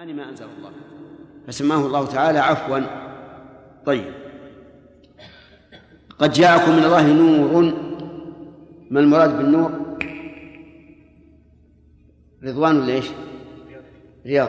[0.00, 0.72] الرحمن ما أنزل الله.
[1.46, 2.80] فسماه الله تعالى عفوا.
[3.86, 4.14] طيب.
[6.18, 7.74] قد جاءكم من الله نور.
[8.90, 9.70] ما المراد بالنور؟
[12.44, 13.06] رضوان ولا إيش؟
[14.26, 14.48] رياض.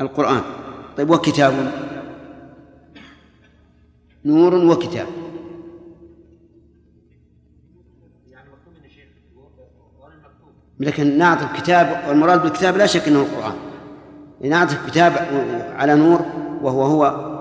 [0.00, 0.42] القرآن.
[0.96, 1.72] طيب وكتاب؟
[4.24, 5.21] نور وكتاب.
[10.82, 13.54] لكن نعطف كتاب والمراد بالكتاب لا شك إنه القرآن.
[14.40, 15.12] نعطف كتاب
[15.76, 16.20] على نور
[16.62, 17.32] وهو هو.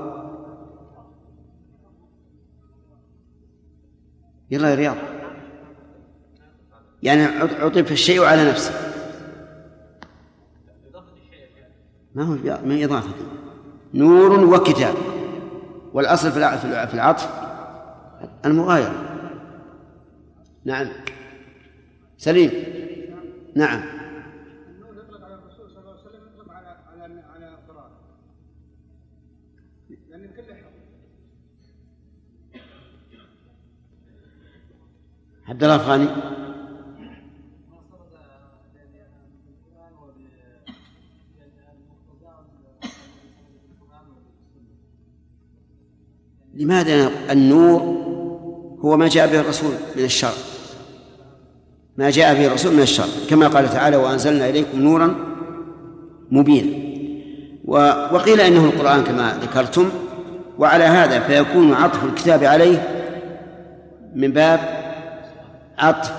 [4.51, 4.95] يلا يا رياض.
[7.03, 7.23] يعني
[7.61, 8.73] عطف الشيء على نفسه
[12.15, 12.33] ما هو
[12.65, 13.13] من إضافة؟
[13.93, 14.95] نور وكتاب.
[15.93, 17.29] والأصل في العطف
[18.45, 18.93] المغايرة.
[20.65, 20.87] نعم.
[22.17, 22.51] سليم.
[23.55, 23.81] نعم.
[35.47, 36.07] عبد الله الفغاني
[46.53, 47.81] لماذا النور
[48.79, 50.50] هو ما جاء به الرسول من الشر؟
[51.97, 53.07] ما جاء به الرسول من الشر.
[53.29, 55.15] كما قال تعالى وأنزلنا إليكم نورا
[56.31, 56.91] مبينا.
[58.13, 59.89] وقيل إنه القرآن كما ذكرتم.
[60.57, 62.87] وعلى هذا فيكون عطف الكتاب عليه
[64.15, 64.59] من باب
[65.77, 66.11] عطف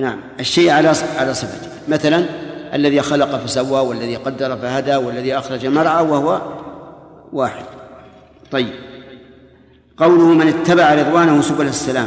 [0.00, 1.68] نعم الشيء على على صفته.
[1.88, 2.24] مثلا
[2.74, 6.40] الذي خلق فسوى والذي قدر فهدى والذي أخرج مرعى وهو
[7.32, 7.64] واحد.
[8.50, 8.72] طيب.
[9.96, 12.06] قوله من اتبع رضوانه سبل السلام.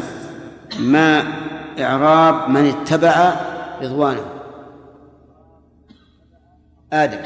[0.79, 1.23] ما
[1.79, 3.35] إعراب من اتبع
[3.81, 4.33] رضوانه.
[6.93, 7.23] آدم.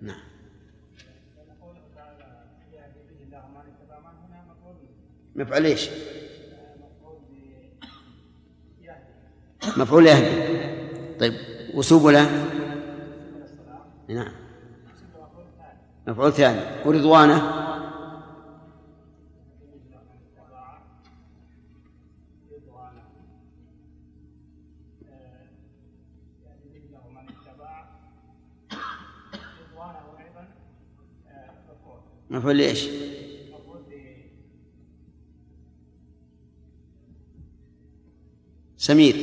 [0.00, 0.16] نعم.
[5.36, 5.90] مفعول إيش؟
[9.76, 10.56] مفعول يهدي.
[11.20, 11.34] طيب
[11.74, 12.30] وسبله
[14.08, 14.32] نعم.
[16.06, 16.60] مفعول ثاني.
[16.84, 17.65] ورضوانه؟
[32.30, 32.88] مفعول لإيش؟
[38.76, 39.16] سمير.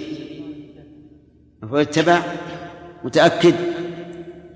[1.64, 2.22] مفعول اتبع
[3.03, 3.56] متأكد.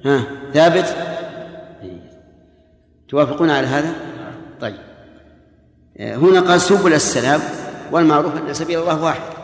[0.06, 0.96] ها ثابت.
[3.10, 3.96] توافقون على هذا؟
[4.62, 4.80] طيب.
[6.00, 7.42] هنا قال سبل السلام
[7.92, 9.38] والمعروف أن سبيل الله واحد.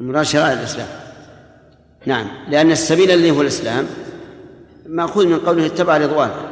[0.00, 0.26] المراد
[0.58, 0.99] الإسلام.
[2.06, 2.26] نعم.
[2.48, 3.86] لأن السبيل الذي هو الإسلام
[4.86, 6.50] مأخوذ من قوله اتبع رضوانه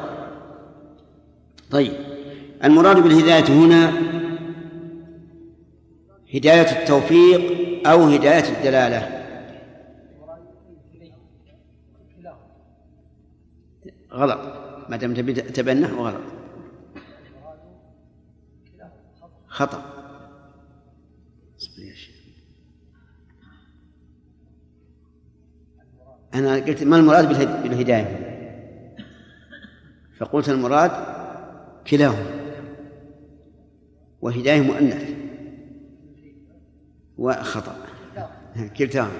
[1.70, 1.92] طيب.
[2.64, 3.92] المراد بالهداية هنا
[6.34, 7.42] هداية التوفيق
[7.88, 9.14] أو هداية الدلالة.
[14.12, 14.40] غلط.
[14.88, 15.14] ما دام
[15.54, 16.20] تبنى غلط.
[19.48, 19.97] خطأ.
[26.34, 27.28] أنا قلت ما المراد
[27.62, 28.28] بالهداية؟
[30.18, 30.90] فقلت المراد
[31.90, 32.26] كلاهما.
[34.20, 35.04] وهداية مؤنث.
[37.18, 37.76] وخطأ.
[38.78, 39.12] كلتاهما.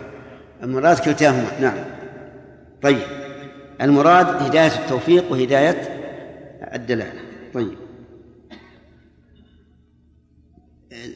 [0.63, 1.61] المراد كلتاهما.
[1.61, 1.85] نعم.
[2.83, 3.03] طيب.
[3.81, 5.81] المراد هداية التوفيق وهداية
[6.75, 7.21] الدلالة.
[7.55, 7.79] طيب.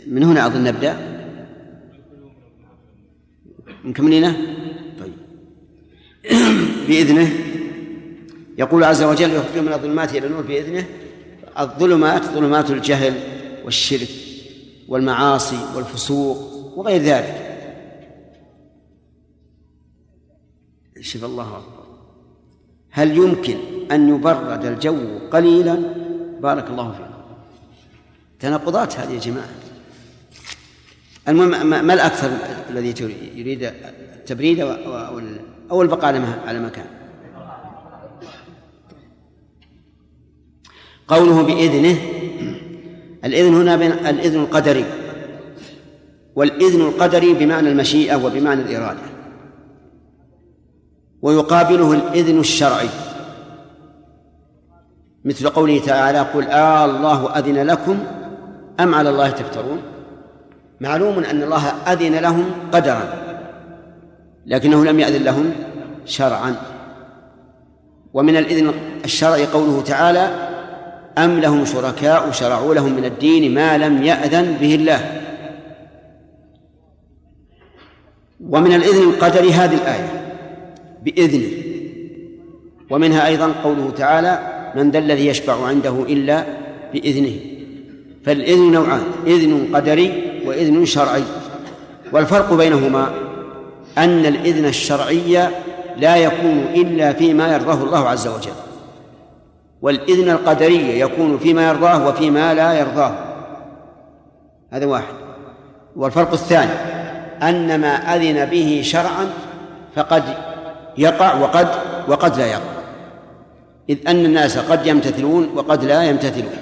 [0.07, 0.97] من هنا أظن نبدأ؟
[3.85, 4.62] مكملينه؟
[6.89, 7.33] بإذنه.
[8.59, 10.87] يقول عز وجل يخرج من الظلمات إلى النور بإذنه.
[11.59, 13.15] الظلمات ظلمات الجهل
[13.65, 14.09] والشرك
[14.89, 16.37] والمعاصي والفسوق
[16.77, 17.49] وغير ذلك.
[21.01, 21.83] شوف الله أكبر.
[22.91, 23.57] هل يمكن
[23.91, 25.75] أن يبرد الجو قليلا؟
[26.41, 27.13] بارك الله فيكم
[28.41, 29.51] تناقضات هذه يا جماعة.
[31.29, 32.31] المهم ما الأكثر
[32.71, 32.95] الذي
[33.35, 33.63] يريد
[34.15, 35.21] التبريد أو
[35.81, 36.87] البقاء على مكان.
[41.09, 41.97] قوله بإذنه
[43.25, 44.85] الإذن هنا بين الإذن القدري.
[46.37, 49.01] والإذن القدري بمعنى المشيئة وبمعنى الإرادة.
[51.23, 52.89] ويقابله الإذن الشرعي.
[55.25, 57.99] مثل قوله تعالى قل آه الله أذن لكم
[58.81, 59.83] أم على الله تفترون.
[60.81, 63.22] معلوم أن الله أذن لهم قدرا.
[64.47, 65.53] لكنه لم يأذن لهم
[66.07, 66.57] شرعا.
[68.15, 68.73] ومن الإذن
[69.05, 70.31] الشرعي قوله تعالى
[71.19, 75.23] أم لهم شركاء شرعوا لهم من الدين ما لم يأذن به الله.
[78.49, 80.37] ومن الإذن القدري هذه الآية
[81.03, 81.49] بإذنه.
[82.91, 84.39] ومنها أيضا قوله تعالى
[84.77, 86.45] من ذا الذي يشفع عنده إلا
[86.93, 87.37] بإذنه.
[88.25, 91.23] فالإذن نوعان إذن قدري وإذن شرعي.
[92.13, 93.22] والفرق بينهما
[93.99, 95.49] أن الإذن الشرعي
[95.97, 98.53] لا يكون إلا فيما يرضاه الله عز وجل
[99.83, 103.15] والإذن القدري يكون فيما يرضاه وفيما لا يرضاه.
[104.71, 105.15] هذا واحد.
[105.97, 106.73] والفرق الثاني
[107.43, 109.27] أن ما أذن به شرعا
[109.97, 110.23] فقد
[110.99, 111.69] يقع وقد
[112.09, 112.73] وقد لا يقع.
[113.91, 116.57] إذ أن الناس قد يمتثلون وقد لا يمتثلون.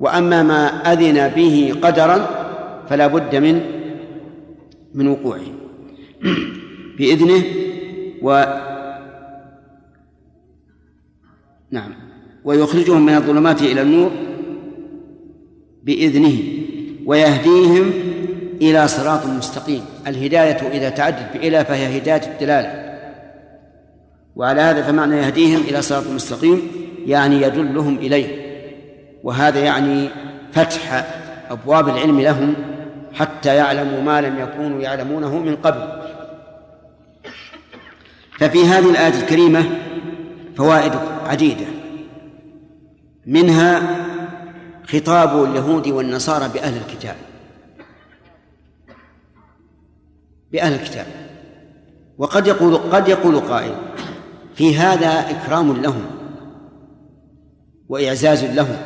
[0.00, 2.26] وأما ما أذن به قدرا
[2.88, 3.60] فلا بد من
[4.94, 5.55] من وقوعه.
[6.98, 7.42] بإذنه
[8.22, 8.44] و
[11.70, 11.94] نعم.
[12.44, 14.10] ويخرجهم من الظلمات إلى النور
[15.82, 16.38] بإذنه
[17.06, 17.90] ويهديهم
[18.62, 19.82] إلى صراط مستقيم.
[20.06, 22.96] الهداية إذا تعدت بإلى فهي هداية الدلالة.
[24.36, 26.62] وعلى هذا فمعنى يهديهم إلى صراط مستقيم
[27.06, 28.46] يعني يدلهم إليه.
[29.24, 30.08] وهذا يعني
[30.52, 31.06] فتح
[31.50, 32.54] أبواب العلم لهم
[33.14, 36.05] حتى يعلموا ما لم يكونوا يعلمونه من قبل.
[38.38, 39.64] ففي هذه الآية الكريمة
[40.56, 40.92] فوائد
[41.24, 41.66] عديدة.
[43.26, 43.96] منها
[44.84, 47.16] خطاب اليهود والنصارى بأهل الكتاب.
[50.52, 51.06] بأهل الكتاب.
[52.18, 53.74] وقد يقول قد يقول قائل
[54.54, 56.04] في هذا إكرام لهم
[57.88, 58.76] وإعزاز لهم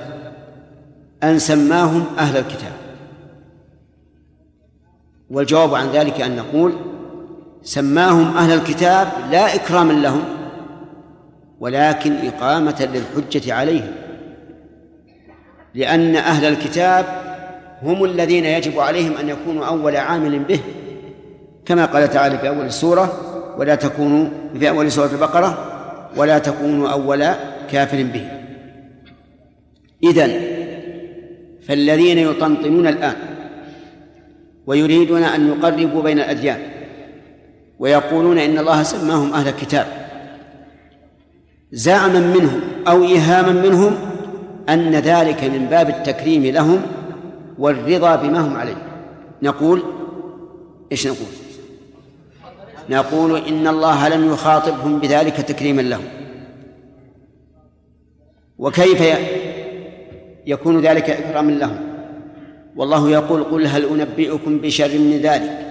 [1.22, 2.72] أن سماهم أهل الكتاب.
[5.30, 6.89] والجواب عن ذلك أن نقول
[7.62, 10.24] سماهم أهل الكتاب لا إكراما لهم
[11.60, 13.92] ولكن إقامة للحجة عليهم.
[15.74, 17.06] لأن أهل الكتاب
[17.82, 20.60] هم الذين يجب عليهم أن يكونوا أول عامل به
[21.66, 23.20] كما قال تعالى في أول السورة
[23.58, 24.28] ولا تكونوا
[24.58, 25.66] في أول سورة البقرة
[26.16, 27.26] ولا تكونوا أول
[27.70, 28.28] كافر به.
[30.04, 30.40] إذن
[31.68, 33.16] فالذين يطنطنون الآن
[34.66, 36.79] ويريدون أن يقربوا بين الأديان
[37.80, 39.86] ويقولون إن الله سماهم أهل الكتاب
[41.72, 43.96] زعما منهم أو إيهاما منهم
[44.68, 46.82] أن ذلك من باب التكريم لهم
[47.58, 48.76] والرضا بما هم عليه.
[49.42, 49.82] نقول
[50.92, 51.28] إيش نقول؟
[52.90, 56.04] نقول إن الله لم يخاطبهم بذلك تكريما لهم.
[58.58, 59.18] وكيف
[60.46, 61.80] يكون ذلك إكراما لهم؟
[62.76, 65.69] والله يقول قل هل أنبئكم بشر من ذلك؟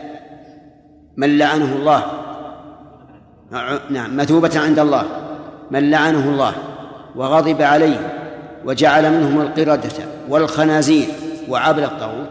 [1.19, 2.03] من لعنه الله.
[3.89, 5.05] نعم مثوبة عند الله.
[5.71, 6.53] من لعنه الله
[7.15, 8.27] وغضب عليه
[8.65, 9.89] وجعل منهم القردة
[10.29, 11.07] والخنازير
[11.49, 12.29] وعبد الطاغوت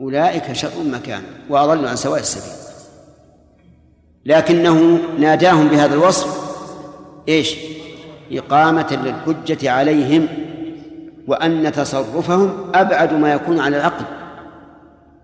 [0.00, 2.52] أولئك شر مكان وأضل عن سواء السبيل.
[4.26, 6.50] لكنه ناداهم بهذا الوصف
[7.28, 7.56] إيش؟
[8.32, 10.28] إقامة للحجة عليهم
[11.26, 14.04] وأن تصرفهم أبعد ما يكون عن العقل.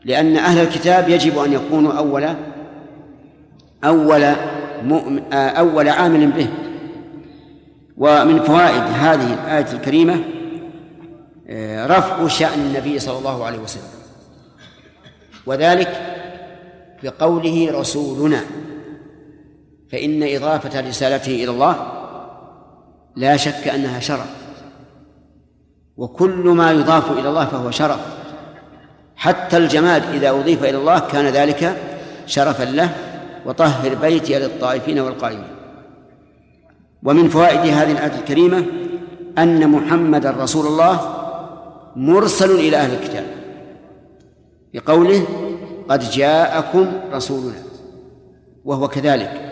[0.04, 2.28] لأن أهل الكتاب يجب أن يكونوا أول
[3.85, 4.33] أول
[4.83, 6.49] مؤمن أول عامل به.
[7.97, 10.25] ومن فوائد هذه الآية الكريمة
[11.49, 13.83] آه، رفع شأن النبي صلى الله عليه وسلم.
[15.47, 16.16] وذلك
[17.02, 18.40] بقوله رسولنا
[19.92, 21.92] فإن إضافة رسالته إلى الله
[23.16, 24.30] لا شك أنها شرف.
[25.97, 28.00] وكل ما يضاف إلى الله فهو شرف.
[29.16, 31.76] حتى الجماد إذا أضيف إلى الله كان ذلك
[32.26, 32.90] شرفا له.
[33.47, 35.57] وطهر بيتي للطائفين والقائمين.
[37.03, 38.65] ومن فوائد هذه الآية الكريمة
[39.38, 41.00] أن محمدا رسول الله
[41.97, 43.25] مرسل إلى أهل الكتاب.
[44.75, 45.26] بقوله
[45.88, 47.62] قد جاءكم رسولنا
[48.65, 49.43] وهو كذلك.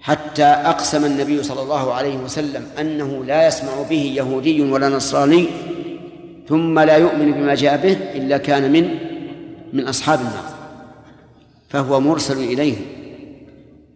[0.00, 5.46] حتى أقسم النبي صلى الله عليه وسلم أنه لا يسمع به يهودي ولا نصراني
[6.48, 8.88] ثم لا يؤمن بما جاء به إلا كان من
[9.72, 10.55] من أصحاب النار.
[11.68, 12.76] فهو مرسل إليه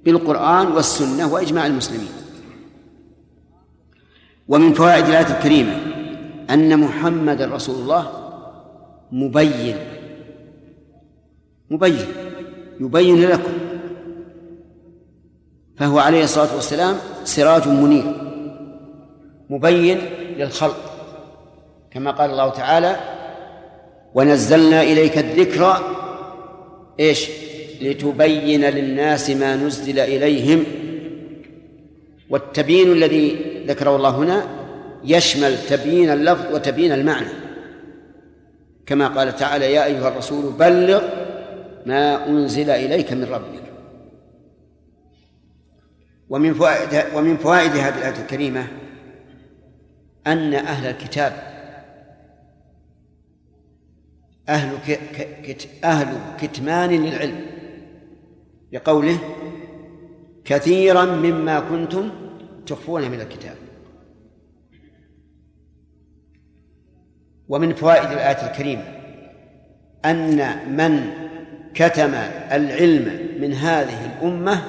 [0.04, 2.12] بالقرآن والسنة وإجماع المسلمين.
[4.48, 5.76] ومن فوائد الآية الكريمة
[6.50, 8.12] أن محمد رسول الله
[9.12, 9.76] مبين
[11.70, 12.06] مبين
[12.80, 13.52] يبين لكم.
[15.76, 18.04] فهو عليه الصلاة والسلام سراج منير
[19.50, 19.98] مبين
[20.36, 20.76] للخلق
[21.90, 22.96] كما قال الله تعالى
[24.14, 25.76] ونزلنا إليك الذكر
[27.00, 27.30] إيش؟
[27.80, 30.64] لتبين للناس ما نزل إليهم.
[32.30, 34.46] والتبيين الذي ذكره الله هنا
[35.04, 37.28] يشمل تبيين اللفظ وتبيين المعنى.
[38.87, 41.02] كما قال تعالى يا أيها الرسول بلغ
[41.87, 43.62] ما أنزل إليك من ربك.
[46.28, 48.66] ومن فوائد ومن فوائد هذه الآية الكريمة
[50.26, 51.32] أن أهل الكتاب
[54.49, 54.78] أهل
[55.84, 57.50] أهل كتمان للعلم.
[58.72, 59.18] بقوله
[60.44, 62.10] كثيرا مما كنتم
[62.66, 63.56] تخفون من الكتاب.
[67.48, 68.82] ومن فوائد الآية الكريمة
[70.04, 70.36] أن
[70.76, 71.10] من
[71.74, 72.14] كتم
[72.52, 74.62] العلم من هذه الأمة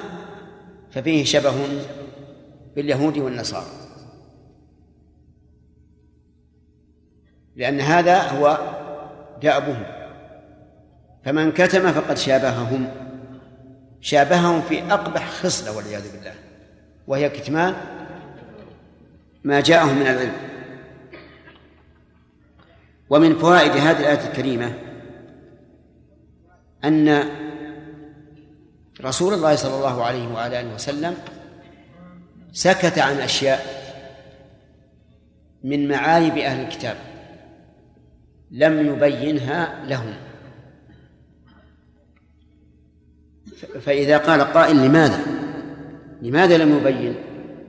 [0.90, 1.54] ففيه شبه
[2.76, 3.66] باليهود والنصارى.
[7.56, 8.58] لأن هذا هو
[9.42, 9.82] دأبهم.
[11.24, 13.01] فمن كتم فقد شابههم.
[14.02, 16.34] شابههم في أقبح خصلة والعياذ بالله.
[17.06, 17.74] وهي كتمان
[19.44, 20.32] ما جاءهم من العلم.
[23.10, 24.74] ومن فوائد هذه الآية الكريمة
[26.84, 27.24] أن
[29.00, 31.14] رسول الله صلى الله عليه وعلى آله وسلم
[32.52, 33.82] سكت عن أشياء
[35.64, 36.96] من معايب أهل الكتاب
[38.50, 40.14] لم يبينها لهم.
[43.80, 45.20] فإذا قال قائل لماذا؟
[46.22, 47.14] لماذا لم يبين؟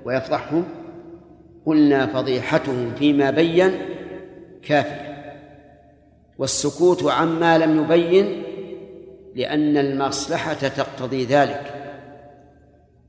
[0.05, 0.65] ويفضحهم
[1.65, 3.71] قلنا فضيحتهم فيما بين
[4.63, 5.13] كافية.
[6.37, 8.43] والسكوت عما لم يبين
[9.35, 11.73] لأن المصلحة تقتضي ذلك.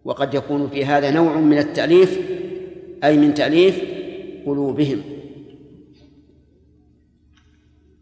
[0.04, 2.18] وقد يكون في هذا نوع من التأليف
[3.04, 3.80] أي من تأليف
[4.46, 5.02] قلوبهم.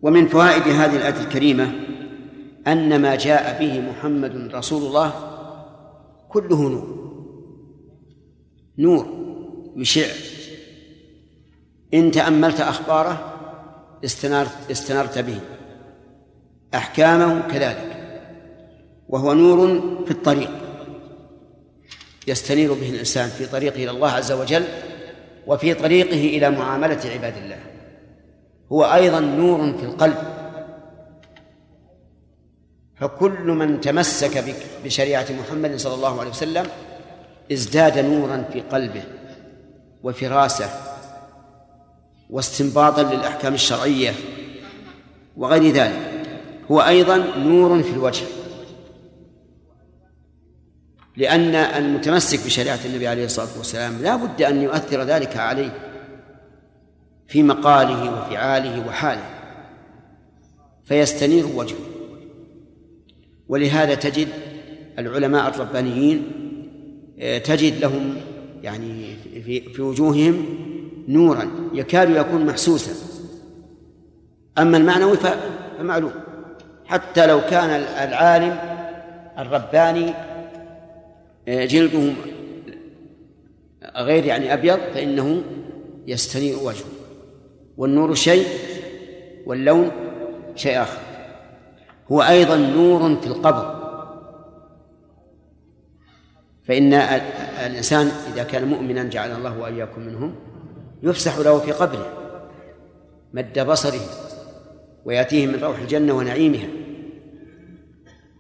[0.03, 1.73] ومن فوائد هذه الآية الكريمة
[2.67, 5.13] أن ما جاء به محمد رسول الله
[6.29, 7.03] كله نور.
[8.79, 9.07] نور
[9.77, 10.07] يشع
[11.95, 13.39] إن تأملت أخباره
[14.05, 15.41] استنرت, استنرت به.
[16.75, 17.97] أحكامه كذلك.
[19.09, 20.51] وهو نور في الطريق.
[22.29, 24.65] يستنير به الإنسان في طريقه إلى الله عز وجل
[25.47, 27.59] وفي طريقه إلى معاملة عباد الله.
[28.73, 30.32] هو أيضا نور في القلب.
[33.03, 34.45] فكل من تمسك
[34.85, 36.67] بشريعة محمد صلى الله عليه وسلم
[37.53, 39.03] ازداد نورا في قلبه
[40.03, 40.71] وفراسة
[42.31, 44.15] واستنباطا للأحكام الشرعية
[45.37, 46.27] وغير ذلك.
[46.71, 48.25] هو أيضا نور في الوجه.
[51.17, 55.73] لأن المتمسك بشريعة النبي عليه الصلاة والسلام لا بد أن يؤثر ذلك عليه
[57.29, 59.25] في مقاله وفعاله وحاله.
[60.85, 61.92] فيستنير وجهه.
[63.49, 64.29] ولهذا تجد
[64.99, 66.23] العلماء الربانيين
[67.21, 68.17] آه، تجد لهم
[68.63, 70.45] يعني في, في وجوههم
[71.09, 72.91] نورا يكاد يكون محسوسا.
[74.59, 75.17] أما المعنوي
[75.79, 76.13] فمعلوم.
[76.85, 77.71] حتى لو كان
[78.09, 78.59] العالم
[79.39, 80.13] الرباني
[81.49, 82.13] آه، جلده
[83.97, 85.43] غير يعني أبيض فإنه
[86.07, 86.85] يستنير وجهه.
[87.77, 88.47] والنور شيء
[89.47, 89.91] واللون
[90.57, 91.12] شيء آخر.
[92.13, 93.83] هو أيضا نور في القبر.
[96.65, 96.95] فإن
[97.67, 100.35] الإنسان إذا كان مؤمنا جعل الله وإياكم منهم
[101.03, 102.07] يفسح له في قبره
[103.33, 104.01] مد بصره
[105.05, 106.69] ويأتيه من روح الجنة ونعيمها.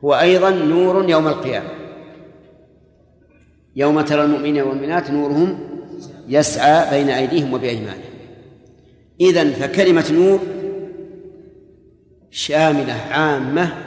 [0.04, 1.68] هو أيضا نور يوم القيامة.
[3.76, 5.58] يوم ترى المؤمنين والمؤمنات نورهم
[6.28, 8.12] يسعى بين أيديهم وبأيمانهم.
[9.20, 10.40] إذن فكلمة نور
[12.32, 13.84] شاملة عامة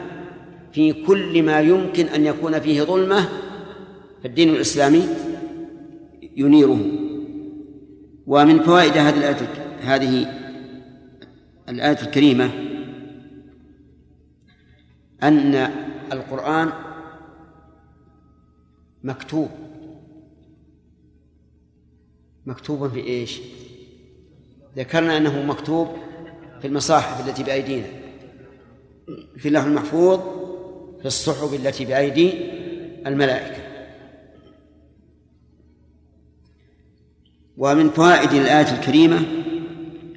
[0.74, 3.30] في كل ما يمكن أن يكون فيه ظلمة
[4.24, 5.08] فالدين الإسلامي
[6.38, 6.80] ينيره.
[8.28, 9.48] ومن فوائد هذه الآية
[9.82, 10.28] هذه
[11.70, 12.52] الآية الكريمة
[15.24, 15.56] أن
[16.12, 16.70] القرآن
[19.04, 19.50] مكتوب.
[22.46, 23.42] مكتوب في إيش؟
[24.78, 25.88] ذكرنا أنه مكتوب
[26.62, 28.05] في المصاحف التي بأيدينا.
[29.38, 30.20] في اللوح المحفوظ
[31.00, 32.34] في الصحف التي بأيدي
[33.08, 33.62] الملائكة.
[37.58, 39.24] ومن فوائد الآية الكريمة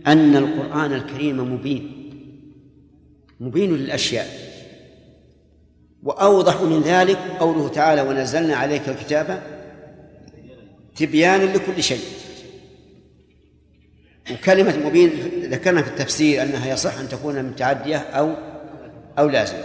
[0.06, 1.94] أن القرآن الكريم مبين
[3.40, 4.48] مبين للأشياء.
[6.02, 9.42] وأوضح من ذلك قوله تعالى ونزلنا عليك الكتاب
[10.96, 12.00] تبيانا لكل شيء
[14.32, 15.10] وكلمة مبين
[15.42, 18.34] ذكرنا في التفسير أنها يصح أن تكون متعدية أو
[19.18, 19.64] أو لازمة.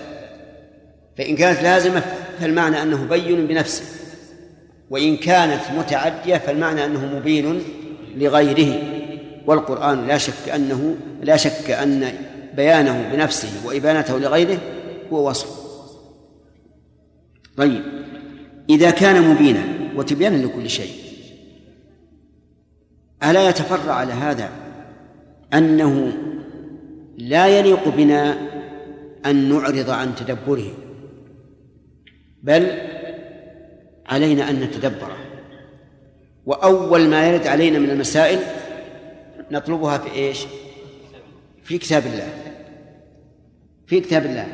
[1.18, 2.04] فإن كانت لازمة
[2.40, 3.84] فالمعنى أنه بين بنفسه
[4.90, 7.64] وإن كانت متعدية فالمعنى أنه مبين
[8.16, 8.84] لغيره.
[9.46, 12.14] والقرآن لا شك أنه لا شك أن
[12.56, 14.58] بيانه بنفسه وإبانته لغيره
[15.14, 15.64] هو وصف.
[17.58, 17.84] طيب
[18.70, 19.64] إذا كان مبينا
[19.96, 20.94] وتبيانا لكل شيء
[23.24, 24.50] ألا يتفرع على هذا
[25.54, 26.14] أنه
[27.18, 28.53] لا يليق بنا
[29.26, 30.72] أن نعرض عن تدبره.
[32.44, 32.72] بل
[34.06, 35.18] علينا أن نتدبره.
[36.46, 38.40] وأول ما يرد علينا من المسائل
[39.52, 40.46] نطلبها في إيش؟
[41.64, 42.28] في كتاب الله.
[43.88, 44.48] في كتاب الله.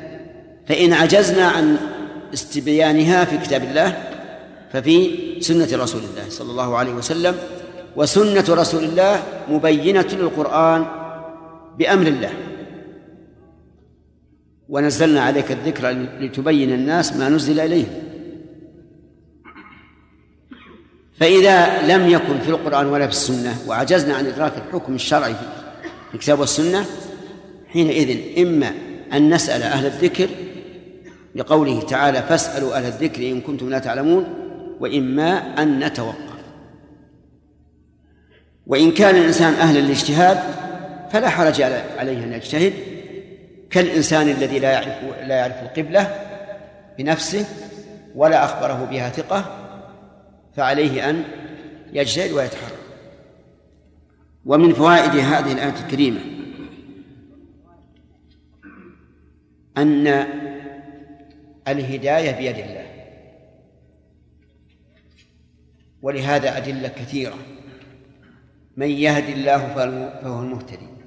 [0.67, 1.77] فإن عجزنا عن
[2.33, 4.03] استبيانها في كتاب الله
[4.71, 7.35] ففي سنة رسول الله صلى الله عليه وسلم
[7.95, 10.85] وسنة رسول الله مبينة للقرآن
[11.77, 12.48] بأمر الله.
[14.69, 18.09] ونزلنا عليك الذكر لتبين الناس ما نزل إليهم.
[21.19, 25.33] فإذا لم يكن في القرآن ولا في السنة وعجزنا عن إدراك الحكم الشرعي
[26.09, 26.85] في الكتاب والسنة
[27.67, 28.71] حينئذ إما
[29.13, 30.29] أن نسأل أهل الذكر
[31.35, 34.27] لقوله تعالى فاسألوا أهل الذكر إن كنتم لا تعلمون
[34.79, 36.29] وإما أن نتوقف.
[38.67, 40.39] وإن كان الإنسان أهلا للاجتهاد
[41.11, 41.61] فلا حرج
[41.97, 42.73] عليه أن يجتهد.
[43.69, 46.25] كالإنسان الذي لا يعرف لا يعرف القبلة
[46.97, 47.45] بنفسه
[48.15, 49.55] ولا أخبره بها ثقة
[50.55, 51.23] فعليه أن
[51.93, 52.79] يجتهد ويتحرك
[54.45, 56.19] ومن فوائد هذه الآية الكريمة
[59.77, 60.07] أن
[61.67, 62.85] الهداية بيد الله
[66.01, 67.37] ولهذا أدلة كثيرة
[68.77, 69.73] من يهد الله
[70.23, 70.98] فهو المهتدي.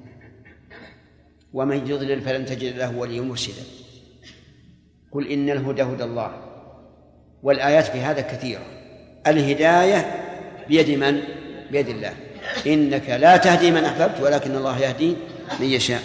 [1.53, 3.63] ومن يضلل فلن تجد له وليا مرشدا.
[5.11, 6.31] قل إن الهدى هدى الله
[7.43, 8.65] والآيات في هذا كثيرة.
[9.27, 10.23] الهداية
[10.67, 11.21] بيد من؟
[11.71, 12.13] بيد الله.
[12.67, 15.15] إنك لا تهدي من أحببت ولكن الله يهدي
[15.59, 16.01] من يشاء.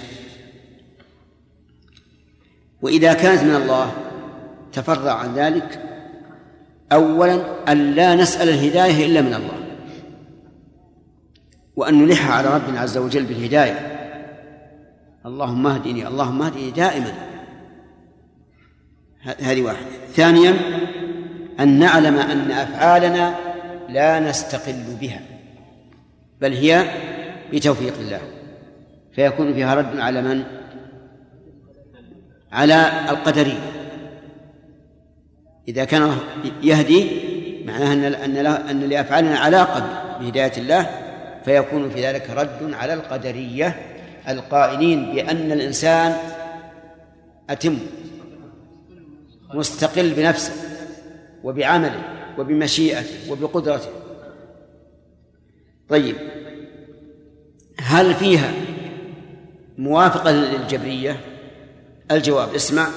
[2.83, 3.92] وإذا كانت من الله
[4.73, 5.83] تفرع عن ذلك
[6.92, 9.59] أولا أن لا نسأل الهداية إلا من الله.
[11.77, 13.98] وأن نلح على ربنا عز وجل بالهداية.
[15.29, 17.12] اللهم اهدني اللهم اهدني دائما.
[19.41, 19.87] هذه واحدة.
[20.14, 20.55] ثانيا
[21.61, 23.35] أن نعلم أن أفعالنا
[23.88, 25.21] لا نستقل بها
[26.41, 26.85] بل هي
[27.53, 28.21] بتوفيق الله.
[29.12, 30.45] فيكون فيها رد على من؟
[32.53, 33.73] على القدرية
[35.69, 36.17] إذا كان
[36.62, 37.11] يهدي
[37.64, 40.91] معناه أن أن أن لأفعالنا علاقة بهداية الله
[41.45, 43.98] فيكون في ذلك رد على القدرية.
[44.29, 46.17] القائلين بأن الإنسان
[47.51, 47.79] أتم
[49.55, 50.53] مستقل بنفسه
[51.45, 52.03] وبعمله
[52.38, 53.91] وبمشيئته وبقدرته.
[55.88, 56.17] طيب
[57.81, 58.53] هل فيها
[59.79, 61.21] موافقة للجبرية؟
[62.11, 62.88] الجواب اسمع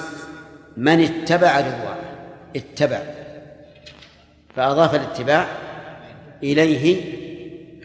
[0.76, 2.12] من اتبع رضوانه
[2.56, 3.00] اتبع
[4.56, 5.46] فأضاف الاتباع
[6.42, 7.02] إليه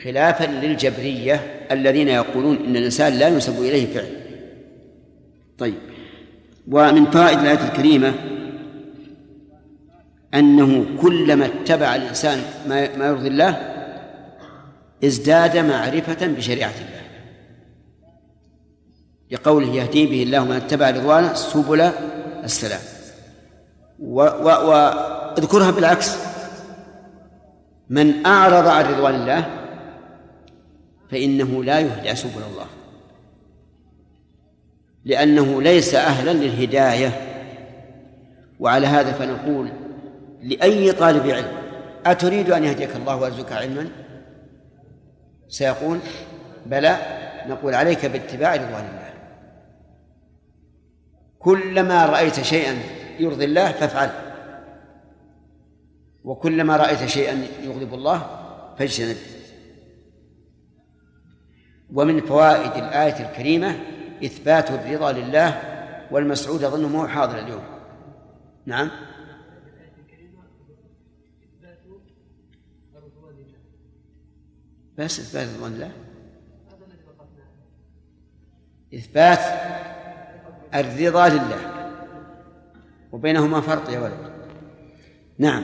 [0.03, 4.09] خلافا للجبرية الذين يقولون إن الإنسان لا ينسب إليه فعل.
[5.57, 5.73] طيب.
[6.71, 8.13] ومن فوائد الآية الكريمة
[10.33, 13.73] أنه كلما اتبع الإنسان ما يرضي الله
[15.03, 17.01] ازداد معرفة بشريعة الله.
[19.31, 21.91] لقوله يهدي به الله من اتبع رضوانه سبل
[22.43, 22.81] السلام.
[23.99, 26.17] واذكرها بالعكس.
[27.89, 29.66] من أعرض عن رضوان الله
[31.11, 32.65] فإنه لا يهدى سبل الله.
[35.05, 37.11] لأنه ليس أهلا للهداية.
[38.59, 39.71] وعلى هذا فنقول
[40.41, 41.51] لأي طالب علم
[42.05, 43.89] أتريد أن يهديك الله ويرزقك علما؟
[45.49, 45.99] سيقول
[46.65, 46.97] بلى
[47.47, 49.13] نقول عليك باتباع رضوان الله.
[51.39, 52.77] كلما رأيت شيئا
[53.19, 54.09] يرضي الله فافعل.
[56.23, 58.25] وكلما رأيت شيئا يغضب الله
[58.79, 59.17] فاجتنب.
[61.93, 63.79] ومن فوائد الآية الكريمة
[64.25, 65.61] إثبات الرضا لله
[66.11, 67.63] والمسعود أظنه مو حاضر اليوم.
[68.65, 68.89] نعم.
[74.97, 75.91] بس إثبات رضوان الله.
[78.93, 79.39] إثبات
[80.75, 81.91] الرضا لله.
[83.11, 84.31] وبينهما فرق يا ولد.
[85.37, 85.63] نعم.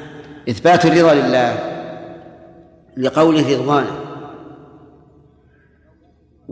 [0.49, 1.73] إثبات الرضا لله
[2.97, 4.12] لقوله رضوانه.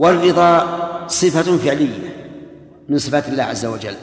[0.01, 2.15] والرضا صفة فعلية
[2.89, 3.95] من صفات الله عز وجل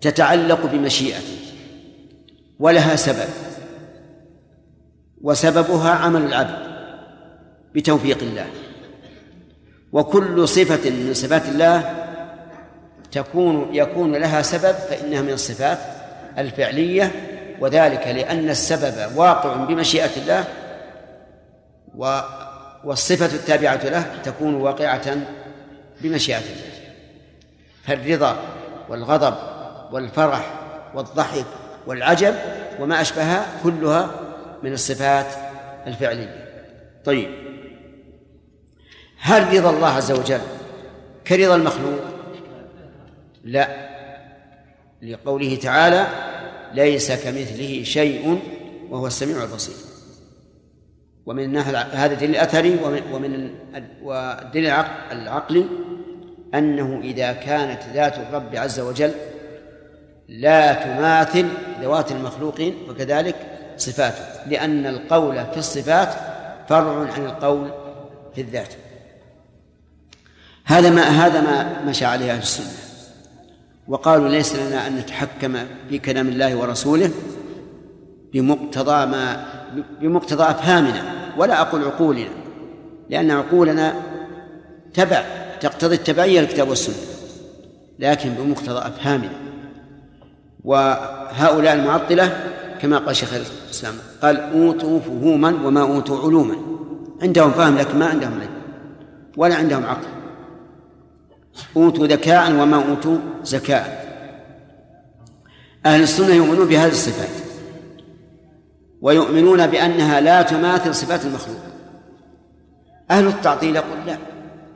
[0.00, 1.38] تتعلق بمشيئته
[2.58, 3.28] ولها سبب
[5.22, 6.58] وسببها عمل العبد
[7.74, 8.46] بتوفيق الله.
[9.92, 11.94] وكل صفة من صفات الله
[13.12, 15.78] تكون يكون لها سبب فإنها من الصفات
[16.38, 17.12] الفعلية
[17.60, 20.44] وذلك لأن السبب واقع بمشيئة الله
[22.84, 25.16] والصفة التابعة له تكون واقعة
[26.00, 26.74] بمشيئة الله.
[27.86, 28.38] فالرضا
[28.88, 29.34] والغضب
[29.92, 30.60] والفرح
[30.94, 31.46] والضحك
[31.86, 32.34] والعجب
[32.80, 34.10] وما أشبهها كلها
[34.62, 35.26] من الصفات
[35.86, 36.48] الفعلية.
[37.04, 37.30] طيب
[39.18, 40.40] هل رضا الله عز وجل
[41.26, 42.00] كرضا المخلوق؟
[43.44, 43.84] لا.
[45.02, 46.06] لقوله تعالى
[46.74, 48.40] ليس كمثله شيء
[48.90, 49.93] وهو السميع البصير.
[51.26, 53.50] ومن هذا الدليل الأثري ومن, ومن
[54.02, 54.72] والدليل
[55.12, 55.64] العقلي
[56.54, 59.10] أنه إذا كانت ذات الرب عز وجل
[60.28, 61.48] لا تماثل
[61.80, 63.36] ذوات المخلوقين وكذلك
[63.76, 66.08] صفاته لأن القول في الصفات
[66.68, 67.70] فرع عن القول
[68.34, 68.74] في الذات.
[70.64, 72.84] هذا ما هذا ما مشى عليه أهل السنة.
[73.88, 75.56] وقالوا ليس لنا أن نتحكم
[75.88, 77.10] في كلام الله ورسوله
[78.32, 79.46] بمقتضى ما
[80.00, 81.02] بمقتضى أفهامنا
[81.36, 82.28] ولا أقول عقولنا
[83.10, 83.94] لأن عقولنا
[84.94, 85.24] تبع
[85.60, 86.94] تقتضي التبعية للكتاب والسنة
[87.98, 89.32] لكن بمقتضى أفهامنا.
[90.64, 96.56] وهؤلاء المعطلة كما قال شيخ الإسلام قال أوتوا فهوما وما أوتوا علوما.
[97.22, 98.50] عندهم فهم لكن ما عندهم علم
[99.36, 100.08] ولا عندهم عقل.
[101.76, 104.04] أوتوا ذكاء وما أوتوا زكاء.
[105.86, 107.43] أهل السنة يؤمنون بهذه الصفات.
[109.04, 111.60] ويؤمنون بأنها لا تماثل صفات المخلوق.
[113.10, 114.18] أهل التعطيل يقول لا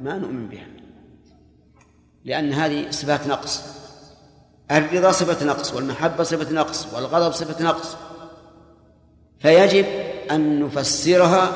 [0.00, 0.66] ما نؤمن بها
[2.24, 3.62] لأن هذه صفات نقص.
[4.70, 7.96] الرضا صفة نقص والمحبة صفة نقص والغضب صفة نقص.
[9.38, 9.86] فيجب
[10.30, 11.52] أن نفسرها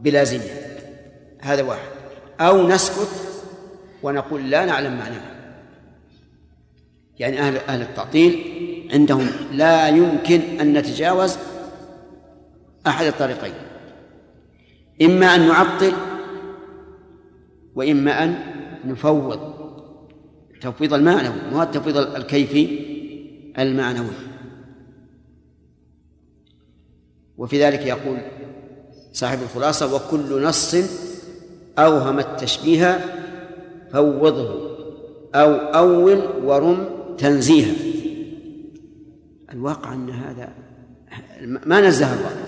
[0.00, 0.56] بلازمها
[1.40, 1.88] هذا واحد.
[2.40, 3.08] أو نسكت
[4.02, 5.34] ونقول لا نعلم معناها.
[7.18, 8.44] يعني أهل أهل التعطيل
[8.92, 11.36] عندهم لا يمكن أن نتجاوز
[12.86, 13.54] أحد الطريقين.
[15.02, 15.92] إما أن نعطل
[17.74, 18.38] وإما أن
[18.84, 19.58] نفوض.
[20.54, 22.80] التفويض المعنوي مو التفويض الكيفي
[23.58, 24.14] المعنوي.
[27.38, 28.18] وفي ذلك يقول
[29.12, 30.76] صاحب الخلاصة وكل نص
[31.78, 33.00] أوهم التشبيه
[33.92, 34.68] فوضه
[35.34, 36.88] أو أول ورم
[37.18, 37.74] تنزيها.
[39.52, 40.52] الواقع أن هذا
[41.40, 42.47] ما نزه الله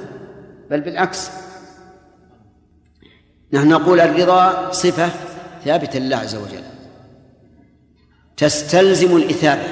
[0.70, 1.30] بل بالعكس.
[3.52, 5.08] نحن نقول الرضا صفة
[5.64, 6.62] ثابتة لله عز وجل.
[8.36, 9.68] تستلزم الإثابة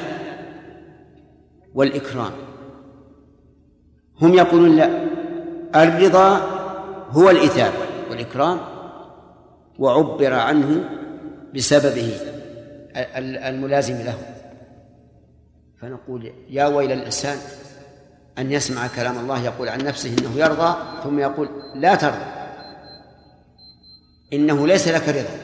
[1.75, 2.33] والإكرام.
[4.21, 5.09] هم يقولون لا
[5.75, 6.37] الرضا
[7.11, 7.77] هو الإثابة
[8.11, 8.61] والإكرام
[9.79, 10.85] وعبر عنه
[11.55, 12.13] بسببه
[13.17, 14.19] الملازم له.
[15.81, 17.39] فنقول يا ويل الإنسان
[18.39, 22.25] أن يسمع كلام الله يقول عن نفسه إنه يرضى ثم يقول لا ترضى.
[24.33, 25.39] إنه ليس لك رضا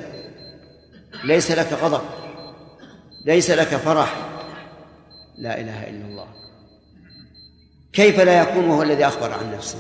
[1.25, 2.03] ليس لك غضب
[3.25, 4.17] ليس لك فرح.
[5.39, 6.27] لا إله إلا الله.
[7.93, 9.79] كيف لا يكون وهو الذي أخبر عن نفسه؟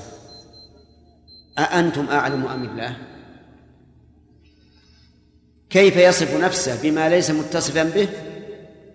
[1.58, 2.96] أأنتم أعلم أم الله؟
[5.70, 8.08] كيف يصف نفسه بما ليس متصفا به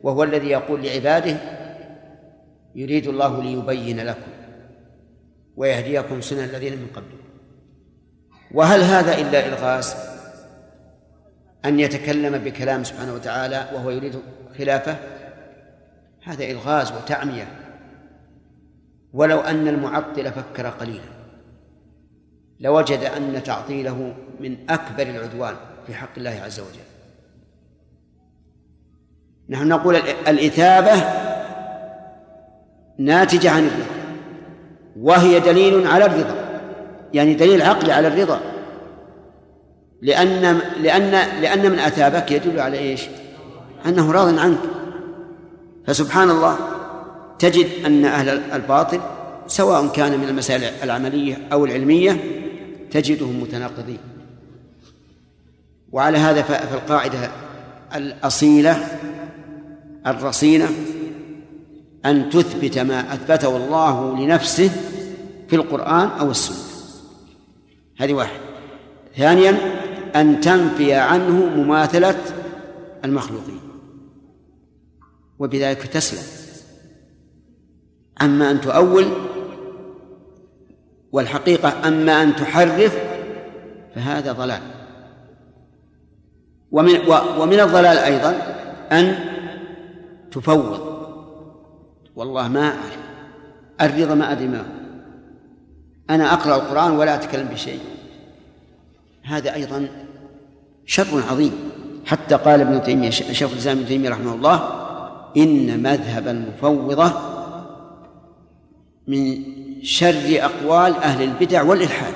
[0.03, 1.37] وهو الذي يقول لعباده
[2.75, 4.31] يريد الله ليبين لكم
[5.55, 7.29] ويهديكم سنن الذين من قبلكم.
[8.51, 9.95] وهل هذا إلا إلغاز؟
[11.65, 14.19] أن يتكلم بكلام سبحانه وتعالى وهو يريد
[14.57, 14.97] خلافه؟
[16.23, 17.47] هذا إلغاز وتعمية.
[19.13, 21.19] ولو أن المعطل فكر قليلا.
[22.59, 25.55] لوجد أن تعطيله من أكبر العدوان
[25.87, 26.89] في حق الله عز وجل.
[29.49, 29.95] نحن نقول
[30.27, 31.28] الإثابة
[32.99, 33.99] ناتجة عن الرضا.
[34.99, 36.35] وهي دليل على الرضا.
[37.13, 38.39] يعني دليل عقلي على الرضا.
[40.01, 43.01] لأن لأن لأن من أثابك يدل على إيش؟
[43.85, 44.59] أنه راض عنك.
[45.87, 46.57] فسبحان الله
[47.39, 48.99] تجد أن أهل الباطل
[49.47, 52.17] سواء كان من المسائل العملية أو العلمية
[52.91, 53.99] تجدهم متناقضين.
[55.91, 57.31] وعلى هذا فالقاعدة
[57.95, 58.87] الأصيلة
[60.07, 60.69] الرصينة
[62.05, 64.71] أن تثبت ما أثبته الله لنفسه
[65.47, 66.69] في القرآن أو السنة.
[67.97, 68.39] هذه واحد.
[69.17, 69.57] ثانيا
[70.15, 72.15] أن تنفي عنه مماثلة
[73.05, 73.59] المخلوقين.
[75.39, 76.23] وبذلك تسلم.
[78.21, 79.05] أما أن تؤول
[81.11, 82.97] والحقيقة أما أن تحرف
[83.95, 84.61] فهذا ضلال.
[86.71, 86.99] ومن
[87.39, 88.31] ومن الضلال أيضا
[88.91, 89.15] أن
[90.31, 90.88] تفوض.
[92.19, 92.97] والله ما أعرف
[93.81, 94.63] الرضا ما أدري ما هو.
[96.09, 97.79] أنا أقرأ القرآن ولا أتكلم بشيء.
[99.23, 99.89] هذا أيضا
[100.85, 101.53] شر عظيم.
[102.05, 104.55] حتى قال ابن تيمية شيخ الإسلام ابن تيمية رحمه الله
[105.37, 107.11] إن مذهب المفوضة
[109.07, 109.43] من
[109.83, 112.13] شر أقوال أهل البدع والإلحاد.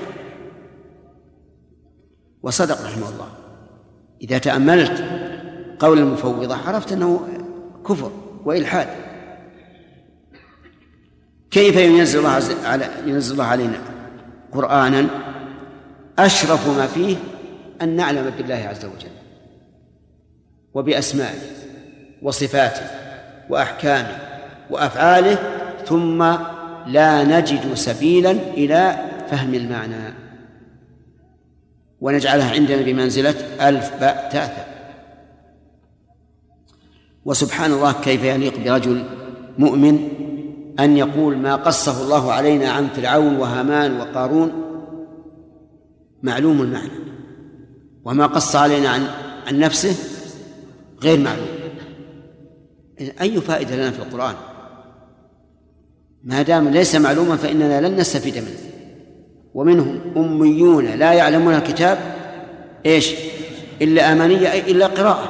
[2.44, 3.28] وصدق رحمه الله.
[4.22, 5.04] إذا تأملت
[5.80, 7.28] قول المفوضة عرفت أنه
[7.88, 8.12] كفر
[8.46, 9.03] وإلحاد.
[11.54, 13.80] كيف ينزل الله على ينزل الله علينا
[14.52, 15.08] قرآنا
[16.20, 17.16] أشرف ما فيه
[17.82, 19.12] أن نعلم بالله عز وجل
[20.74, 21.40] وبأسمائه
[22.22, 22.86] وصفاته
[23.50, 24.18] وأحكامه
[24.70, 25.38] وأفعاله
[25.86, 26.24] ثم
[26.88, 30.14] لا نجد سبيلا إلى فهم المعنى.
[32.02, 33.36] ونجعلها عندنا بمنزلة
[33.70, 34.66] ألف باء تأثر
[37.26, 39.04] وسبحان الله كيف يليق برجل
[39.58, 40.23] مؤمن
[40.80, 44.52] أن يقول ما قصه الله علينا عن فرعون وهامان وقارون
[46.24, 47.04] معلوم المعنى
[48.06, 49.08] وما قص علينا عن
[49.48, 49.96] عن نفسه
[51.04, 51.48] غير معلوم.
[53.22, 54.36] أي فائدة لنا في القرآن؟
[56.24, 58.60] ما دام ليس معلوما فإننا لن نستفيد منه.
[59.54, 61.98] ومنهم أميون لا يعلمون الكتاب
[62.86, 63.14] إيش؟
[63.82, 65.30] إلا أمانية إلا قراءة.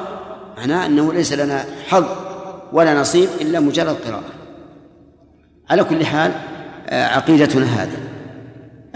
[0.56, 2.04] معناه أنه ليس لنا حظ
[2.72, 4.43] ولا نصيب إلا مجرد قراءة.
[5.70, 6.32] على كل حال
[6.88, 7.98] آه، عقيدتنا هذه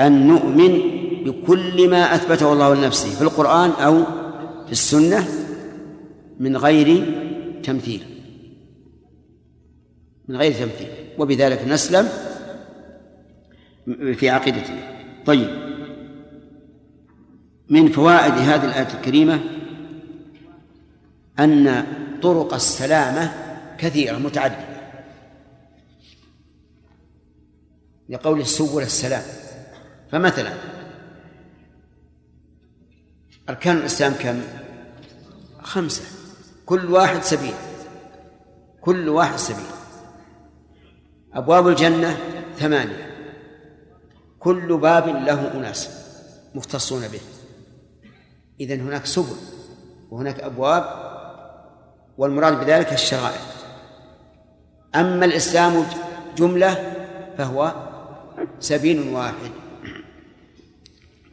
[0.00, 0.80] أن نؤمن
[1.24, 4.04] بكل ما أثبته الله لنفسه في القرآن أو
[4.66, 5.24] في السنة
[6.40, 7.04] من غير
[7.62, 8.02] تمثيل.
[10.28, 10.88] من غير تمثيل.
[11.18, 12.08] وبذلك نسلم
[14.14, 14.80] في عقيدتنا.
[15.26, 15.48] طيب.
[17.70, 19.40] من فوائد هذه الآية الكريمة
[21.38, 21.84] أن
[22.22, 23.32] طرق السلامة
[23.78, 24.77] كثيرة متعددة.
[28.08, 29.22] لقول سبل السلام.
[30.12, 30.52] فمثلا
[33.48, 34.42] أركان الإسلام كم؟
[35.62, 36.02] خمسة.
[36.66, 37.54] كل واحد سبيل.
[38.80, 39.66] كل واحد سبيل.
[41.34, 42.16] أبواب الجنة
[42.56, 43.08] ثمانية.
[44.38, 45.90] كل باب له أناس
[46.54, 47.20] مختصون به.
[48.60, 49.36] إذا هناك سبل
[50.10, 50.84] وهناك أبواب
[52.18, 53.40] والمراد بذلك الشرائع.
[54.94, 55.86] أما الإسلام
[56.36, 56.94] جملة
[57.38, 57.87] فهو
[58.60, 59.50] سبيل واحد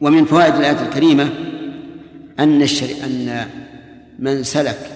[0.00, 1.24] ومن فوائد الآية الكريمة
[2.38, 3.04] أن الشري...
[3.04, 3.50] أن
[4.18, 4.92] من سلك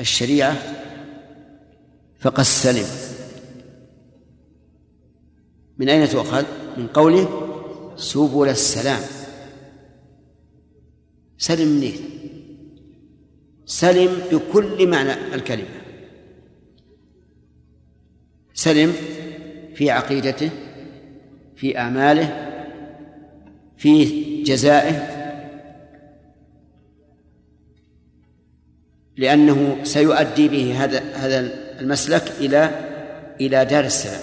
[0.00, 0.56] الشريعة
[2.20, 2.86] فقد سلم
[5.78, 6.44] من أين تؤخذ؟
[6.76, 7.44] من قوله
[7.96, 9.02] سبل السلام
[11.38, 11.96] سلم منين؟
[13.66, 15.68] سلم بكل معنى الكلمة
[18.54, 18.92] سلم
[19.78, 20.50] في عقيدته
[21.56, 22.48] في أعماله
[23.76, 24.04] في
[24.42, 25.18] جزائه
[29.16, 31.40] لأنه سيؤدي به هذا هذا
[31.80, 32.70] المسلك إلى
[33.40, 34.20] إلى دار السلام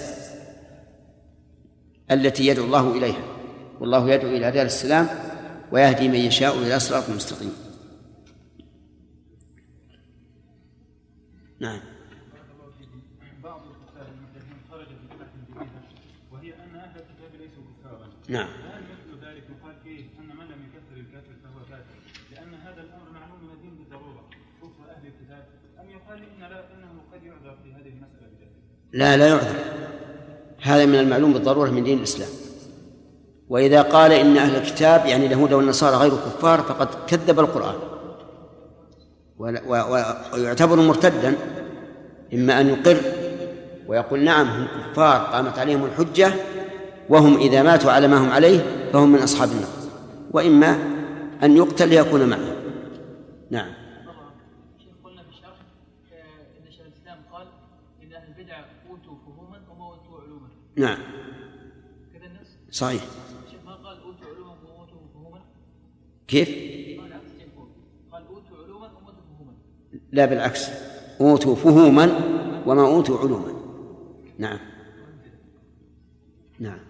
[2.10, 3.24] التي يدعو الله إليها.
[3.80, 5.08] والله يدعو إلى دار السلام
[5.72, 7.52] ويهدي من يشاء إلى صراط مستقيم.
[11.60, 11.80] نعم
[13.42, 13.60] بعض
[14.70, 14.86] خرج
[16.32, 18.48] وهي ان أهل الكتاب ليسوا كفارا نعم.
[18.48, 19.42] هل مثل ذلك.
[19.50, 21.96] يقال فيه أن من لم يكفر الكافر فهو كافر
[22.32, 24.22] لأن هذا الأمر معلوم من الدين بالضرورة.
[24.62, 25.44] كفر أهل الكتاب.
[25.80, 28.26] أم يقال إن لا إنه قد يعذر في هذه المسألة
[28.92, 29.56] لا لا يعذر.
[30.62, 32.28] هذا من المعلوم بالضرورة من دين الإسلام.
[33.48, 37.74] وإذا قال إن أهل الكتاب يعني اليهود والنصارى غير كفار فقد كذب القرآن.
[40.32, 41.34] ويعتبر مرتدا.
[42.34, 43.00] إما أن يقر
[43.86, 46.32] ويقول نعم هم كفار قامت عليهم الحجة
[47.08, 49.70] وهم إذا ماتوا على ما هم عليه فهم من أصحاب النار.
[50.32, 50.78] وإما
[51.42, 52.56] أن يقتل ليكون معه
[53.50, 53.86] نعم.
[60.76, 60.98] نعم.
[62.70, 63.02] صحيح.
[63.66, 65.40] ما قال أوتوا علوما واوتوا فهوما؟
[66.28, 66.48] كيف؟
[68.12, 69.52] قال أوتوا علوما فهوما.
[70.12, 70.68] لا بالعكس.
[71.20, 72.20] أوتوا فهوما
[72.66, 73.52] وما أوتوا علوما.
[74.38, 74.58] نعم.
[76.58, 76.85] نعم.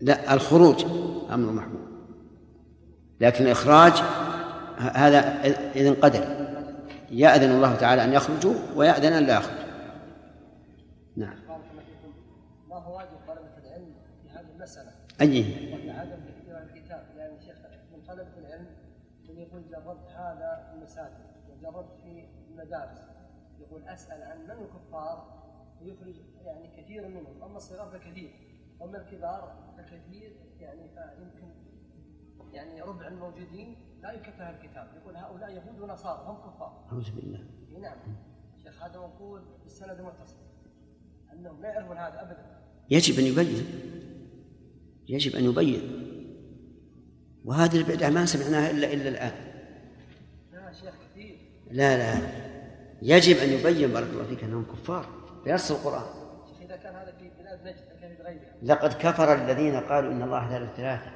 [0.00, 0.84] لا الخروج
[1.30, 1.88] أمر محمود.
[3.20, 3.92] لكن الإخراج
[4.78, 5.18] هذا
[5.76, 6.48] إذن قدر.
[7.10, 9.68] يأذن الله تعالى أن يخرجوا ويأذن أن لا يخرجوا.
[11.16, 11.36] نعم.
[12.68, 16.18] ما هو واجب طلبة العلم في هذه المسألة؟ أيه؟ عدم
[16.74, 17.06] الكتاب.
[17.16, 17.56] لأن شيخ
[17.92, 18.66] من طلبة العلم
[19.28, 22.98] من يقول جربت هذا في المساجد وجربت في المدارس.
[23.60, 25.38] يقول أسأل عن من الكفار
[25.82, 27.42] ويخرج يعني كثير منهم.
[27.42, 28.30] أما الصغار فكثير.
[28.80, 31.48] وأما الكبار فكثير يعني فيمكن
[32.52, 34.88] يعني ربع الموجودين لا يكفر الكتاب.
[34.96, 36.86] يقول هؤلاء يهود ونصارى هم كفار.
[36.92, 37.44] أعوذ بالله.
[37.80, 37.96] نعم.
[38.62, 40.36] شيخ هذا مقول بالسند متصل
[41.32, 42.58] أنهم لا يعرفون هذا أبدا.
[42.90, 43.66] يجب أن يبين.
[45.08, 45.82] يجب أن يبين.
[47.44, 49.32] وهذه البدعة ما سمعناها إلا إلا الآن.
[50.52, 51.38] لا شيخ كثير.
[51.70, 52.28] لا لا.
[53.02, 55.06] يجب أن يبين بارك الله فيك أنهم كفار.
[55.46, 56.28] بنص القرآن
[56.62, 58.17] إذا كان هذا في بلاد نجد كان في غيرها
[58.62, 61.10] لقد كفر الذين قالوا إن الله ثالث ثلاثة.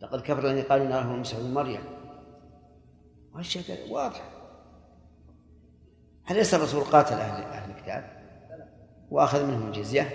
[0.00, 1.80] لقد كفر الذين قالوا إن الله هو المسيح ابن مريم.
[3.34, 4.22] والشيء واضح.
[6.30, 8.20] أليس الرسول قاتل أهل أهل الكتاب؟
[9.10, 10.08] وأخذ منهم الجزية؟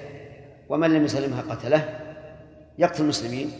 [0.69, 1.99] ومن لم يسلمها قتله؟
[2.77, 3.51] يقتل المسلمين؟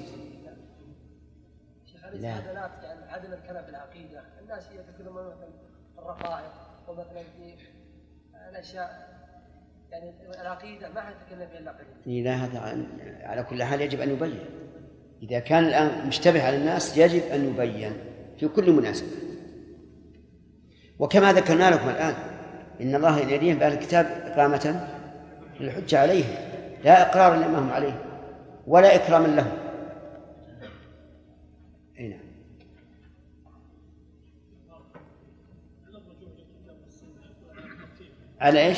[2.14, 2.34] لا
[3.10, 4.24] عدم الكلام في العقيدة.
[4.42, 5.50] الناس يتكلمون مثلا
[5.96, 6.52] في الرقائق
[6.88, 7.56] ومثلا في
[8.50, 9.16] الأشياء.
[9.92, 12.88] يعني العقيدة ما حد يتكلم فيها العقيدة لا هذا
[13.24, 14.40] على كل حال يجب أن يبين
[15.24, 17.94] إذا كان الآن مشتبه على الناس يجب أن يبين
[18.40, 19.08] في كل مناسبة.
[21.00, 22.14] وكما ذكرنا لكم الآن
[22.82, 24.88] إن الله يريهم بأهل الكتاب إقامة
[25.60, 26.36] للحجة عليهم
[26.84, 28.02] لا إقرارا لما هم عليه
[28.68, 29.58] ولا إكراما لهم.
[32.00, 32.20] أي نعم.
[38.40, 38.78] على إيش؟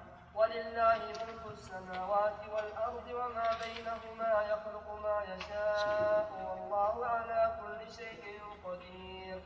[0.35, 9.41] ولله ملك السماوات والأرض وما بينهما يخلق ما يشاء والله على كل شيء قدير.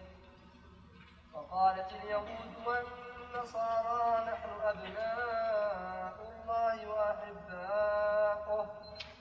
[1.34, 8.68] وقالت اليهود والنصارى نحن أبناء الله وأحباؤه.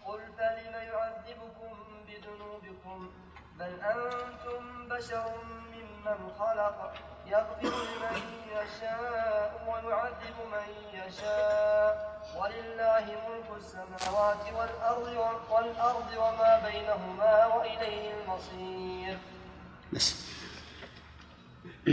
[0.06, 1.74] قل فلم يعذبكم
[2.06, 2.98] بذنوبكم؟
[3.58, 5.93] بل أنتم بشر ممن
[6.38, 6.92] خلق
[7.26, 8.20] يغفر لمن
[8.56, 12.14] يشاء ويعذب من يشاء.
[12.40, 15.08] ولله ملك السماوات والأرض
[15.50, 19.18] والأرض وما بينهما وإليه المصير.
[19.92, 20.06] بس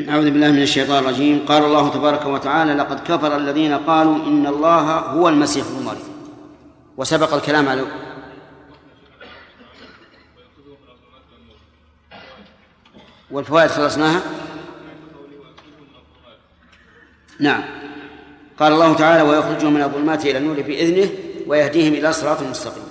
[0.09, 1.45] أعوذ بالله من الشيطان الرجيم.
[1.47, 6.11] قال الله تبارك وتعالى لقد كفر الذين قالوا إن الله هو المسيح ابن مريم.
[6.97, 7.81] وسبق الكلام على
[13.31, 14.21] والفوائد خلصناها؟
[17.39, 17.63] نعم.
[18.59, 21.09] قال الله تعالى ويخرجهم من الظلمات إلى النور بإذنه
[21.47, 22.83] ويهديهم إلى صراط مستقيم.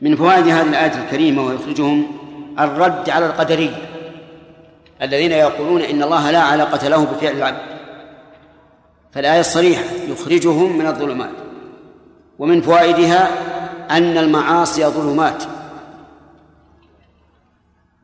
[0.00, 2.18] من فوائد هذه الآية الكريمة ويخرجهم
[2.58, 3.88] الرد على القدرية
[5.02, 7.78] الذين يقولون إن الله لا علاقة له بفعل العبد
[9.12, 11.30] فالآية الصريحة يخرجهم من الظلمات.
[12.38, 13.30] ومن فوائدها
[13.90, 15.42] أن المعاصي ظلمات.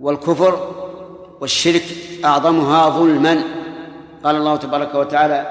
[0.00, 0.74] والكفر
[1.40, 1.84] والشرك
[2.24, 3.42] أعظمها ظلما.
[4.24, 5.46] قال الله تبارك وتعالى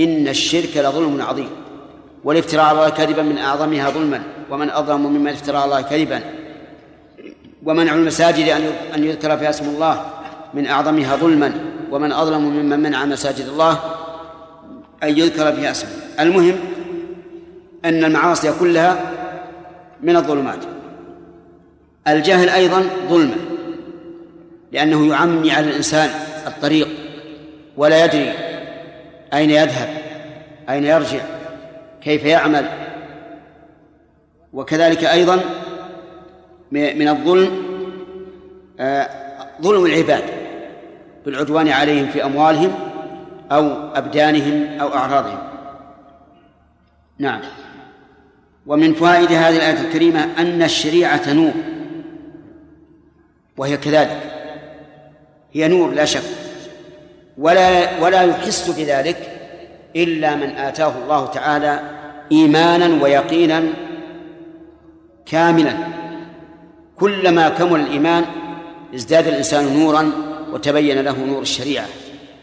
[0.00, 1.50] إن الشرك لظلم عظيم
[2.24, 6.20] والافتراء على الله كذبا من أعظمها ظلما ومن أظلم ممن افترى على الله كذبا.
[7.64, 8.48] ومنع المساجد
[8.94, 10.04] أن يذكر فيها اسم الله
[10.54, 11.52] من أعظمها ظلما
[11.90, 13.78] ومن أظلم ممن منع مساجد الله
[15.02, 15.90] أن يذكر فيها اسمه.
[16.20, 16.56] المهم
[17.84, 19.14] أن المعاصي كلها
[20.02, 20.58] من الظلمات.
[22.08, 23.36] الجهل أيضا ظلمة
[24.72, 26.10] لأنه يعمي على الإنسان
[26.46, 26.88] الطريق
[27.76, 28.32] ولا يدري
[29.34, 29.88] أين يذهب
[30.68, 31.20] أين يرجع
[32.02, 32.68] كيف يعمل.
[34.52, 35.40] وكذلك أيضا
[36.72, 37.68] من الظلم
[38.80, 39.08] آه،
[39.62, 40.24] ظلم العباد
[41.26, 42.74] بالعدوان عليهم في أموالهم
[43.52, 45.38] أو أبدانهم أو أعراضهم.
[47.18, 47.40] نعم.
[48.66, 51.52] ومن فوائد هذه الآية الكريمة أن الشريعة نور
[53.56, 54.27] وهي كذلك.
[55.52, 56.22] هي نور لا شك.
[57.38, 59.16] ولا ولا يحس بذلك
[59.96, 61.80] إلا من آتاه الله تعالى
[62.32, 63.64] إيمانا ويقينا
[65.26, 65.74] كاملا.
[66.96, 68.24] كلما كمل الإيمان
[68.94, 70.12] ازداد الإنسان نورا
[70.52, 71.86] وتبين له نور الشريعة.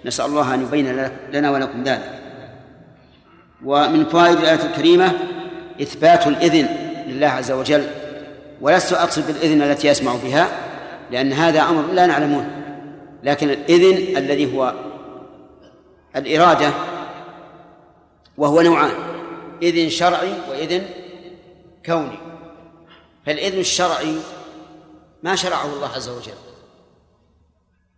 [0.05, 2.19] نسأل الله أن يبين لنا ولكم ذلك.
[3.65, 5.11] ومن فوائد الآية الكريمة
[5.81, 6.67] إثبات الإذن
[7.07, 7.83] لله عز وجل.
[8.61, 10.47] ولست أقصد بالإذن التي يسمع بها
[11.11, 12.45] لأن هذا أمر لا نعلمه
[13.25, 14.73] لكن الإذن الذي هو
[16.15, 16.73] الإرادة
[18.37, 18.91] وهو نوعان
[19.61, 20.85] إذن شرعي وإذن
[21.85, 22.17] كوني.
[23.25, 24.15] فالإذن الشرعي
[25.23, 26.37] ما شرعه الله عز وجل.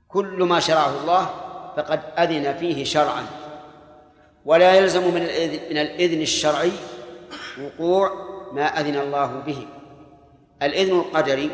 [0.07, 1.29] كل ما شرعه الله
[1.77, 3.25] فقد أذن فيه شرعا.
[4.45, 6.71] ولا يلزم من الإذن, من الإذن الشرعي
[7.61, 8.11] وقوع
[8.53, 9.67] ما أذن الله به.
[10.61, 11.51] الإذن القدري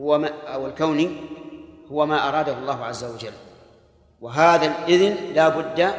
[0.00, 1.16] هو ما أو الكوني
[1.92, 3.32] هو ما أراده الله عز وجل.
[4.20, 5.94] وهذا الإذن لا بد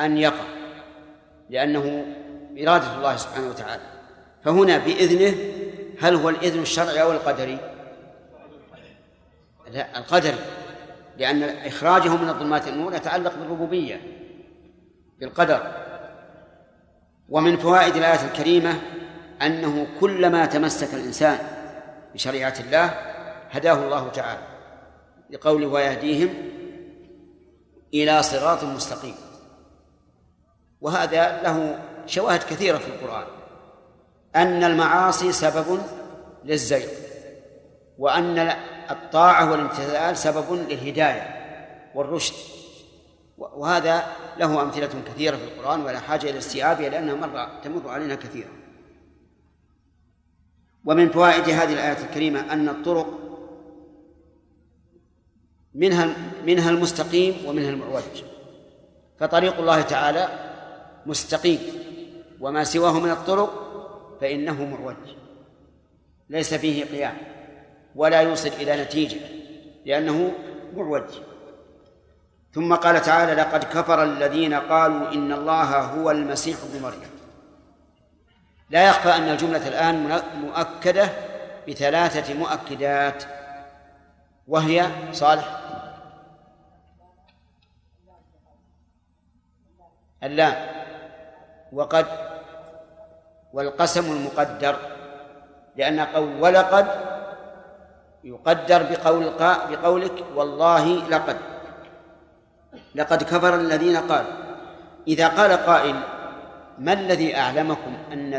[0.00, 0.44] أن يقع
[1.50, 2.06] لأنه
[2.58, 3.82] إرادة الله سبحانه وتعالى.
[4.44, 5.34] فهنا بإذنه
[6.00, 7.58] هل هو الإذن الشرعي أو القدري؟
[9.70, 10.38] لا القدري
[11.18, 14.00] لأن إخراجه من الظلمات النور يتعلق بالربوبية
[15.20, 15.72] بالقدر.
[17.28, 18.74] ومن فوائد الآية الكريمة
[19.42, 21.38] أنه كلما تمسك الإنسان
[22.14, 22.84] بشريعة الله
[23.50, 24.53] هداه الله تعالى.
[25.30, 26.34] لقوله ويهديهم
[27.94, 29.14] إلى صراط مستقيم.
[30.80, 33.26] وهذا له شواهد كثيرة في القرآن.
[34.36, 35.80] أن المعاصي سبب
[36.44, 36.88] للزيغ
[37.98, 38.38] وأن
[38.90, 41.44] الطاعة والامتثال سبب للهداية
[41.94, 42.34] والرشد.
[43.38, 44.06] وهذا
[44.38, 48.50] له أمثلة كثيرة في القرآن ولا حاجة إلى استيعابها لأنها مرة تمر علينا كثيرا
[50.84, 53.23] ومن فوائد هذه الآية الكريمة أن الطرق
[55.74, 56.16] منها
[56.46, 58.02] منها المستقيم ومنها المعوج
[59.20, 60.28] فطريق الله تعالى
[61.06, 61.60] مستقيم
[62.40, 63.64] وما سواه من الطرق
[64.20, 64.96] فإنه معوج
[66.30, 67.16] ليس فيه قيام
[67.94, 69.20] ولا يوصل إلى نتيجة
[69.86, 70.32] لأنه
[70.76, 71.04] معوج
[72.54, 77.10] ثم قال تعالى لقد كفر الذين قالوا إن الله هو المسيح ابن مريم.
[78.70, 81.08] لا يخفى أن الجملة الآن مؤكدة
[81.68, 83.24] بثلاثة مؤكدات
[84.48, 85.63] وهي صالح
[90.24, 90.66] اللام.
[91.72, 92.06] وقد
[93.52, 94.76] والقسم المقدر
[95.76, 96.86] لأن قول ولقد
[98.24, 99.32] يقدر بقول
[99.70, 101.36] بقولك والله لقد.
[102.94, 104.32] لقد كفر الذين قالوا.
[105.08, 106.00] إذا قال قائل
[106.78, 108.34] ما الذي أعلمكم أن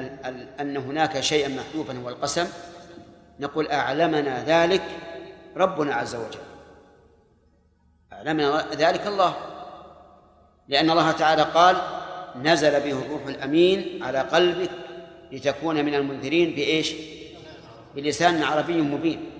[0.59, 2.47] أن هناك شيئا محذوفا هو القسم؟
[3.39, 4.83] نقول أعلمنا ذلك
[5.57, 6.45] ربنا عز وجل.
[8.13, 9.54] أعلمنا ذلك الله.
[10.67, 11.75] لأن الله تعالى قال
[12.43, 14.69] نزل به الروح الأمين على قلبك
[15.31, 16.93] لتكون من المنذرين بإيش؟
[17.95, 19.31] بلسان عربي مبين.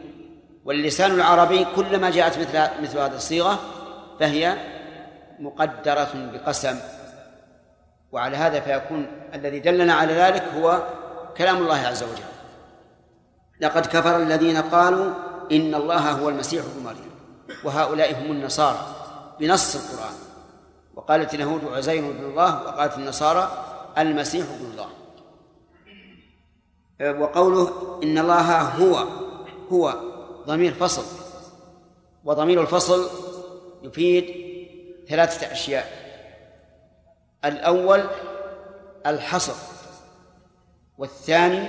[0.66, 3.60] واللسان العربي كلما جاءت مثل مثل هذه الصيغة
[4.20, 4.58] فهي
[5.40, 6.80] مقدرة بقسم.
[8.12, 10.84] وعلى هذا فيكون الذي دلنا على ذلك هو
[11.38, 12.24] كلام الله عز وجل.
[13.62, 15.14] لقد كفر الذين قالوا
[15.52, 17.12] إن الله هو المسيح ابن مريم
[17.64, 18.88] وهؤلاء هم النصارى
[19.40, 20.25] بنص القرآن.
[20.96, 23.66] وقالت اليهود عزير بن الله وقالت النصارى
[23.98, 24.90] المسيح ابن الله.
[27.22, 29.08] وقوله إن الله هو
[29.72, 29.94] هو
[30.48, 31.04] ضمير فصل.
[32.24, 33.10] وضمير الفصل
[33.84, 34.26] يفيد
[35.10, 36.06] ثلاثة أشياء.
[37.46, 38.04] الأول
[39.06, 39.54] الحصر
[40.98, 41.68] والثاني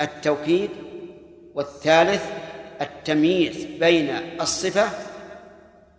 [0.00, 0.70] التوكيد
[1.54, 2.24] والثالث
[2.80, 4.88] التمييز بين الصفة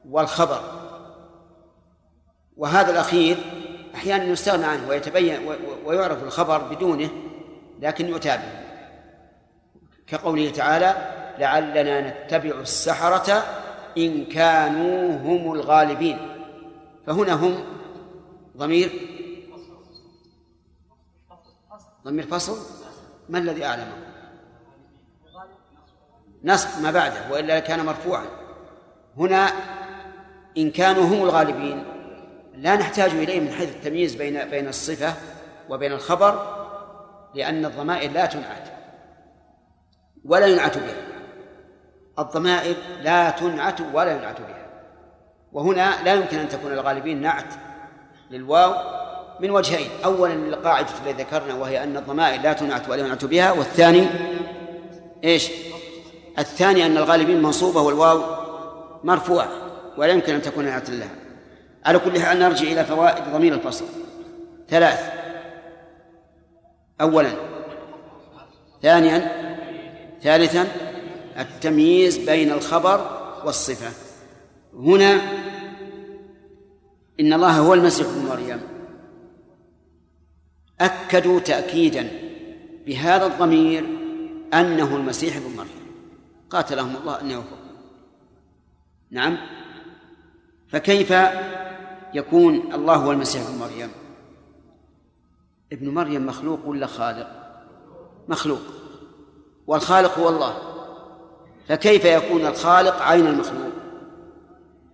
[0.09, 0.83] والخبر.
[2.58, 3.38] وهذا الأخير
[3.95, 5.39] أحيانا يستغنى عنه ويتبين
[5.86, 7.10] ويعرف الخبر بدونه
[7.80, 8.64] لكن يؤتى به
[10.08, 10.95] كقوله تعالى
[11.39, 13.43] لعلنا نتبع السحرة
[13.97, 16.18] إن كانوا هم الغالبين
[17.08, 17.64] فهنا هم
[18.58, 18.91] ضمير
[22.06, 22.58] ضمير فصل.
[23.30, 23.95] ما الذي أعلمه؟
[26.43, 28.26] نصب ما بعده وإلا كان مرفوعا.
[29.18, 29.47] هنا
[30.58, 31.93] إن كانوا هم الغالبين
[32.54, 35.14] لا نحتاج إليه من حيث التمييز بين بين الصفة
[35.70, 36.64] وبين الخبر
[37.36, 38.68] لأن الضمائر لا تنعت.
[40.26, 40.95] ولا ينعت بها.
[42.20, 44.68] الضمائر لا تنعت ولا ينعت بها.
[45.51, 47.54] وهنا لا يمكن أن تكون الغالبين نعت
[48.32, 48.74] للواو
[49.39, 49.89] من وجهين.
[50.06, 53.51] أولا القاعدة التي ذكرنا وهي أن الضمائر لا تنعت ولا ينعت بها.
[53.51, 54.08] والثاني
[55.24, 55.51] إيش؟
[56.39, 58.22] الثاني أن الغالبين منصوبة والواو
[59.04, 59.47] مرفوعة
[59.97, 61.22] ولا يمكن أن تكون نعت لها.
[61.86, 63.86] على كل حال نرجع إلى فوائد ضمير الفصل.
[64.70, 65.14] ثلاث.
[67.02, 67.32] أولا.
[68.82, 69.32] ثانيا.
[70.22, 70.68] ثالثا.
[71.40, 73.92] التمييز بين الخبر والصفة.
[74.74, 75.14] هنا
[77.20, 78.62] إن الله هو المسيح ابن مريم.
[80.82, 82.08] أكدوا تأكيدا
[82.86, 83.86] بهذا الضمير
[84.54, 85.84] أنه المسيح ابن مريم.
[86.50, 87.58] قاتلهم الله أن يوفقوا
[89.12, 89.38] نعم.
[90.68, 91.14] فكيف
[92.14, 93.89] يكون الله هو المسيح ابن مريم.
[95.74, 97.28] ابن مريم مخلوق ولا خالق؟
[98.28, 98.61] مخلوق.
[99.68, 100.57] والخالق هو الله.
[101.68, 103.72] فكيف يكون الخالق عين المخلوق؟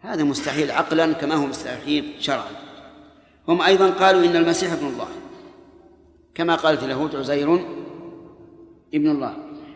[0.01, 2.51] هذا مستحيل عقلا كما هو مستحيل شرعا.
[3.47, 5.07] هم أيضا قالوا إن المسيح ابن الله.
[6.35, 7.53] كما قالت اليهود عزير
[8.93, 9.33] ابن الله.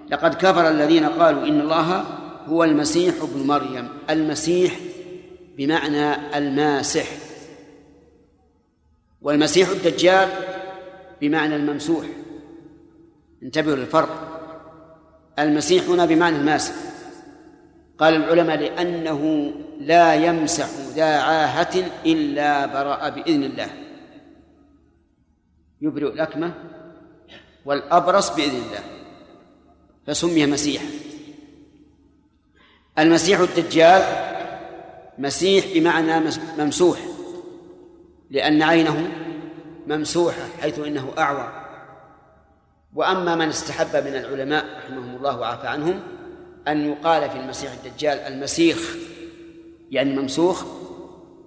[0.10, 2.04] لقد كفر الذين قالوا إن الله
[2.48, 3.90] هو المسيح ابن مريم.
[4.10, 4.80] المسيح
[5.58, 7.23] بمعنى الماسح.
[9.24, 10.30] والمسيح الدجال
[11.22, 12.06] بمعنى الممسوح.
[13.44, 14.30] انتبهوا للفرق.
[15.40, 16.74] المسيح هنا بمعنى الماسح
[17.98, 23.70] قال العلماء لأنه لا يمسح ذا عاهة إلا برأ بإذن الله.
[25.82, 26.54] يبرئ الأكمة
[27.66, 28.84] والأبرص بإذن الله.
[30.08, 30.86] فسمي مسيحا
[33.00, 34.04] المسيح الدجال
[35.18, 37.13] مسيح بمعنى ممسوح.
[38.34, 39.10] لأن عينه
[39.88, 41.52] ممسوحة حيث إنه أعور.
[42.96, 46.00] وأما من استحب من العلماء رحمهم الله وعافى عنهم
[46.68, 48.96] أن يقال في المسيح الدجال المسيخ
[49.92, 50.64] يعني ممسوخ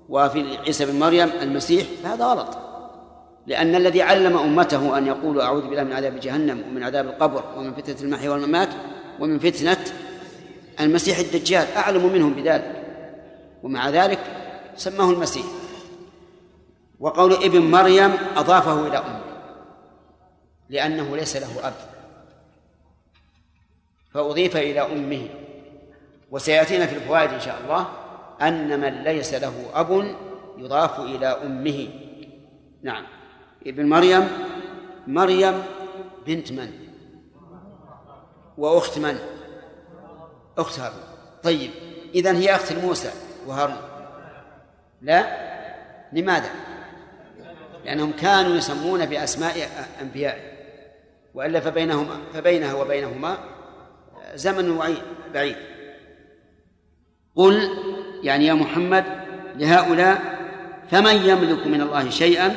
[0.09, 2.59] وفي عيسى بن مريم المسيح فهذا غلط.
[3.47, 7.75] لأن الذي علم أمته أن يقولوا أعوذ بالله من عذاب جهنم ومن عذاب القبر ومن
[7.75, 8.69] فتنة المحيا والممات
[9.21, 9.85] ومن فتنة
[10.81, 12.83] المسيح الدجال أعلم منهم بذلك.
[13.63, 14.19] ومع ذلك
[14.77, 15.45] سماه المسيح.
[17.01, 19.21] وقول ابن مريم أضافه إلى أمه
[20.69, 21.75] لأنه ليس له أب.
[24.15, 25.29] فأضيف إلى أمه
[26.31, 27.87] وسيأتينا في الفوائد إن شاء الله
[28.43, 30.17] أن من ليس له أب
[30.59, 31.89] يضاف إلى أمه.
[32.83, 33.07] نعم.
[33.67, 34.29] ابن مريم
[35.07, 35.63] مريم
[36.27, 36.73] بنت من؟
[38.59, 39.19] وأخت من؟
[40.59, 41.01] أخت هارون.
[41.43, 41.71] طيب
[42.15, 43.11] إذن هي أخت موسى
[43.47, 43.77] وهارون.
[45.03, 45.47] لا؟
[46.13, 46.51] لماذا؟
[47.87, 49.55] لأنهم كانوا يسمون بأسماء
[50.03, 50.57] أنبيائهم
[51.35, 53.39] وإلا فبينهما فبينها وبينهما
[54.35, 54.79] زمن
[55.35, 55.57] بعيد.
[57.37, 57.71] قل
[58.23, 59.05] يعني يا محمد
[59.57, 60.19] لهؤلاء
[60.91, 62.57] فمن يملك من الله شيئا؟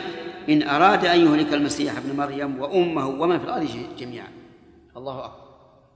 [0.50, 3.68] إن أراد أن يهلك المسيح ابن مريم وأمه ومن في الأرض
[3.98, 4.28] جميعا.
[4.98, 5.50] الله أكبر.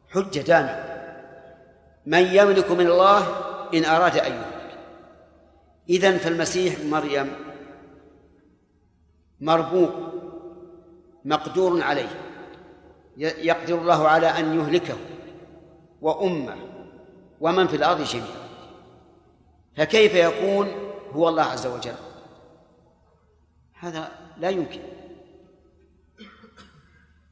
[0.09, 0.83] حجة دامة
[2.05, 3.27] من يملك من الله
[3.73, 4.77] إن أراد أن يهلك.
[5.89, 7.31] إذن فالمسيح مريم
[9.43, 9.89] مربوط
[11.25, 12.09] مقدور عليه
[13.17, 14.97] يقدر الله على أن يهلكه
[16.01, 16.55] وأمه
[17.41, 18.43] ومن في الأرض جميعا.
[19.77, 20.71] فكيف يكون؟
[21.13, 21.95] هو الله عز وجل.
[23.79, 24.79] هذا لا يمكن.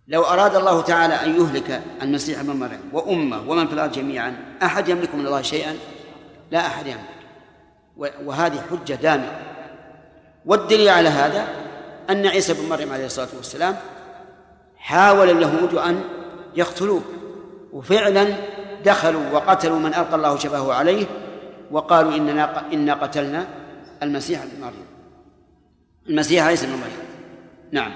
[0.07, 4.89] لو أراد الله تعالى أن يهلك المسيح ابن مريم وأمه ومن في الأرض جميعا أحد
[4.89, 5.78] يملك من الله شيئا؟
[6.51, 7.22] لا أحد يملك.
[8.26, 9.41] وهذه حجة دامغة
[10.45, 11.70] والدليل على هذا؟
[12.10, 13.76] أن عيسى بن مريم عليه الصلاة والسلام
[14.78, 16.02] حاول اليهود أن
[16.56, 17.02] يقتلوه
[17.74, 18.36] وفعلا
[18.86, 21.06] دخلوا وقتلوا من ألقى الله شبهه عليه
[21.72, 23.47] وقالوا إننا إنا قتلنا
[24.04, 24.86] المسيح ابن مريم.
[26.10, 27.06] المسيح عيسى بن مريم.
[27.72, 27.91] نعم.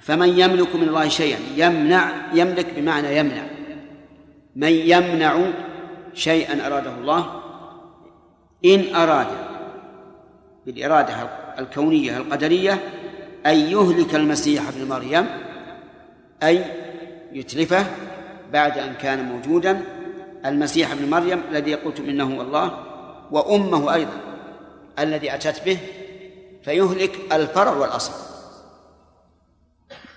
[0.00, 3.42] فمن يملك من الله شيئا يمنع يملك بمعنى يمنع.
[4.56, 5.50] من يمنع
[6.14, 7.40] شيئا أراده الله
[8.64, 9.26] إن أراد
[10.66, 11.14] بالإرادة
[11.58, 12.80] الكونية القدرية
[13.46, 15.26] أن يهلك المسيح ابن مريم
[16.42, 16.64] أي
[17.32, 17.86] يتلفه
[18.52, 19.80] بعد أن كان موجودا
[20.46, 22.78] المسيح ابن مريم الذي قلتم إنه الله
[23.30, 24.20] وأمه أيضا
[24.98, 25.78] الذي أتت به
[26.64, 28.12] فيهلك الفرع والأصل.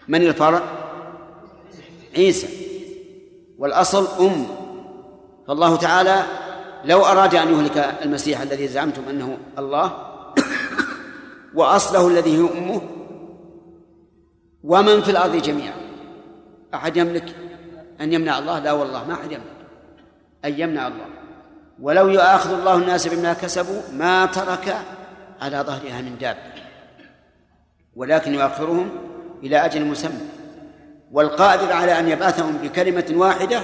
[0.07, 0.61] من الفرع؟
[2.17, 2.47] عيسى.
[3.57, 4.45] والأصل أم.
[5.47, 6.23] فالله تعالى
[6.85, 9.91] لو أراد أن يهلك المسيح الذي زعمتم أنه الله
[11.55, 12.96] وأصله الذي هو أمه
[14.63, 15.73] ومن في الأرض جميعا.
[16.73, 17.35] أحد يملك
[18.01, 19.57] أن يمنع الله؟ لا والله ما أحد يملك
[20.45, 21.05] أن يمنع الله.
[21.81, 24.77] ولو يؤاخذ الله الناس بما كسبوا ما ترك
[25.41, 26.39] على ظهرها من دابة
[27.95, 28.89] ولكن يؤخرهم
[29.43, 30.21] إلى أجل مسمى.
[31.11, 33.61] والقادر على أن يبعثهم بكلمة واحدة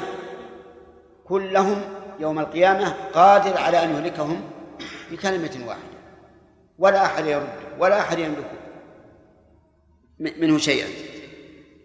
[1.25, 1.81] كلهم
[2.19, 4.41] يوم القيامة قادر على أن يهلكهم
[5.11, 5.83] بكلمة واحدة.
[6.79, 8.62] ولا أحد يرد ولا أحد يملك.
[10.37, 10.87] منه شيئا.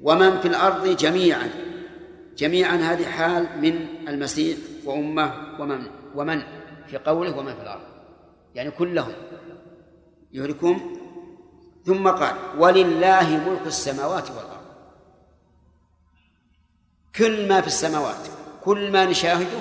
[0.01, 1.51] ومن في الأرض جميعا.
[2.37, 6.43] جميعا هذه حال من المسيح وأمه ومن ومن
[6.87, 7.83] في قوله ومن في الأرض.
[8.55, 9.13] يعني كلهم
[10.33, 10.97] يهلكهم
[11.85, 14.67] ثم قال ولله ملك السماوات والأرض.
[17.17, 18.29] كل ما في السماوات
[18.65, 19.61] كل ما نشاهده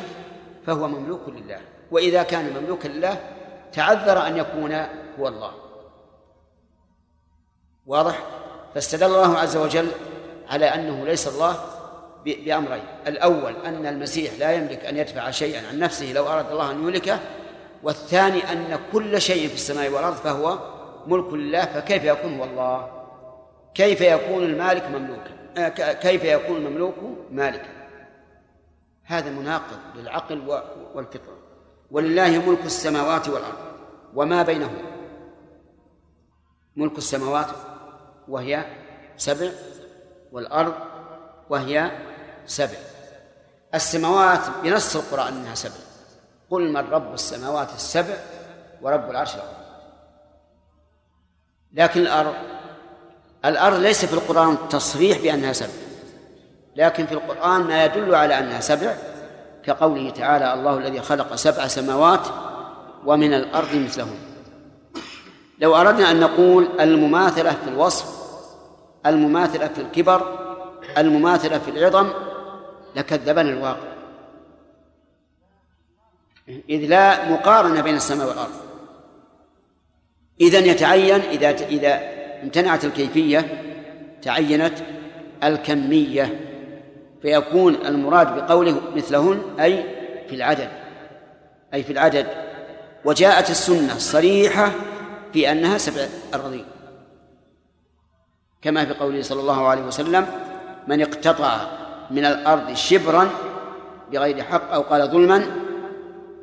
[0.65, 1.61] فهو مملوك لله.
[1.91, 3.33] وإذا كان مملوكا لله
[3.73, 4.71] تعذر أن يكون
[5.19, 5.53] هو الله.
[7.85, 8.36] واضح؟
[8.75, 9.87] فاستدل الله عز وجل
[10.49, 11.55] على أنه ليس الله
[12.25, 12.83] بأمرين.
[13.07, 17.19] الأول أن المسيح لا يملك أن يدفع شيئا عن نفسه لو أراد الله أن يهلكه
[17.83, 20.59] والثاني أن كل شيء في السماء والأرض فهو
[21.07, 22.91] ملك لله فكيف يكون هو الله؟
[23.73, 26.95] كيف يكون المالك مملوكا آه، كيف يكون المملوك
[27.31, 27.77] مالكا
[29.03, 30.61] هذا مناقض للعقل
[30.95, 31.37] والفطرة.
[31.91, 33.57] ولله ملك السماوات والأرض
[34.15, 34.81] وما بينهما.
[36.75, 37.47] ملك السماوات
[38.29, 38.65] وهي
[39.17, 39.49] سبع
[40.31, 40.73] والأرض
[41.49, 41.91] وهي
[42.45, 42.77] سبع.
[43.75, 45.75] السماوات بنص القرآن أنها سبع.
[46.49, 48.13] قل من رب السماوات السبع
[48.81, 49.57] ورب العرش العظيم.
[51.73, 52.33] لكن الأرض
[53.45, 55.73] الأرض ليس في القرآن تصريح بأنها سبع.
[56.75, 58.95] لكن في القرآن ما يدل على أنها سبع
[59.63, 62.27] كقوله تعالى الله الذي خلق سبع سماوات
[63.05, 64.19] ومن الأرض مثلهن.
[65.59, 68.16] لو أردنا أن نقول المماثلة في الوصف
[69.09, 70.37] المماثلة في الكبر
[70.97, 72.09] المماثلة في العظم
[72.95, 73.87] لكذبنا الواقع.
[76.69, 78.53] إذ لا مقارنة بين السماء والأرض.
[80.41, 81.99] إذن يتعين إذا إذا
[82.43, 83.63] امتنعت الكيفية
[84.21, 84.73] تعينت
[85.43, 86.39] الكمية
[87.21, 89.83] فيكون المراد بقوله مثلهن أي
[90.29, 90.69] في العدد
[91.73, 92.27] أي في العدد.
[93.05, 94.71] وجاءت السنة الصريحة
[95.33, 96.65] في أنها سبع أراضين
[98.61, 100.27] كما في قوله صلى الله عليه وسلم
[100.87, 101.67] من اقتطع
[102.11, 103.29] من الأرض شبرا
[104.11, 105.45] بغير حق أو قال ظلما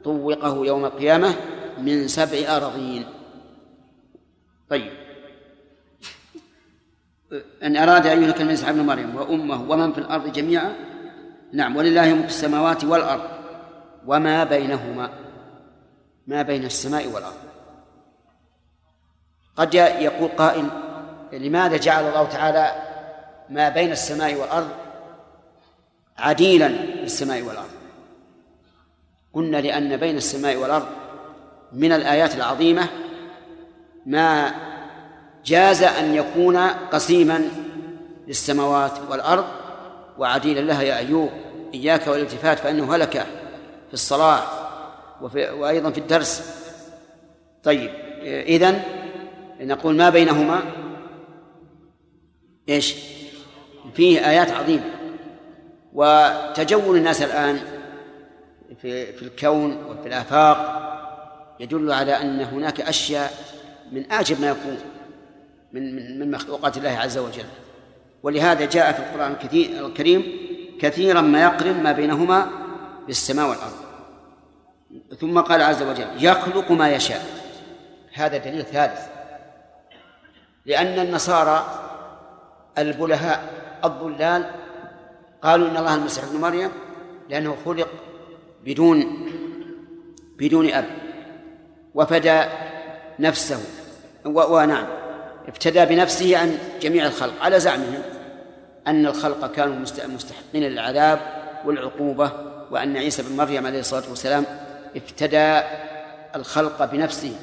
[0.04, 1.34] طوقه يوم القيامة
[1.78, 3.06] من سبع أراضين.
[4.70, 4.92] طيب.
[7.64, 10.74] أن أراد أن يهلك المسيح ابن مريم وأمه ومن في الأرض جميعا؟
[11.52, 11.76] نعم.
[11.76, 13.22] ولله ملك السماوات والأرض
[14.06, 15.10] وما بينهما.
[16.26, 17.34] ما بين السماء والأرض.
[19.56, 20.83] قد يقول قائل
[21.38, 22.72] لماذا جعل الله تعالى
[23.50, 24.68] ما بين السماء والأرض
[26.18, 27.70] عديلا للسماء والأرض؟
[29.32, 30.86] قلنا لأن بين السماء والأرض
[31.72, 32.88] من الآيات العظيمة
[34.06, 34.54] ما
[35.44, 36.56] جاز أن يكون
[36.92, 37.48] قسيما
[38.28, 39.44] للسماوات والأرض
[40.18, 41.30] وعديلا لها يا أيوب
[41.74, 43.26] إياك والالتفات فإنه هلك
[43.88, 44.42] في الصلاة
[45.20, 46.42] وفي وأيضا في الدرس.
[47.64, 47.90] طيب
[48.22, 48.82] إذن
[49.60, 50.62] نقول ما بينهما؟
[52.68, 52.94] إيش؟
[53.94, 54.90] فيه آيات عظيمة.
[55.92, 57.60] وتجول الناس الآن
[58.82, 60.84] في في الكون وفي الآفاق
[61.60, 63.32] يدل على أن هناك أشياء
[63.92, 64.78] من أعجب ما يكون
[65.72, 67.44] من من من مخلوقات الله عز وجل.
[68.22, 70.38] ولهذا جاء في القرآن الكثير الكريم
[70.80, 72.48] كثيرا ما يقرن ما بينهما
[73.06, 73.84] بالسماء والأرض.
[75.20, 77.24] ثم قال عز وجل يخلق ما يشاء.
[78.12, 79.00] هذا دليل ثالث.
[80.66, 81.83] لأن النصارى
[82.78, 83.42] البلهاء
[83.84, 84.50] الضلال
[85.42, 86.70] قالوا إن الله المسيح ابن مريم
[87.30, 87.88] لأنه خلق
[88.64, 89.28] بدون
[90.38, 90.84] بدون أب.
[91.94, 92.42] وفدى
[93.18, 93.60] نفسه.
[94.24, 94.86] ونعم
[95.48, 97.42] ابتدى بنفسه عن جميع الخلق.
[97.42, 98.02] على زعمهم
[98.86, 101.20] أن الخلق كانوا مستحقين للعذاب
[101.64, 102.32] والعقوبة
[102.70, 104.44] وأن عيسى بن مريم عليه الصلاة والسلام
[104.96, 105.60] ابتدى
[106.36, 107.36] الخلق بنفسه.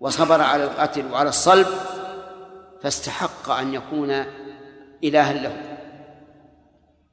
[0.00, 1.66] وصبر على القتل وعلى الصلب
[2.82, 4.24] فاستحق أن يكون
[5.04, 5.62] إلها له.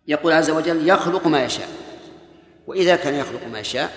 [0.07, 1.67] يقول عز وجل يخلق ما يشاء
[2.67, 3.91] وإذا كان يخلق ما يشاء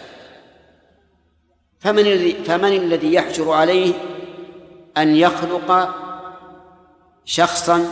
[1.79, 3.95] فمن الذي فمن الذي يحجر عليه
[4.97, 5.95] أن يخلق
[7.25, 7.87] شخصا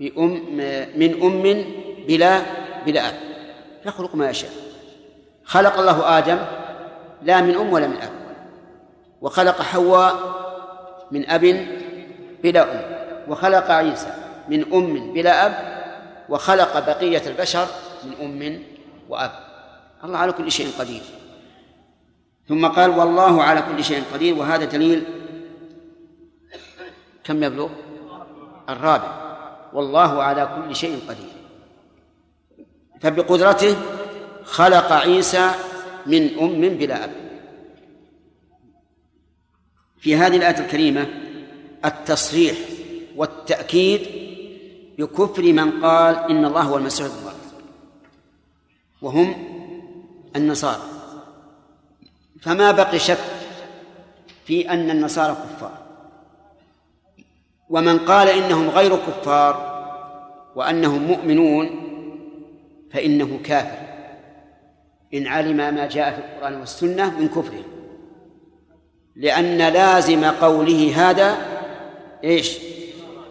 [0.00, 0.56] بأم
[0.96, 1.64] من أم
[2.08, 2.42] بلا
[2.86, 3.14] بلا أب.
[3.86, 4.50] يخلق ما يشاء.
[5.44, 6.38] خلق الله آدم
[7.22, 8.10] لا من أم ولا من أب
[9.20, 10.14] وخلق حواء
[11.10, 11.66] من أب
[12.42, 12.98] بلا أم.
[13.30, 14.12] وخلق عيسى
[14.48, 15.54] من أم بلا أب
[16.28, 17.66] وخلق بقية البشر
[18.04, 18.62] من أم
[19.08, 19.32] وأب.
[20.04, 21.02] الله على كل شيء قدير.
[22.48, 24.34] ثم قال والله على كل شيء قدير.
[24.34, 25.04] وهذا دليل
[27.24, 27.68] كم يبلغ؟
[28.68, 29.38] الرابع.
[29.72, 31.32] والله على كل شيء قدير.
[33.00, 33.76] فبقدرته
[34.44, 35.50] خلق عيسى
[36.06, 37.10] من أم بلا أب.
[39.98, 41.06] في هذه الآية الكريمة
[41.84, 42.56] التصريح
[43.16, 44.00] والتأكيد
[44.98, 47.38] بكفر من قال إن الله هو المسيح ابن مريم
[49.02, 49.34] وهم
[50.36, 50.82] النصارى.
[52.40, 53.18] فما بقي شك
[54.44, 55.78] في أن النصارى كفار.
[57.68, 59.78] ومن قال إنهم غير كفار
[60.56, 61.70] وأنهم مؤمنون
[62.92, 63.88] فإنه كافر.
[65.14, 67.64] إن علم ما جاء في القرآن والسنة من كفره
[69.16, 71.36] لأن لازم قوله هذا
[72.24, 72.58] إيش؟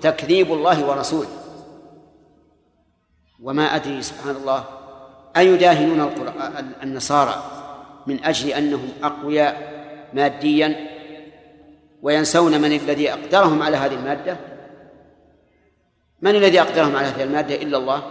[0.02, 1.28] تكذيب الله ورسوله.
[3.44, 4.64] وما أدري سبحان الله
[5.38, 6.12] أيداهنون
[6.84, 7.44] النصارى
[8.08, 9.78] من أجل أنهم أقوياء
[10.14, 10.88] ماديا
[12.02, 14.38] وينسون من الذي أقدرهم على هذه المادة؟
[16.22, 18.04] من الذي أقدرهم على هذه المادة إلا الله؟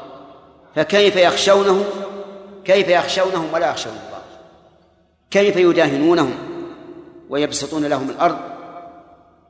[0.75, 1.85] فكيف يخشونه؟
[2.65, 4.23] كيف يخشونهم ولا يخشون الله؟
[5.31, 6.35] كيف يداهنونهم
[7.31, 8.56] ويبسطون لهم الأرض؟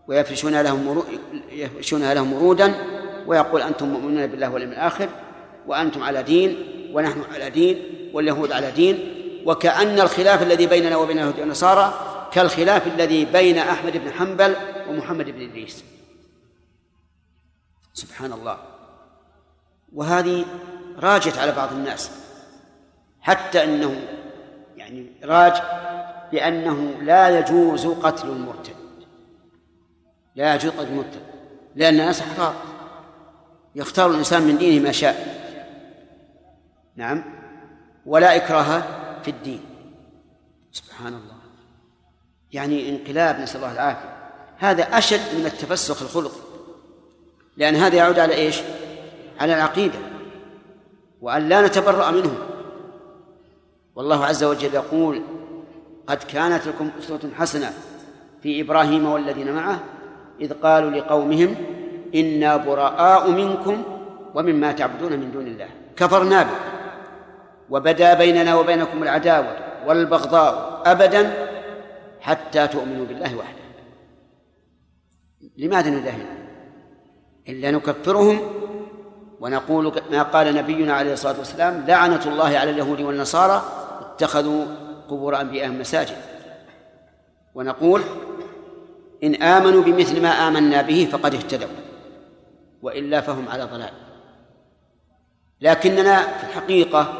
[0.09, 1.03] ويفرشون لهم
[1.53, 2.75] يفرشونها لهم ورودا
[3.27, 5.09] ويقول أنتم مؤمنون بالله واليوم الآخر
[5.67, 6.57] وأنتم على دين
[6.93, 7.83] ونحن على دين
[8.13, 9.13] واليهود على دين
[9.47, 11.95] وكأن الخلاف الذي بيننا وبين اليهود والنصارى
[12.33, 14.57] كالخلاف الذي بين أحمد بن حنبل
[14.89, 15.85] ومحمد بن إدريس.
[17.95, 18.59] سبحان الله
[19.93, 20.45] وهذه
[20.99, 22.11] راجت على بعض الناس.
[23.21, 24.01] حتى أنه
[24.77, 25.53] يعني راج
[26.33, 28.66] بأنه لا يجوز قتل المرتد.
[30.37, 31.20] لا يجوز قتل المرتد
[31.76, 32.55] لأن الناس أحرار
[33.74, 35.37] يختار الإنسان من دينه ما شاء.
[36.97, 37.24] نعم.
[38.07, 38.82] ولا إكراه
[39.22, 39.61] في الدين.
[40.72, 41.37] سبحان الله.
[42.53, 44.16] يعني انقلاب نسأل الله العافية.
[44.59, 46.41] هذا أشد من التفسخ الخلقي
[47.57, 48.61] لأن هذا يعود على إيش؟
[49.41, 49.99] على العقيدة.
[51.20, 52.39] وأن لا نتبرأ منهم.
[53.95, 55.22] والله عز وجل يقول
[56.07, 57.72] قد كانت لكم أسوة حسنة
[58.43, 59.80] في إبراهيم والذين معه
[60.41, 61.57] إذ قالوا لقومهم
[62.14, 63.82] إنا براء منكم
[64.34, 65.68] ومما تعبدون من دون الله.
[65.97, 66.57] كفرنا به.
[67.70, 69.57] وبدا بيننا وبينكم العداوة
[69.87, 71.49] والبغضاء أبدا
[72.20, 73.66] حتى تؤمنوا بالله وحده.
[75.57, 76.26] لماذا ندهن؟
[77.49, 78.41] إلا نكفرهم
[79.41, 83.62] ونقول ما قال نبينا عليه الصلاة والسلام لعنة الله على اليهود والنصارى
[84.01, 84.64] اتخذوا
[85.09, 86.16] قبور أنبيائهم مساجد.
[87.55, 88.03] ونقول
[89.25, 91.69] إن آمنوا بمثل ما آمنا به فقد اهتدوا
[92.83, 93.93] وإلا فهم على ضلال.
[95.61, 97.19] لكننا في الحقيقة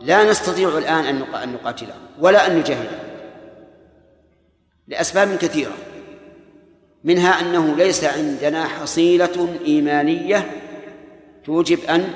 [0.00, 2.98] لا نستطيع الآن أن نقاتلهم ولا أن نجاهدهم
[4.88, 5.72] لأسباب كثيرة
[7.04, 10.50] منها أنه ليس عندنا حصيلة إيمانية
[11.44, 12.08] توجب أن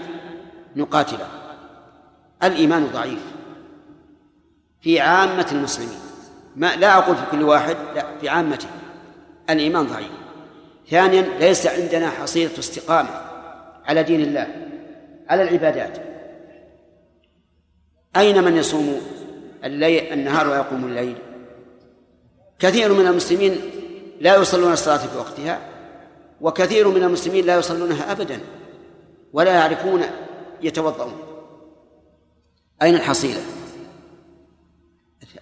[0.77, 1.29] نقاتله.
[2.43, 3.21] الإيمان ضعيف
[4.81, 6.01] في عامة المسلمين
[6.57, 8.69] ما لا أقول في كل واحد لا في عامته.
[9.53, 10.11] الإيمان ضعيف.
[10.91, 13.11] ثانيا ليس عندنا حصيلة استقامة
[13.85, 14.69] على دين الله
[15.29, 15.99] على العبادات.
[18.17, 19.01] أين من يصوم
[19.65, 21.17] الليل النهار ويقوم الليل؟
[22.59, 23.61] كثير من المسلمين
[24.21, 25.61] لا يصلون الصلاة في وقتها
[26.41, 28.41] وكثير من المسلمين لا يصلونها أبدا
[29.33, 30.03] ولا يعرفون
[30.63, 31.23] يتوضؤون.
[32.83, 33.41] أين الحصيلة؟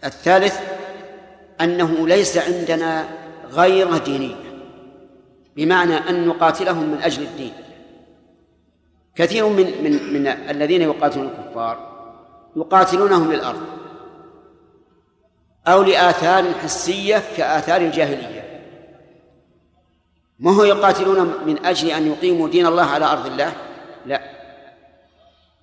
[0.04, 0.60] الثالث
[1.60, 3.08] أنه ليس عندنا
[3.50, 4.34] غير دينية
[5.56, 7.52] بمعنى أن نقاتلهم من أجل الدين.
[9.14, 11.90] كثير من من من الذين يقاتلون الكفار
[12.56, 13.62] يقاتلونهم للأرض
[15.66, 18.62] أو لآثار حسية كآثار الجاهلية.
[20.38, 23.52] ما هو يقاتلون من أجل أن يقيموا دين الله على أرض الله؟
[24.06, 24.20] لا.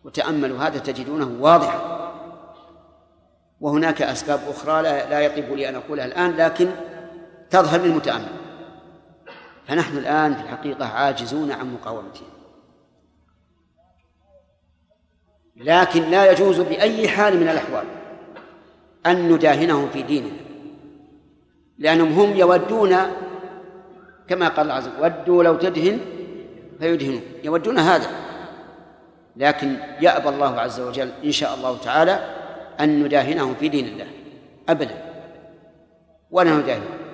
[0.03, 1.97] وتأملوا هذا تجدونه واضحا.
[3.61, 6.71] وهناك أسباب أخرى لا, يطيب لي أن أقولها الآن لكن
[7.50, 8.28] تظهر للمتأمل.
[9.68, 12.28] فنحن الآن في الحقيقة عاجزون عن مقاومتهم.
[15.56, 17.86] لكن لا يجوز بأي حال من الأحوال
[19.06, 20.38] أن نداهنهم في ديننا.
[21.78, 22.95] لأنهم هم يودون
[24.28, 26.00] كما قال الله عز وجل ودوا لو تدهن
[26.80, 28.08] فيدهنون يودون هذا.
[29.36, 32.36] لكن يأبى الله عز وجل إن شاء الله تعالى
[32.80, 34.08] أن نداهنهم في دين الله.
[34.70, 35.04] أبدا.
[36.32, 37.07] ولا نداهنهم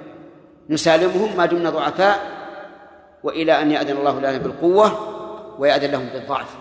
[0.69, 2.43] نسالمهم ما دمنا ضعفاء
[3.23, 5.09] وإلى أن يأذن الله لنا بالقوة
[5.59, 6.55] ويأذن لهم بالضعف.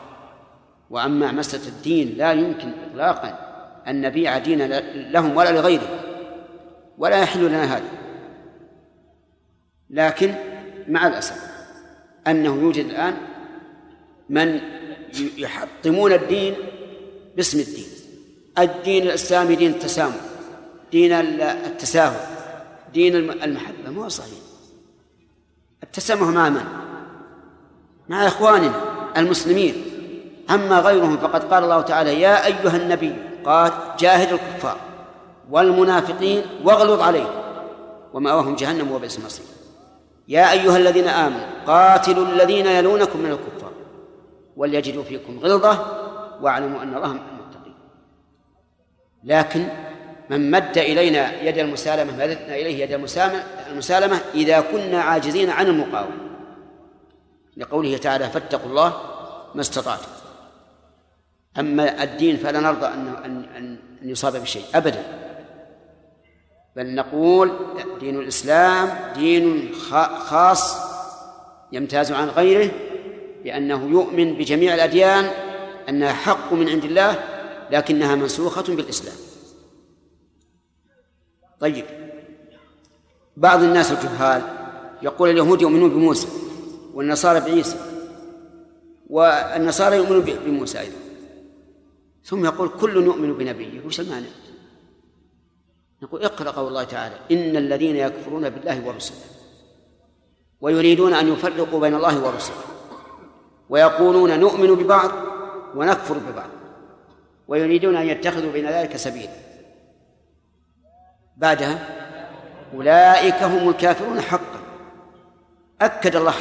[0.91, 3.39] وأما مسألة الدين لا يمكن إطلاقا
[3.89, 4.67] أن نبيع دين
[5.13, 6.01] لهم ولا لغيرهم
[6.99, 7.89] ولا يحل لنا هذا.
[9.91, 10.35] لكن
[10.89, 11.53] مع الأسف
[12.27, 13.15] أنه يوجد الآن
[14.29, 14.61] من
[15.37, 16.55] يحطمون الدين
[17.37, 17.87] باسم الدين.
[18.59, 20.15] الدين الإسلامي دين التسامح
[20.93, 22.32] دين التساهل.
[22.93, 23.91] دين المحبة.
[23.91, 24.39] ما هو صحيح.
[25.83, 26.65] التسامح مع من؟
[28.09, 28.73] مع إخواننا
[29.17, 29.75] المسلمين.
[30.51, 33.15] أما غيرهم فقد قال الله تعالى يا أيها النبي
[33.45, 34.77] قال جاهد الكفار
[35.51, 37.31] والمنافقين واغلظ عليهم.
[38.13, 39.47] ومأواهم جهنم وبئس المصير.
[40.29, 43.73] يا أيها الذين آمنوا قاتلوا الذين يلونكم من الكفار
[44.57, 45.87] وليجدوا فيكم غلظة
[46.41, 47.75] واعلموا أن الله مع المتقين.
[49.25, 49.67] لكن
[50.33, 52.93] من مد إلينا يد المسالمة مددنا إليه يد
[53.71, 56.17] المسالمة إذا كنا عاجزين عن المقاومة.
[57.57, 59.01] لقوله تعالى فاتقوا الله
[59.55, 60.09] ما استطعتم.
[61.59, 65.03] أما الدين فلا نرضى أن أن أن يصاب بشيء أبدا.
[66.77, 67.53] بل نقول
[68.01, 69.73] دين الإسلام دين
[70.19, 70.77] خاص
[71.73, 72.71] يمتاز عن غيره
[73.45, 75.31] بأنه يؤمن بجميع الأديان
[75.89, 77.19] أنها حق من عند الله
[77.71, 79.32] لكنها منسوخة بالإسلام.
[81.63, 81.85] طيب.
[83.37, 84.43] بعض الناس الجهال
[85.03, 86.29] يقول اليهود يؤمنون بموسى
[86.95, 87.77] والنصارى بعيسى
[89.11, 90.97] والنصارى يؤمنون بموسى أيضا.
[92.25, 93.87] ثم يقول كل يؤمن بنبيه.
[93.87, 94.27] وش المعنى؟
[96.03, 99.17] نقول اقرأ قول الله تعالى إن الذين يكفرون بالله ورسله
[100.61, 102.57] ويريدون أن يفرقوا بين الله ورسله
[103.69, 105.11] ويقولون نؤمن ببعض
[105.75, 106.51] ونكفر ببعض
[107.49, 109.52] ويريدون أن يتخذوا بين ذلك سبيلا.
[111.37, 111.79] بعدها
[112.75, 114.61] أولئك هم الكافرون حقا.
[115.81, 116.35] أكد الله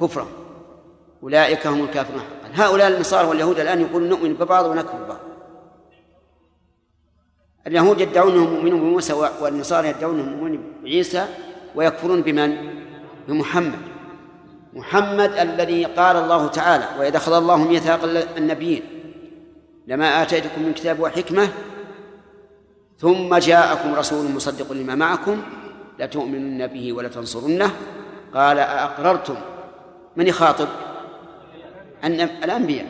[0.00, 0.30] كفرهم.
[1.22, 2.64] أولئك هم الكافرون حقا.
[2.64, 5.20] هؤلاء النصارى واليهود الآن يقولون نؤمن ببعض ونكفر ببعض.
[7.66, 11.26] اليهود يدعون انهم مؤمنون بموسى والنصارى يدعون انهم مؤمنون بعيسى
[11.74, 12.56] ويكفرون بمن؟
[13.28, 13.78] بمحمد.
[14.72, 18.04] محمد الذي قال الله تعالى وإذا أخذ الله ميثاق
[18.36, 18.82] النبيين
[19.86, 21.48] لما آتيتكم من كتاب وحكمة
[23.02, 25.42] ثم جاءكم رسول مصدق لما معكم
[25.98, 27.70] لتؤمنن به ولتنصرنه.
[28.34, 29.36] قال أأقررتم؟
[30.16, 30.68] من يخاطب؟
[32.04, 32.86] أن الأنبياء.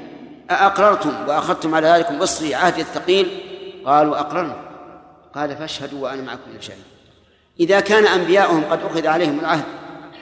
[0.51, 3.29] أأقررتم وأخذتم على ذلكم إصري عهد الثقيل
[3.85, 4.57] قالوا أقررنا.
[5.35, 6.83] قال فاشهدوا وأنا معكم من الشهيد
[7.61, 9.65] إذا كان أنبياؤهم قد أخذ عليهم العهد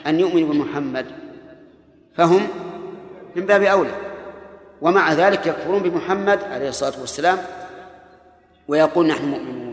[0.07, 1.05] أن يؤمنوا بمحمد
[2.15, 2.47] فهم
[3.35, 3.95] من باب أولى.
[4.81, 7.37] ومع ذلك يكفرون بمحمد عليه الصلاة والسلام
[8.67, 9.70] ويقول نحن مؤمنون.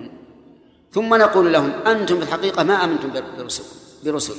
[0.93, 3.65] ثم نقول لهم أنتم في الحقيقة ما آمنتم برسل
[4.05, 4.35] برسل.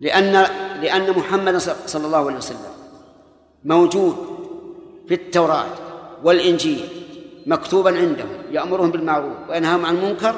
[0.00, 0.32] لأن
[0.80, 1.56] لأن محمد
[1.86, 2.72] صلى الله عليه وسلم
[3.64, 4.16] موجود
[5.08, 5.66] في التوراة
[6.24, 6.88] والإنجيل
[7.46, 10.34] مكتوبا عندهم يأمرهم بالمعروف وينهاهم عن المنكر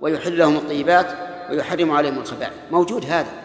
[0.00, 1.06] ويحل لهم الطيبات
[1.50, 2.52] ويحرم عليهم الخبائث.
[2.70, 3.42] موجود هذا.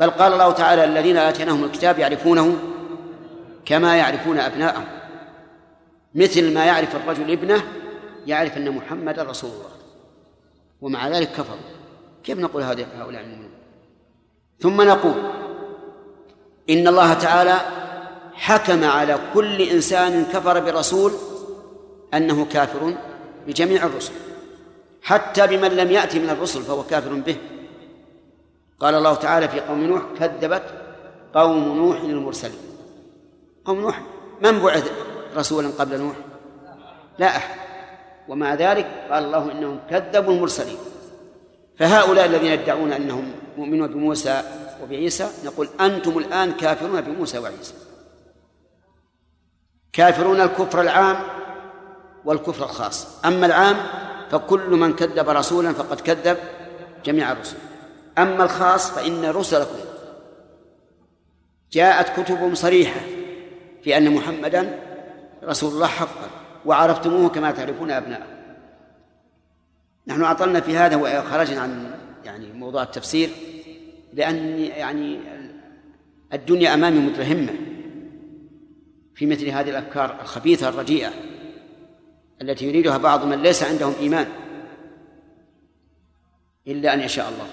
[0.00, 2.56] بل قال الله تعالى الذين آتيناهم الكتاب يعرفونه
[3.64, 4.84] كما يعرفون أبناءهم
[6.14, 7.62] مثل ما يعرف الرجل ابنه
[8.26, 9.70] يعرف أن محمدا رسول الله
[10.80, 11.58] ومع ذلك كفروا.
[12.24, 13.50] كيف نقول هؤلاء المؤمنون؟
[14.60, 15.32] ثم نقول
[16.70, 17.60] إن الله تعالى
[18.32, 21.12] حكم على كل إنسان كفر برسول
[22.14, 22.94] أنه كافر
[23.46, 24.12] بجميع الرسل
[25.02, 27.36] حتى بمن لم يأتي من الرسل فهو كافر به.
[28.80, 30.64] قال الله تعالى في قوم نوح كذبت
[31.34, 32.60] قوم نوح المرسلين
[33.64, 34.02] قوم نوح
[34.42, 34.92] من بعث
[35.36, 36.16] رسولا قبل نوح؟
[37.18, 37.67] لا أحد.
[38.28, 40.78] ومع ذلك قال الله إنهم كذبوا المرسلين.
[41.78, 44.42] فهؤلاء الذين يدعون أنهم مؤمنون بموسى
[44.82, 47.74] وبعيسى نقول أنتم الآن كافرون بموسى وعيسى.
[49.92, 51.16] كافرون الكفر العام
[52.24, 53.24] والكفر الخاص.
[53.24, 53.76] أما العام
[54.30, 56.36] فكل من كذب رسولا فقد كذب
[57.04, 57.56] جميع الرسل.
[58.18, 59.78] أما الخاص فإن رسلكم
[61.72, 63.00] جاءت كتبهم صريحة
[63.82, 64.80] في أن محمدا
[65.44, 66.30] رسول الله حقا.
[66.66, 68.26] وعرفتموه كما تعرفون أبناءه.
[70.06, 71.90] نحن أعطلنا في هذا وخرجنا عن
[72.24, 73.30] يعني موضوع التفسير
[74.12, 75.20] لأن يعني
[76.32, 77.54] الدنيا أمامي متهمة
[79.14, 81.10] في مثل هذه الأفكار الخبيثة الرديئة
[82.42, 84.26] التي يريدها بعض من ليس عندهم إيمان
[86.66, 87.46] إلا أن يشاء الله.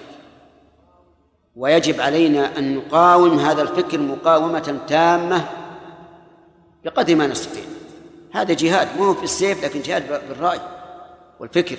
[1.56, 5.48] ويجب علينا أن نقاوم هذا الفكر مقاومة تامة
[6.84, 7.75] بقدر ما نستطيع.
[8.36, 10.60] هذا جهاد مو في السيف لكن جهاد بالرأي
[11.40, 11.78] والفكر.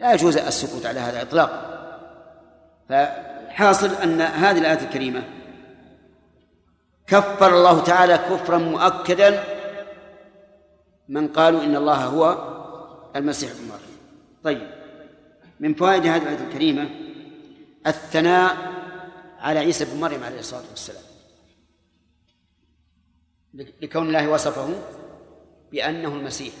[0.00, 1.76] لا يجوز السكوت على هذا إطلاقا
[2.88, 5.22] فحاصل أن هذه الآية الكريمة
[7.06, 9.44] كفر الله تعالى كفرا مؤكدا
[11.08, 12.38] من قالوا إن الله هو
[13.16, 13.98] المسيح ابن مريم.
[14.44, 14.70] طيب
[15.60, 16.90] من فوائد هذه الآية الكريمة
[17.86, 18.56] الثناء
[19.38, 21.02] على عيسى بن مريم عليه الصلاة والسلام.
[23.56, 24.74] لكون الله وصفه
[25.72, 26.54] بأنه المسيح.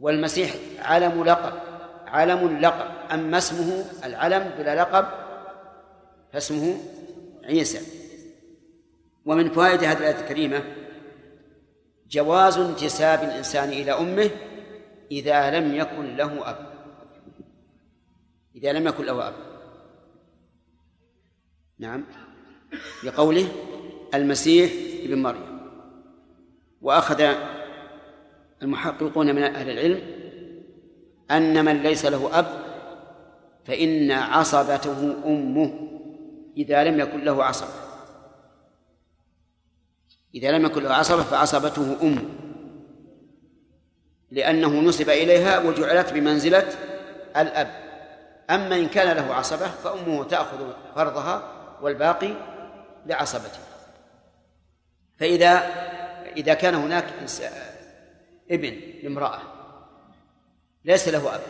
[0.00, 1.52] والمسيح علم لقب
[2.06, 2.90] علم لقب.
[3.12, 5.06] أما اسمه العلم بلا لقب
[6.32, 6.76] فاسمه
[7.44, 7.80] عيسى.
[9.24, 10.64] ومن فوائد هذه الآية الكريمة
[12.10, 14.30] جواز انتساب الإنسان إلى أمه
[15.10, 16.66] إذا لم يكن له أب.
[18.56, 19.34] إذا لم يكن له أب.
[21.78, 22.04] نعم.
[23.04, 23.48] لقوله
[24.14, 24.72] المسيح
[25.04, 25.55] ابن مريم.
[26.82, 27.34] وأخذ
[28.62, 30.02] المحققون من أهل العلم
[31.30, 32.46] أن من ليس له أب
[33.64, 35.88] فإن عصبته أمه
[36.56, 37.68] إذا لم يكن له عصبة.
[40.34, 42.24] إذا لم يكن له عصبة فعصبته أمه
[44.30, 46.68] لأنه نسب إليها وجعلت بمنزلة
[47.36, 47.70] الأب.
[48.50, 51.52] أما إن كان له عصبة فأمه تأخذ فرضها
[51.82, 52.34] والباقي
[53.06, 53.58] لعصبته.
[55.18, 55.62] فإذا
[56.36, 57.04] إذا كان هناك
[58.50, 59.40] ابن لامرأة
[60.84, 61.40] ليس له أب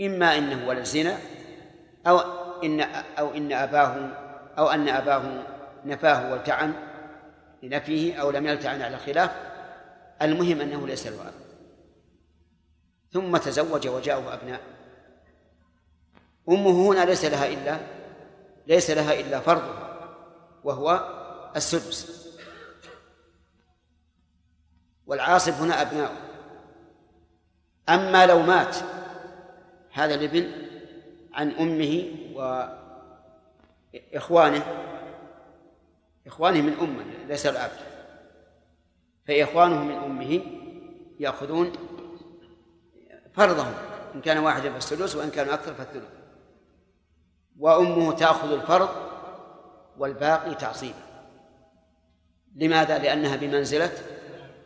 [0.00, 1.18] إما إنه ولد زنا
[2.06, 2.18] أو
[2.64, 2.80] إن
[3.18, 4.10] أو إن أباه
[4.58, 5.44] أو أن أباه
[5.84, 6.74] نفاه والتعن
[7.62, 9.30] لنفيه أو لم يلتعن على خلاف
[10.22, 11.34] المهم أنه ليس له أب.
[13.10, 14.60] ثم تزوج وجاءه أبناء.
[16.48, 17.78] أمه هنا ليس لها إلا
[18.66, 20.08] ليس لها إلا فرضها
[20.64, 21.14] وهو
[21.56, 22.27] السدس.
[25.08, 26.16] والعاصب هنا أبناؤه
[27.88, 28.76] أما لو مات
[29.92, 30.52] هذا الابن
[31.34, 32.04] عن أمه
[34.14, 34.62] وإخوانه
[36.26, 37.70] إخوانه من أمه ليس الأب
[39.26, 40.40] فإخوانه من أمه
[41.20, 41.72] يأخذون
[43.32, 43.74] فرضهم
[44.14, 46.08] إن كان واحدا فالسدس وإن كانوا أكثر فالثلث
[47.58, 48.88] وأمه تأخذ الفرض
[49.98, 51.08] والباقي تعصيبا.
[52.56, 53.92] لماذا؟ لأنها بمنزلة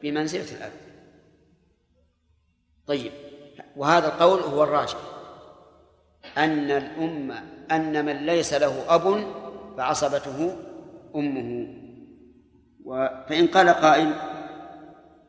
[0.03, 0.73] بمنزلة الأب
[2.87, 3.13] طيب
[3.77, 4.99] وهذا القول هو الراجح.
[6.39, 7.33] أن الأم
[7.71, 9.25] أن من ليس له أب
[9.77, 10.57] فعصبته
[11.15, 11.67] أمه.
[13.29, 14.13] فإن قال قائل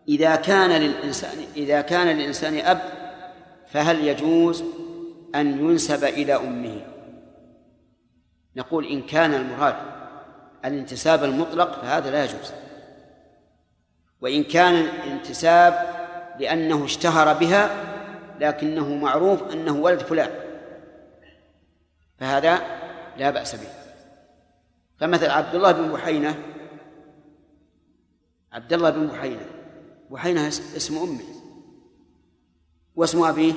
[0.07, 2.81] إذا كان للإنسان إذا كان للإنسان أب
[3.67, 4.63] فهل يجوز
[5.35, 6.81] أن ينسب إلى أمه؟
[8.55, 9.75] نقول إن كان المراد
[10.65, 12.62] الانتساب المطلق فهذا لا يجوز.
[14.23, 15.93] وإن كان الانتساب
[16.39, 17.69] لأنه اشتهر بها
[18.39, 20.29] لكنه معروف أنه ولد فلان
[22.19, 22.61] فهذا
[23.17, 23.67] لا بأس به.
[24.99, 26.35] فمثل عبد الله بن بحينة
[28.51, 29.45] عبد الله بن بحينة
[30.09, 31.23] بحينة اسم أمه
[32.95, 33.53] واسم أبيه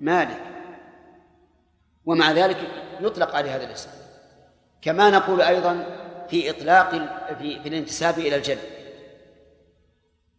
[0.00, 0.40] مالك
[2.04, 2.56] ومع ذلك
[3.00, 3.90] يطلق عليه هذا الاسم.
[4.82, 5.86] كما نقول أيضا
[6.30, 6.90] في إطلاق
[7.38, 8.77] في, في الانتساب إلى الجد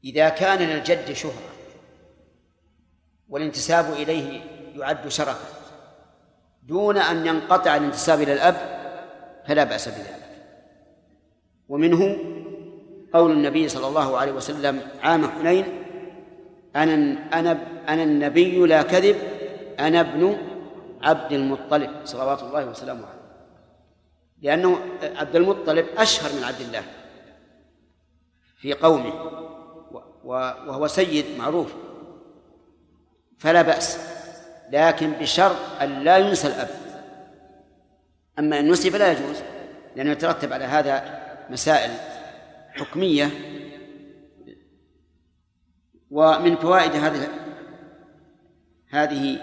[0.03, 1.49] إذا كان للجد شهرة
[3.29, 4.41] والانتساب إليه
[4.75, 5.59] يعد شرفا
[6.63, 8.55] دون أن ينقطع الانتساب إلى الأب
[9.47, 10.29] فلا بأس بذلك.
[11.69, 12.17] ومنه
[13.13, 15.65] قول النبي صلى الله عليه وسلم عام حنين
[16.75, 16.93] أنا
[17.39, 17.51] أنا
[17.87, 19.15] أنا النبي لا كذب
[19.79, 20.37] أنا ابن
[21.01, 23.19] عبد المطلب صلوات الله وسلامه عليه.
[24.41, 24.79] لأنه
[25.15, 26.83] عبد المطلب أشهر من عبد الله
[28.57, 29.38] في قومه.
[30.29, 31.73] وهو سيد معروف.
[33.37, 33.99] فلا بأس
[34.71, 36.69] لكن بشرط أن لا ينسى الأب.
[38.39, 39.37] أما أن نسي فلا يجوز
[39.95, 41.19] لأنه يترتب على هذا
[41.49, 41.91] مسائل
[42.73, 43.29] حكمية.
[46.11, 47.29] ومن فوائد هذه
[48.89, 49.39] هذه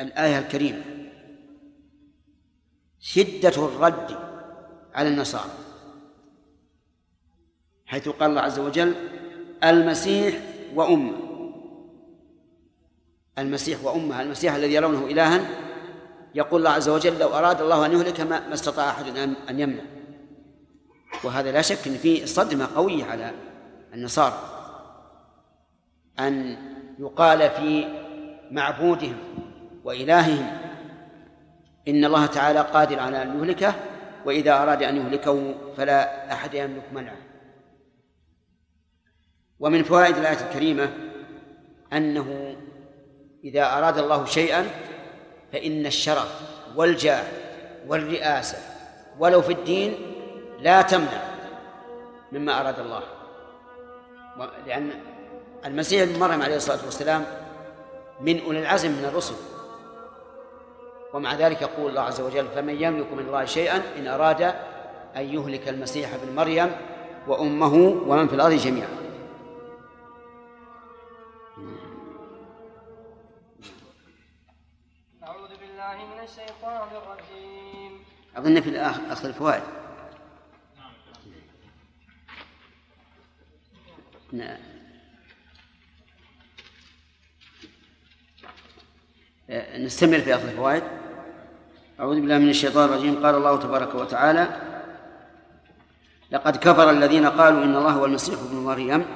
[0.00, 0.82] الآية الكريمة
[3.00, 4.18] شدة الرد
[4.94, 5.63] على النصارى.
[7.86, 8.94] حيث قال الله عز وجل
[9.64, 10.34] المسيح
[10.74, 11.12] وأمه.
[13.38, 15.40] المسيح وأمه المسيح الذي يرونه إلها.
[16.34, 19.18] يقول الله عز وجل لو أراد الله أن يهلك ما استطاع أحد
[19.50, 19.82] أن يمنع
[21.24, 23.30] وهذا لا شك أن فيه صدمة قوية على
[23.94, 24.38] النصارى.
[26.20, 26.56] أن
[26.98, 27.84] يقال في
[28.50, 29.16] معبودهم
[29.84, 30.58] وإلههم
[31.88, 33.74] إن الله تعالى قادر على أن يهلكه
[34.24, 37.16] وإذا أراد أن يهلكه فلا أحد يملك منعه.
[39.64, 40.90] ومن فوائد الآية الكريمة
[41.92, 42.56] أنه
[43.44, 44.66] إذا أراد الله شيئا
[45.52, 46.40] فإن الشرف
[46.76, 47.24] والجاه
[47.88, 48.58] والرئاسة
[49.18, 49.94] ولو في الدين
[50.60, 51.22] لا تمنع
[52.32, 53.02] مما أراد الله.
[54.66, 54.90] لأن
[55.66, 57.24] المسيح ابن مريم عليه الصلاة والسلام
[58.20, 59.34] من أولي العزم من الرسل.
[61.14, 64.42] ومع ذلك يقول الله عز وجل فمن يملك من الله شيئا إن أراد
[65.16, 66.70] أن يهلك المسيح ابن مريم
[67.28, 67.74] وأمه
[68.06, 69.03] ومن في الأرض جميعا.
[76.24, 78.04] الشيطان الرجيم.
[78.36, 78.80] أظن في
[79.12, 79.62] أخذ الفوائد.
[84.32, 84.58] نعم
[89.76, 90.82] نستمر في أخذ الفوائد.
[92.00, 93.26] أعوذ بالله من الشيطان الرجيم.
[93.26, 94.60] قال الله تبارك وتعالى
[96.30, 99.06] لقد كفر الذين قالوا إن الله هو المسيح ابن مريم.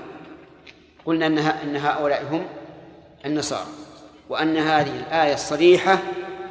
[1.05, 1.27] قلنا
[1.63, 2.49] أن هؤلاء هم
[3.25, 3.67] النصارى
[4.29, 5.99] وأن هذه الآية الصريحة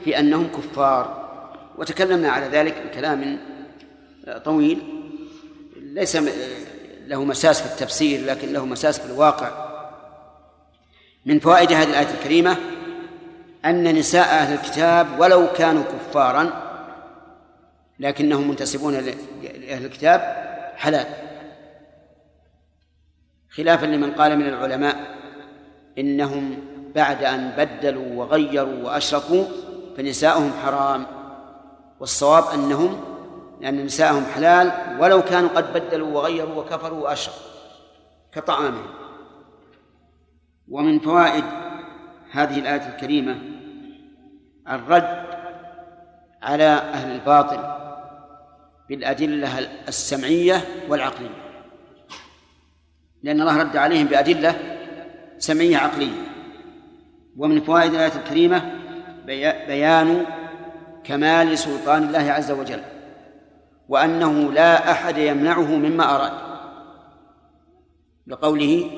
[0.07, 1.27] في أنهم كفار.
[1.77, 3.39] وتكلمنا على ذلك بكلام
[4.45, 4.79] طويل.
[5.75, 6.17] ليس
[7.07, 9.51] له مساس في التفسير لكن له مساس في الواقع.
[11.25, 12.57] من فوائد هذه الآية الكريمة
[13.65, 16.63] أن نساء أهل الكتاب ولو كانوا كفارا
[17.99, 18.93] لكنهم منتسبون
[19.43, 20.21] لأهل الكتاب
[20.75, 21.05] حلال.
[23.49, 25.17] خلافا لمن قال من العلماء
[25.97, 26.57] إنهم
[26.95, 29.66] بعد أن بدلوا وغيروا وأشركوا
[29.97, 31.05] فنساؤهم حرام
[31.99, 33.03] والصواب أنهم
[33.61, 37.39] لأن نساءهم حلال ولو كانوا قد بدلوا وغيروا وكفروا وأشركوا
[38.31, 38.87] كطعامهم.
[40.69, 41.43] ومن فوائد
[42.31, 43.37] هذه الآية الكريمة
[44.69, 45.27] الرد
[46.41, 47.59] على أهل الباطل
[48.89, 51.47] بالأدلة السمعية والعقلية.
[53.23, 54.55] لأن الله رد عليهم بأدلة
[55.37, 56.27] سمعية عقلية.
[57.37, 58.76] ومن فوائد الآية الكريمة
[59.27, 60.25] بيان
[61.03, 62.81] كمال سلطان الله عز وجل
[63.89, 66.31] وأنه لا أحد يمنعه مما أراد.
[68.27, 68.89] لقوله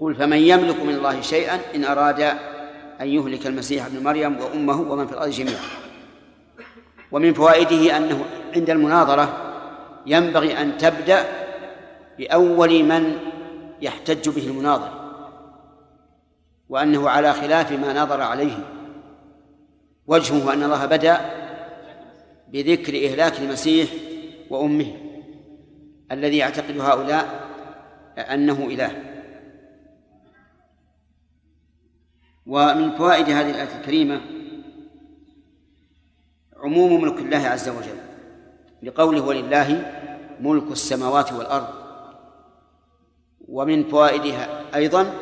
[0.00, 2.20] قل فمن يملك من الله شيئا إن أراد
[3.00, 5.60] أن يهلك المسيح ابن مريم وأمه ومن في الأرض جميعا.
[7.12, 8.24] ومن فوائده أنه
[8.56, 9.52] عند المناظرة
[10.06, 11.24] ينبغي أن تبدأ
[12.18, 13.18] بأول من
[13.80, 14.90] يحتج به المناظر
[16.68, 18.75] وأنه على خلاف ما نظر عليه
[20.06, 21.20] وجهه أن الله بدأ
[22.48, 23.90] بذكر إهلاك المسيح
[24.50, 24.92] وأمه
[26.12, 27.46] الذي يعتقد هؤلاء
[28.18, 29.02] أنه إله.
[32.46, 34.20] ومن فوائد هذه الآية الكريمة
[36.56, 37.98] عموم ملك الله عز وجل
[38.82, 39.92] لقوله ولله
[40.40, 41.68] ملك السماوات والأرض.
[43.48, 45.12] ومن فوائدها أيضا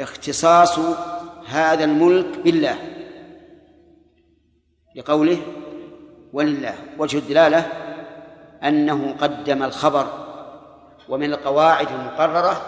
[0.00, 0.78] اختصاص
[1.46, 2.93] هذا الملك بالله.
[4.94, 5.38] لقوله
[6.32, 7.66] ولله وجه الدلالة
[8.64, 10.06] أنه قدم الخبر
[11.08, 12.62] ومن القواعد المقررة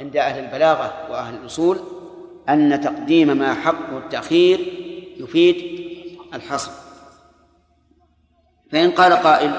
[0.00, 1.78] عند أهل البلاغة وأهل الأصول
[2.48, 4.58] أن تقديم ما حقه التأخير
[5.16, 5.56] يفيد
[6.34, 6.70] الحصر.
[8.72, 9.50] فإن قال قائل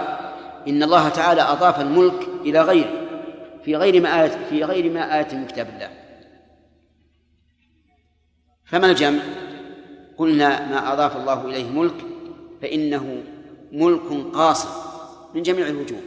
[0.68, 2.92] إن الله تعالى أضاف الملك إلى غيره
[3.66, 5.90] في غير ما آية في غير ما آية من كتاب الله.
[8.66, 9.20] فما الجمع؟
[10.20, 11.96] قلنا ما أضاف الله إليه ملك
[12.62, 13.24] فإنه
[13.72, 14.70] ملك قاصر
[15.36, 16.00] من جميع الوجوه.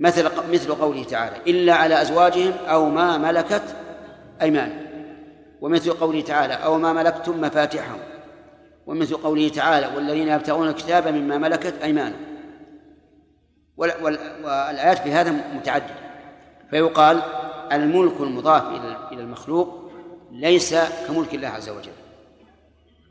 [0.00, 3.76] مثل مثل قوله تعالى إلا على أزواجهم أو ما ملكت
[4.42, 4.86] أيمانهم.
[5.60, 7.98] ومثل قوله تعالى أو ما ملكتم مفاتحهم
[8.86, 12.26] ومثل قوله تعالى والذين يبتغون الكتاب مما ملكت أيمانهم.
[13.76, 15.94] والآيات في هذا متعددة.
[16.70, 17.22] فيقال
[17.72, 18.62] الملك المضاف
[19.12, 19.90] إلى المخلوق
[20.32, 20.74] ليس
[21.08, 21.92] كملك الله عز وجل.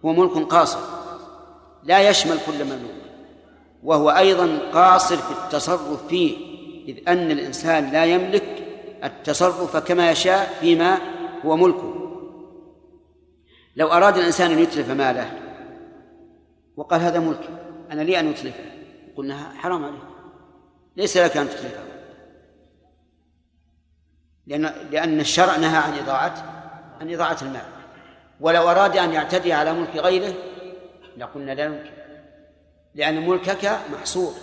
[0.06, 0.80] هو ملك قاصر
[1.84, 3.00] لا يشمل كل مملوك
[3.84, 6.38] وهو أيضا قاصر في التصرف فيه
[6.88, 8.68] إذ أن الإنسان لا يملك
[9.04, 10.98] التصرف كما يشاء فيما
[11.46, 11.96] هو ملكه.
[13.76, 15.32] لو أراد الإنسان أن يتلف ماله
[16.78, 17.50] وقال هذا ملك
[17.92, 18.64] أنا لي أن أتلفه؟
[19.18, 20.02] قلنا حرام عليك
[20.98, 21.84] ليس لك أن تتلفه.
[24.48, 26.34] لأن لأن الشرع نهى عن إضاعة
[27.02, 27.79] عن إضاعة المال.
[28.40, 30.34] ولو أراد أن يعتدي على ملك غيره
[31.18, 31.92] لقلنا لا يمكن
[32.96, 34.34] لأن ملكك محصور.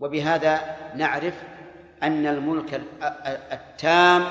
[0.00, 0.60] وبهذا
[0.94, 1.34] نعرف
[2.02, 2.80] أن الملك
[3.52, 4.24] التام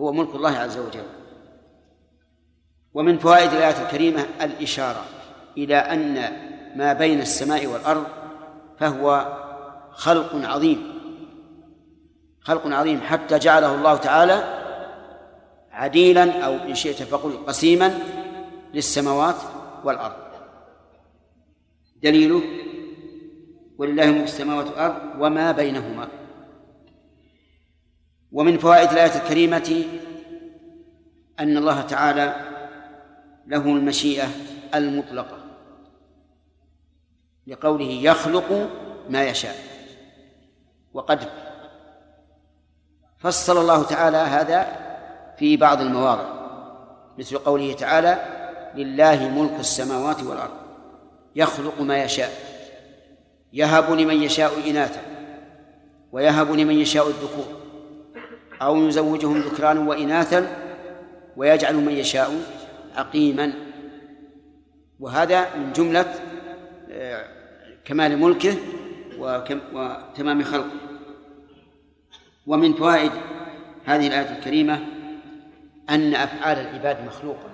[0.00, 1.06] هو ملك الله عز وجل.
[2.94, 5.04] ومن فوائد الآية الكريمة الإشارة
[5.56, 6.32] إلى أن
[6.76, 8.06] ما بين السماء والأرض
[8.78, 9.36] فهو
[9.92, 10.96] خلق عظيم
[12.40, 14.55] خلق عظيم حتى جعله الله تعالى
[15.76, 17.98] عديلا أو إن شئت فقل قسيما
[18.74, 19.36] للسماوات
[19.84, 20.16] والأرض.
[22.02, 22.42] دليله
[23.78, 26.08] ولله ملك السماوات والأرض وما بينهما.
[28.32, 29.84] ومن فوائد الآية الكريمة
[31.40, 32.36] أن الله تعالى
[33.46, 34.28] له المشيئة
[34.74, 35.38] المطلقة
[37.46, 38.70] لقوله يخلق
[39.10, 39.56] ما يشاء.
[40.94, 41.30] وقد
[43.18, 44.85] فصل الله تعالى هذا
[45.38, 46.24] في بعض المواضع
[47.18, 48.18] مثل قوله تعالى
[48.74, 50.56] لله ملك السماوات والأرض
[51.36, 52.30] يخلق ما يشاء
[53.52, 55.00] يهب لمن يشاء إناثا
[56.12, 57.46] ويهب لمن يشاء الذكور
[58.62, 60.66] أو يزوجهم ذكرانا وإناثا
[61.36, 62.30] ويجعل من يشاء
[62.96, 63.52] عقيما.
[65.00, 66.14] وهذا من جملة
[66.90, 67.24] آه،
[67.84, 68.56] كمال ملكه
[69.18, 70.70] وتمام خلقه.
[72.46, 73.12] ومن فوائد
[73.84, 74.95] هذه الآية الكريمة
[75.90, 77.50] أن أفعال العباد مخلوقة.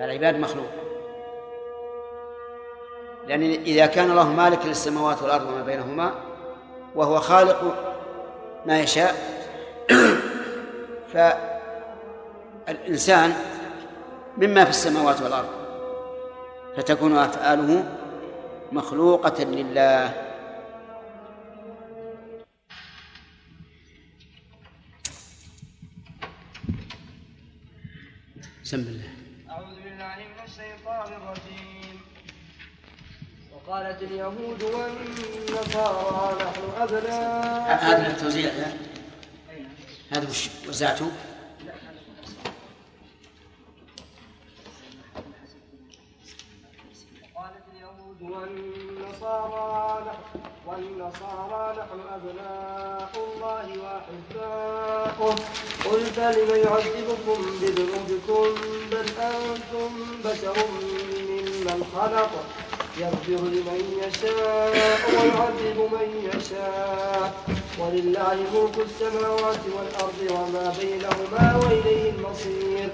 [0.00, 0.86] العباد مخلوقة
[3.26, 6.14] لأن إذا كان الله مالك للسماوات والأرض وما بينهما
[6.94, 7.74] وهو خالق
[8.66, 9.14] ما يشاء
[12.66, 13.32] فالإنسان
[14.36, 15.48] مما في السماوات والأرض
[16.76, 17.84] فتكون أفعاله
[18.72, 20.25] مخلوقة لله.
[28.66, 29.10] بسم الله.
[29.50, 32.00] أعوذ بالله من الشيطان الرجيم.
[33.52, 37.84] وقالت اليهود والنصارى نحن أبناء.
[37.84, 38.50] هذا التوزيع
[40.10, 41.10] هذا وش وزعته؟
[50.76, 55.34] نحن والنصارى نحن أبناء الله وأحباؤه.
[55.84, 58.54] قل فلم يعذبكم بذنوبكم
[58.90, 59.90] بل أنتم
[60.24, 62.30] بشر ممن خلق.
[63.00, 67.44] يغفر لمن يشاء ويعذب من يشاء.
[67.78, 72.88] ولله ملك السماوات والأرض وما بينهما وإليه المصير.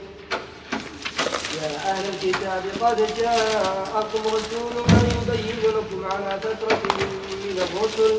[1.63, 7.22] يا أهل الكتاب قد جاءكم رسولنا يبين لكم على فترة من
[7.65, 8.15] الرسل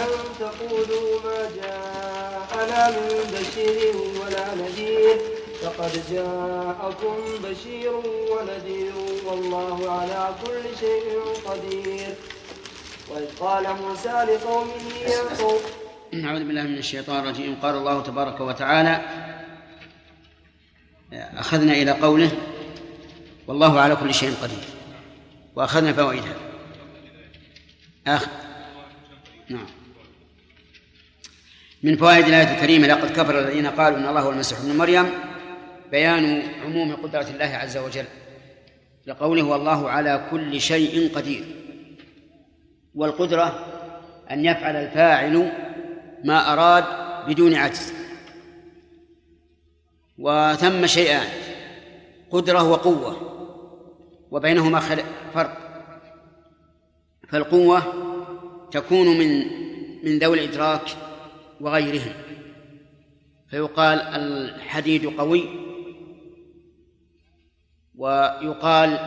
[0.00, 0.08] أن
[0.40, 5.16] تقولوا ما جاءنا من بشير ولا نذير.
[5.62, 7.92] فقد جاءكم بشير
[8.32, 8.92] ونذير
[9.26, 12.14] والله على كل شيء قدير.
[13.10, 15.60] وإذ قال موسى لقومه يا قوم
[16.24, 17.56] أعوذ بالله من الشيطان الرجيم.
[17.62, 19.00] قال الله تبارك وتعالى
[21.12, 22.30] أخذنا إلى قوله
[23.46, 24.64] والله على كل شيء قدير.
[25.56, 26.36] وأخذنا فوائدها.
[29.50, 29.66] نعم.
[31.82, 35.10] من فوائد الآية الكريمة لقد كفر الذين قالوا إن الله هو المسيح ابن مريم
[35.90, 38.04] بيان عموم قدرة الله عز وجل.
[39.06, 41.44] لقوله والله على كل شيء قدير.
[42.94, 43.66] والقدرة
[44.30, 45.52] أن يفعل الفاعل
[46.24, 46.84] ما أراد
[47.28, 47.92] بدون عجز.
[50.18, 51.28] وثم شيئان
[52.30, 53.16] قدرة وقوة
[54.30, 54.80] وبينهما
[55.34, 55.58] فرق.
[57.28, 58.11] فالقوة
[58.72, 59.62] تكون من
[60.04, 60.96] من ذوي الإدراك
[61.60, 62.12] وغيرهم.
[63.48, 65.48] فيقال الحديد قوي
[67.94, 68.98] ويقال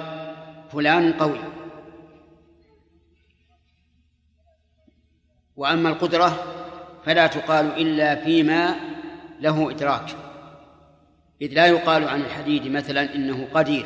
[0.72, 1.40] فلان قوي.
[5.56, 6.44] وأما القدرة
[7.06, 8.76] فلا تقال إلا فيما
[9.40, 10.16] له إدراك.
[11.42, 13.86] إذ لا يقال عن الحديد مثلا إنه قدير.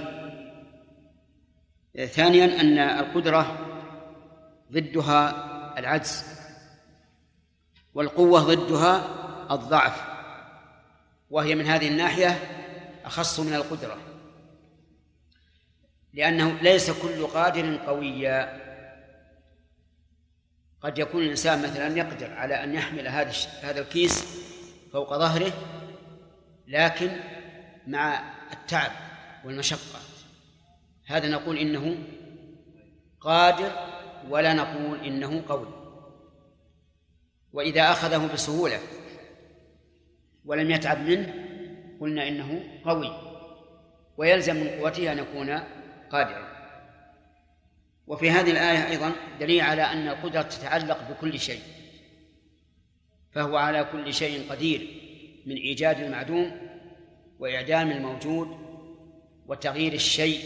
[2.07, 3.57] ثانيا أن القدرة
[4.71, 6.23] ضدها العجز
[7.93, 9.05] والقوة ضدها
[9.51, 10.01] الضعف
[11.29, 12.39] وهي من هذه الناحية
[13.05, 13.97] أخص من القدرة
[16.13, 18.69] لأنه ليس كل قادر قويا.
[20.81, 23.31] قد يكون الإنسان مثلا يقدر على أن يحمل هذا
[23.61, 24.25] هذا الكيس
[24.93, 25.53] فوق ظهره
[26.67, 27.11] لكن
[27.87, 28.91] مع التعب
[29.45, 29.99] والمشقة.
[31.05, 31.97] هذا نقول إنه
[33.21, 33.98] قادر
[34.29, 35.67] ولا نقول إنه قوي.
[37.53, 38.79] وإذا أخذه بسهولة
[40.45, 41.33] ولم يتعب منه
[42.01, 43.11] قلنا إنه قوي.
[44.17, 45.59] ويلزم من قوته أن يكون
[46.11, 46.49] قادرا.
[48.07, 51.61] وفي هذه الآية أيضا دليل على أن القدرة تتعلق بكل شيء.
[53.31, 55.01] فهو على كل شيء قدير
[55.45, 56.69] من إيجاد المعدوم
[57.39, 58.57] وإعدام الموجود
[59.47, 60.39] وتغيير الشيء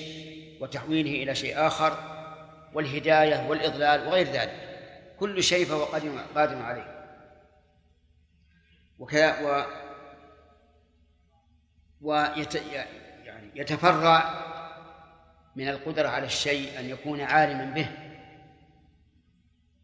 [0.59, 2.12] وتحويله إلى شيء آخر.
[2.73, 4.69] والهداية والإضلال وغير ذلك.
[5.19, 5.83] كل شيء فهو
[6.35, 6.93] قادر عليه.
[8.99, 9.63] وكذا و
[12.01, 14.43] ويت يعني يتفرع
[15.55, 17.89] من القدرة على الشيء أن يكون عالما به.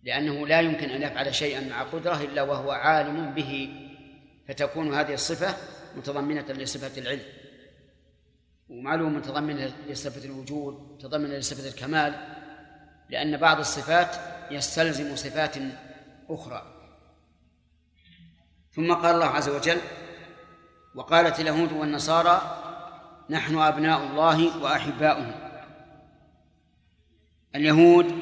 [0.04, 3.70] لأنه لا يمكن أن يفعل شيئا مع قدرة إلا وهو عالم به.
[4.48, 5.56] فتكون هذه الصفة
[5.96, 7.26] متضمنة لصفة العلم.
[8.70, 12.39] ومعلوم متضمن لصفة الوجود متضمن لصفة الكمال.
[13.10, 14.16] لأن بعض الصفات
[14.52, 15.56] يستلزم صفات
[16.30, 16.64] أخرى.
[18.72, 19.78] ثم قال الله عز وجل
[20.96, 22.42] وقالت اليهود والنصارى
[23.30, 25.50] نحن أبناء الله وأحباؤه.
[27.56, 28.20] اليهود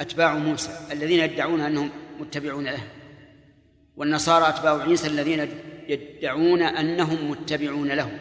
[0.00, 1.90] أتباع موسى الذين يدعون أنهم
[2.20, 2.88] متبعون له.
[3.96, 5.40] والنصارى أتباع عيسى الذين
[5.88, 8.18] يدعون أنهم متبعون له.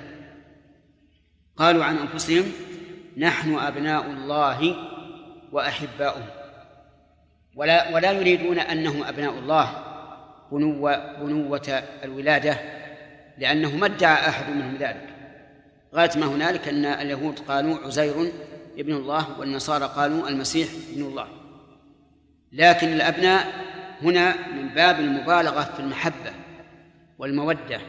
[1.57, 2.51] قالوا عن أنفسهم
[3.17, 4.92] نحن أبناء الله
[5.53, 6.23] وأحباؤه.
[7.55, 9.83] ولا ولا يريدون أنهم أبناء الله
[10.51, 12.57] بنوة بنوة الولادة
[13.37, 15.09] لأنه ما ادعى أحد منهم ذلك.
[15.95, 18.31] غاية ما هنالك أن اليهود قالوا عزير
[18.77, 21.27] ابن الله والنصارى قالوا المسيح ابن الله.
[22.51, 23.47] لكن الأبناء
[24.01, 26.31] هنا من باب المبالغة في المحبة
[27.19, 27.79] والمودة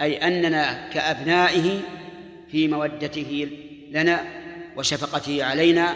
[0.00, 1.80] أي أننا كأبنائه
[2.50, 3.48] في مودته
[3.90, 4.24] لنا
[4.76, 5.94] وشفقته علينا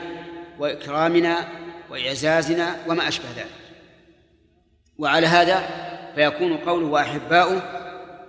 [0.59, 1.49] وإكرامنا
[1.91, 3.51] وإعزازنا وما أشبه ذلك.
[4.99, 5.67] وعلى هذا
[6.15, 7.63] فيكون قوله وأحباؤه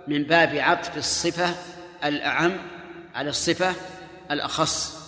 [0.08, 1.54] من باب عطف الصفة
[2.04, 2.52] الأعم
[3.14, 3.74] على الصفة
[4.30, 5.06] الأخص.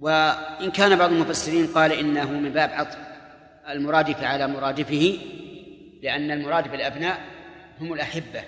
[0.00, 2.96] وإن كان بعض المفسرين قال إنه من باب عطف
[3.68, 5.18] المرادف على مرادفه
[6.02, 7.20] لأن المراد بالأبناء
[7.80, 8.42] هم الأحبة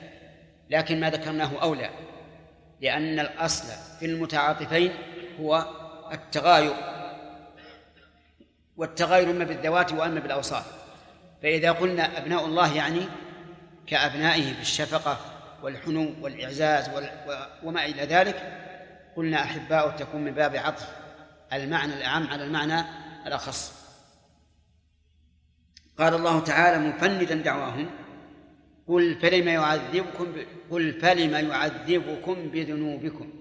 [0.71, 1.91] لكن ما ذكرناه أولى
[2.81, 4.93] لأن الأصل في المتعاطفين
[5.41, 5.67] هو
[6.13, 6.75] التغاير
[8.77, 10.67] والتغاير إما بالذوات وإما بالأوصاف
[11.43, 13.09] فإذا قلنا أبناء الله يعني
[13.87, 15.19] كأبنائه بالشفقة
[15.63, 16.91] والحنو والإعزاز
[17.63, 18.67] وما إلى ذلك
[19.17, 20.89] قلنا أحباؤه تكون من باب عطف
[21.53, 22.85] المعنى الأعم على المعنى
[23.27, 23.81] الأخص
[25.99, 27.91] قال الله تعالى مفندا دعواهم
[28.89, 30.35] قل فلم يعذبكم.
[30.71, 33.40] قل فلم يعذبكم بذنوبكم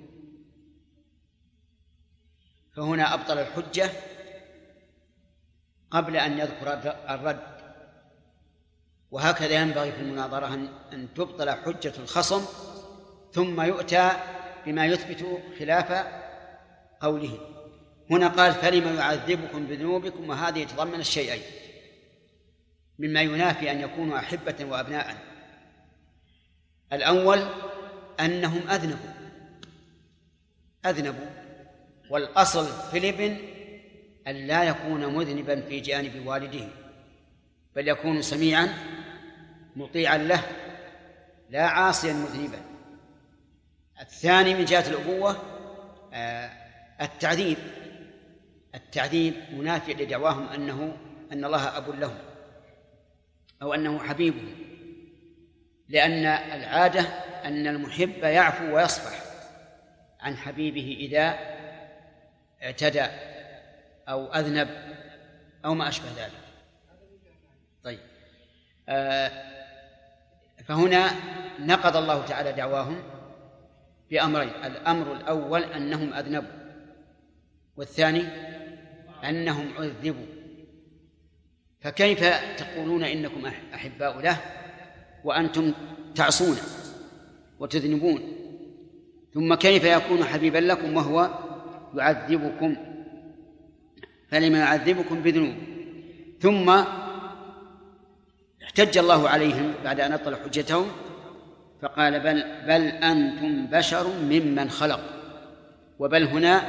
[2.79, 3.91] فهنا أبطل الحجة
[5.91, 6.73] قبل أن يذكر
[7.09, 7.39] الرد.
[9.11, 10.53] وهكذا ينبغي في المناظرة
[10.93, 12.45] أن تبطل حجة الخصم
[13.33, 14.11] ثم يؤتى
[14.65, 15.25] بما يثبت
[15.59, 16.07] خلاف
[16.99, 17.39] قوله.
[18.11, 21.43] هنا قال فلم يعذبكم بذنوبكم وهذه يتضمن الشيئين.
[22.99, 25.15] مما ينافي أن يكونوا أحبة وأبناء.
[26.93, 27.39] الأول
[28.19, 29.13] أنهم أذنبوا.
[30.85, 31.48] أذنبوا.
[32.09, 33.37] والأصل في الابن
[34.27, 36.67] أن لا يكون مذنبا في جانب والده
[37.75, 38.73] بل يكون سميعا
[39.75, 40.41] مطيعا له
[41.49, 42.61] لا عاصيا مذنبا.
[44.01, 45.37] الثاني من جهة الأبوة
[46.13, 46.51] آه،
[47.01, 47.57] التعذيب.
[48.75, 50.97] التعذيب منافي لدعواهم أنه
[51.31, 52.17] أن الله أب لهم
[53.61, 54.55] أو أنه حبيبه
[55.89, 57.01] لأن العادة
[57.45, 59.19] أن المحب يعفو ويصفح
[60.19, 61.39] عن حبيبه إذا
[62.63, 63.05] اعتدى
[64.09, 64.69] أو أذنب
[65.65, 66.31] أو ما أشبه ذلك.
[67.83, 67.99] طيب.
[68.89, 69.31] آه
[70.65, 71.11] فهنا
[71.59, 73.03] نقض الله تعالى دعواهم
[74.11, 74.49] بأمرين.
[74.49, 76.59] الأمر الأول أنهم أذنبوا.
[77.77, 78.23] والثاني
[79.23, 80.25] أنهم عذبوا.
[81.81, 82.19] فكيف
[82.57, 84.37] تقولون إنكم أحباء له
[85.23, 85.73] وأنتم
[86.15, 86.57] تعصون
[87.59, 88.35] وتذنبون؟
[89.33, 91.48] ثم كيف يكون حبيبا لكم وهو
[91.95, 92.75] يعذبكم
[94.31, 95.55] فلما يعذبكم بذنوب.
[96.41, 96.83] ثم
[98.63, 100.87] احتج الله عليهم بعد أن أبطل حجتهم
[101.81, 105.01] فقال بل بل أنتم بشر ممن خلق
[105.99, 106.61] وبل هنا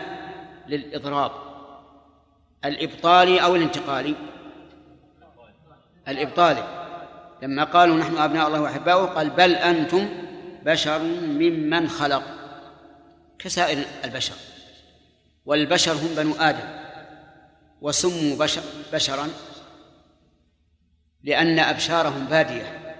[0.68, 1.30] للإضراب.
[2.64, 4.14] الإبطالي أو الانتقالي؟
[6.08, 6.64] الإبطالي.
[7.42, 10.08] لما قالوا نحن أبناء الله وأحباؤه قال بل أنتم
[10.64, 12.22] بشر ممن خلق
[13.38, 14.34] كسائر البشر.
[15.46, 16.80] والبشر هم بنو آدم
[17.80, 18.62] وسموا بشر
[18.92, 19.28] بشرا
[21.24, 22.96] لأن أبشارهم بادية.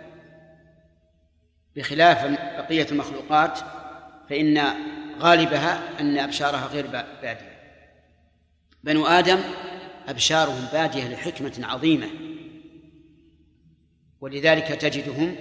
[1.76, 2.24] بخلاف
[2.58, 3.58] بقية المخلوقات
[4.30, 4.62] فإن
[5.18, 7.60] غالبها أن أبشارها غير بادية.
[8.84, 9.38] بنو آدم
[10.08, 12.08] أبشارهم بادية لحكمة عظيمة.
[14.20, 15.36] ولذلك تجدهم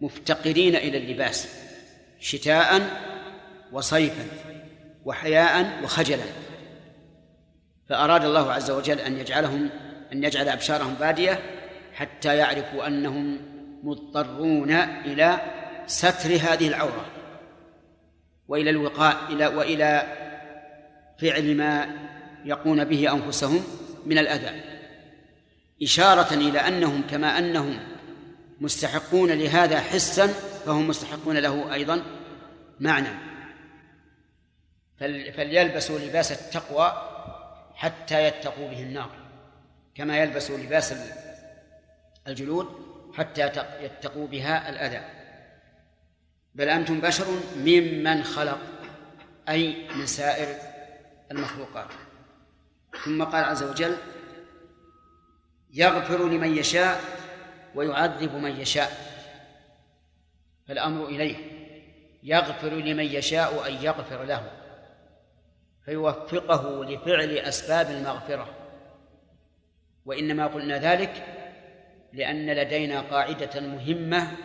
[0.00, 1.48] مفتقرين إلى اللباس
[2.20, 2.80] شتاء
[3.72, 4.53] وصيفا.
[5.04, 6.24] وحياء وخجلا.
[7.88, 9.70] فأراد الله عز وجل أن يجعلهم
[10.12, 11.38] أن يجعل أبشارهم بادية
[11.94, 13.40] حتى يعرفوا أنهم
[13.82, 15.40] مضطرون إلى
[15.86, 17.06] ستر هذه العورة
[18.48, 20.16] وإلى الوقاء إلى وإلى
[21.20, 21.86] فعل ما
[22.44, 23.64] يقون به أنفسهم
[24.06, 24.60] من الأذى.
[25.82, 27.78] إشارة إلى أنهم كما أنهم
[28.60, 30.26] مستحقون لهذا حسا
[30.66, 32.02] فهم مستحقون له أيضا
[32.80, 33.33] معنى.
[34.98, 37.10] فليلبسوا لباس التقوى
[37.74, 39.10] حتى يتقوا به النار
[39.94, 40.94] كما يلبسوا لباس
[42.26, 43.50] الجلود حتى
[43.80, 45.00] يتقوا بها الأذى.
[46.54, 47.26] بل أنتم بشر
[47.56, 48.58] ممن خلق
[49.48, 50.56] أي من سائر
[51.30, 51.88] المخلوقات.
[53.04, 53.96] ثم قال عز وجل
[55.72, 57.00] يغفر لمن يشاء
[57.74, 59.14] ويعذب من يشاء.
[60.68, 61.36] فالأمر إليه
[62.22, 64.63] يغفر لمن يشاء أن يغفر له.
[65.84, 68.48] فيوفقه لفعل أسباب المغفرة.
[70.06, 71.24] وإنما قلنا ذلك
[72.12, 74.36] لأن لدينا قاعدة مهمة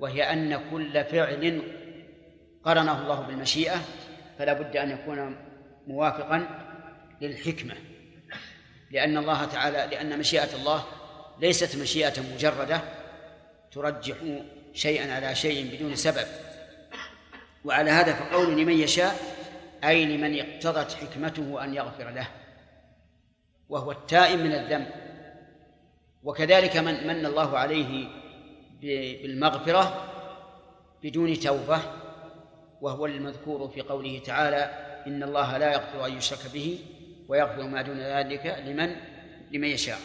[0.00, 1.62] وهي أن كل فعل
[2.64, 3.80] قرنه الله بالمشيئة
[4.38, 5.36] فلا بد أن يكون
[5.86, 6.48] موافقا
[7.20, 7.74] للحكمة.
[8.90, 10.84] لأن الله تعالى لأن مشيئة الله
[11.40, 12.80] ليست مشيئة مجردة
[13.72, 14.16] ترجح
[14.74, 16.26] شيئا على شيء بدون سبب.
[17.64, 19.39] وعلى هذا فقول لمن يشاء
[19.84, 22.28] أي لمن اقتضت حكمته أن يغفر له
[23.68, 24.86] وهو التائب من الذنب.
[26.22, 28.08] وكذلك من من الله عليه
[28.80, 30.04] بالمغفرة
[31.02, 31.80] بدون توبة
[32.80, 36.78] وهو المذكور في قوله تعالى إن الله لا يغفر أن يشرك به
[37.28, 38.96] ويغفر ما دون ذلك لمن؟
[39.50, 39.98] لمن يشاء.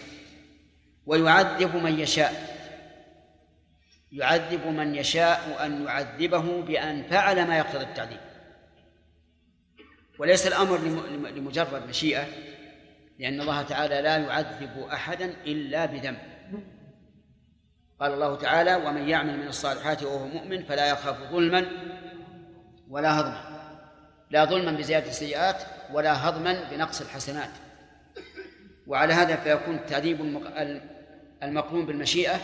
[1.05, 2.55] ويعذب من يشاء
[4.11, 8.19] يعذب من يشاء أن يعذبه بأن فعل ما يقتضي التعذيب.
[10.19, 10.77] وليس الأمر
[11.35, 12.27] لمجرد مشيئة
[13.19, 16.17] لأن الله تعالى لا يعذب أحدا إلا بذنب.
[17.99, 21.65] قال الله تعالى ومن يعمل من الصالحات وهو مؤمن فلا يخاف ظلما
[22.89, 23.55] ولا هضما.
[24.29, 25.63] لا ظلما بزيادة السيئات
[25.93, 27.51] ولا هضما بنقص الحسنات.
[28.87, 30.21] وعلى هذا فيكون التعذيب
[31.43, 32.39] المقرون بالمشيئة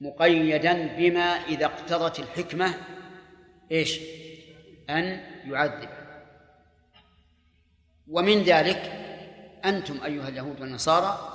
[0.00, 2.74] مقيدا بما إذا اقتضت الحكمة
[3.72, 4.00] إيش؟
[4.90, 6.03] أن يعذب.
[8.08, 8.92] ومن ذلك
[9.64, 11.30] أنتم أيها اليهود والنصارى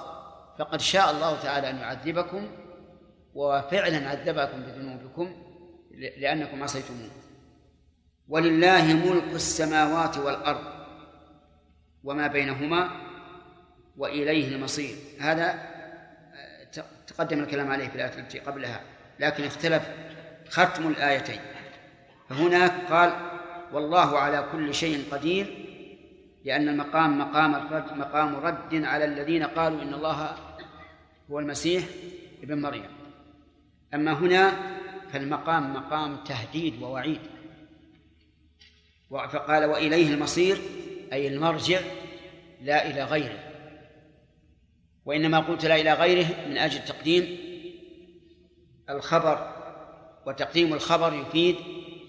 [0.60, 2.48] فقد شاء الله تعالى أن يعذبكم
[3.34, 5.36] وفعلا عذبكم بذنوبكم
[6.18, 7.10] لأنكم عصيتموه.
[8.28, 10.64] ولله ملك السماوات والأرض
[12.04, 12.90] وما بينهما
[13.98, 14.96] وإليه المصير.
[15.20, 15.70] هذا
[17.08, 18.82] تقدم الكلام عليه في الآية التي قبلها
[19.20, 19.90] لكن اختلف
[20.50, 21.40] ختم الآيتين.
[22.30, 23.14] فهناك قال
[23.74, 25.69] والله على كل شيء قدير
[26.46, 30.36] لأن المقام مقام الرد مقام رد على الذين قالوا إن الله
[31.32, 31.84] هو المسيح
[32.44, 32.90] ابن مريم.
[33.94, 34.54] أما هنا
[35.12, 37.20] فالمقام مقام تهديد ووعيد.
[39.10, 40.58] فقال وإليه المصير
[41.14, 41.80] أي المرجع
[42.62, 43.40] لا إلى غيره.
[45.06, 47.38] وإنما قلت لا إلى غيره من أجل تقديم
[48.90, 49.56] الخبر
[50.26, 51.56] وتقديم الخبر يفيد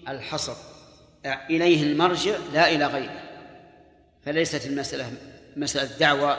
[0.07, 0.55] الحصر.
[1.25, 3.30] إليه المرجع لا إلى غيره.
[4.25, 5.11] فليست المسألة
[5.55, 6.37] مسألة دعوة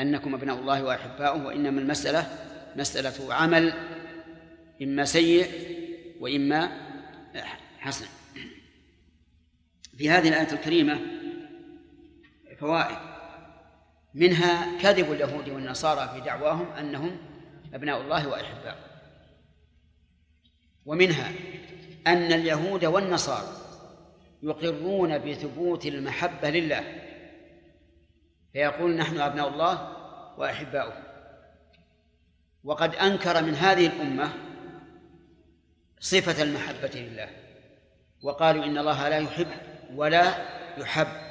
[0.00, 2.26] أنكم أبناء الله وأحباؤه وإنما المسألة
[2.76, 3.72] مسألة عمل
[4.82, 5.48] إما سيء
[6.20, 6.88] وإما
[7.78, 8.06] حسن.
[9.98, 11.00] في هذه الآية الكريمة
[12.60, 12.98] فوائد.
[14.14, 17.16] منها كذب اليهود والنصارى في دعواهم أنهم
[17.74, 18.88] أبناء الله وأحباؤه.
[20.86, 21.32] ومنها
[22.06, 23.67] أن اليهود والنصارى
[24.42, 26.84] يقرون بثبوت المحبة لله.
[28.52, 29.96] فيقول نحن أبناء الله
[30.38, 30.92] وأحباؤه.
[32.64, 34.32] وقد أنكر من هذه الأمة
[36.00, 37.28] صفة المحبة لله.
[38.22, 39.48] وقالوا إن الله لا يحب
[39.94, 40.48] ولا
[40.78, 41.28] يحب.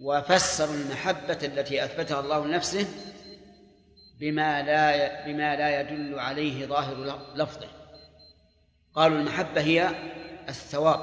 [0.00, 2.86] وفسروا المحبة التي أثبتها الله لنفسه
[4.20, 7.68] بما لا بما لا يدل عليه ظاهر لفظه.
[8.94, 9.90] قالوا المحبة هي
[10.48, 11.00] الثواب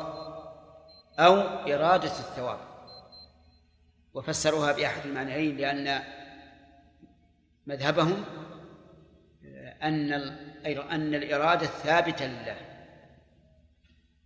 [1.20, 1.36] أو
[1.74, 2.60] إرادة الثواب.
[4.14, 6.04] وفسروها بأحد المعنيين لأن
[7.68, 8.26] مذهبهم
[9.84, 10.14] أن
[10.92, 12.58] أن الإرادة ثابتة لله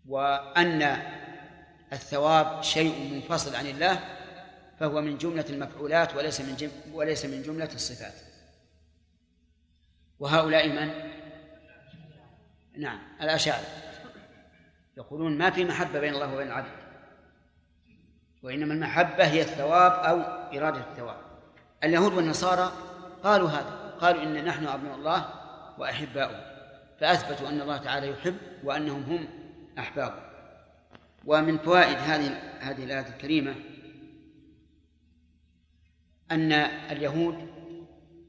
[0.07, 0.97] وأن
[1.93, 3.99] الثواب شيء منفصل عن الله
[4.79, 8.13] فهو من جملة المفعولات وليس من وليس من جملة الصفات.
[10.19, 11.11] وهؤلاء من؟
[12.77, 13.90] نعم الأشاعرة.
[14.97, 16.71] يقولون ما في محبة بين الله وبين العبد
[18.43, 20.19] وإنما المحبة هي الثواب أو
[20.57, 21.17] إرادة الثواب.
[21.83, 22.71] اليهود والنصارى
[23.23, 25.29] قالوا هذا قالوا إن نحن أبناء الله
[25.77, 26.51] وأحباؤه
[26.99, 29.27] فأثبتوا أن الله تعالى يحب وأنهم هم
[29.79, 30.31] أحبابه
[31.25, 32.27] ومن فوائد هذه
[32.59, 33.55] هذه الآية الكريمة
[36.31, 36.51] أن
[36.91, 37.47] اليهود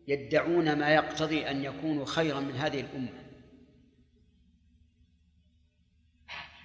[0.09, 3.22] يدعون ما يقتضي أن يكونوا خيرا من هذه الأمة.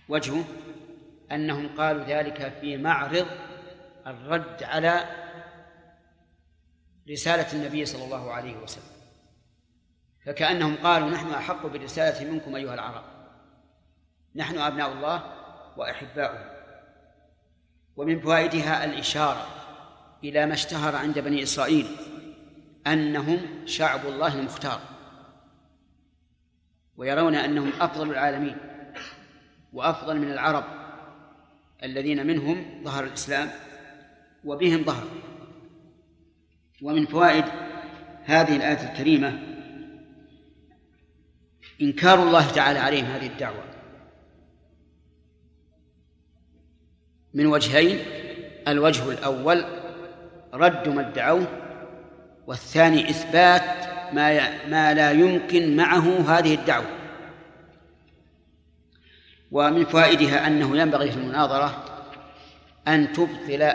[0.09, 0.45] وجهه
[1.31, 3.27] أنهم قالوا ذلك في معرض
[4.07, 5.05] الرد على
[7.11, 8.97] رسالة النبي صلى الله عليه وسلم.
[10.25, 13.03] فكأنهم قالوا نحن أحق بالرسالة منكم أيها العرب.
[14.35, 15.23] نحن أبناء الله
[15.77, 16.51] وأحباؤه.
[17.95, 19.47] ومن فوائدها الإشارة
[20.23, 21.88] إلى ما اشتهر عند بني إسرائيل
[22.88, 24.81] أنهم شعب الله المختار.
[26.97, 28.77] ويرون أنهم أفضل العالمين.
[29.73, 30.64] وأفضل من العرب
[31.84, 33.49] الذين منهم ظهر الإسلام
[34.45, 35.07] وبهم ظهر.
[36.81, 37.45] ومن فوائد
[38.26, 39.39] هذه الآية الكريمة
[41.81, 43.64] إنكار الله تعالى عليهم هذه الدعوة.
[47.34, 47.99] من وجهين
[48.68, 49.65] الوجه الأول
[50.53, 51.48] رد ما ادعوه
[52.48, 56.97] والثاني إثبات ما ما لا يمكن معه هذه الدعوة.
[59.52, 61.84] ومن فوائدها أنه ينبغي في المناظرة
[62.88, 63.74] أن تبطل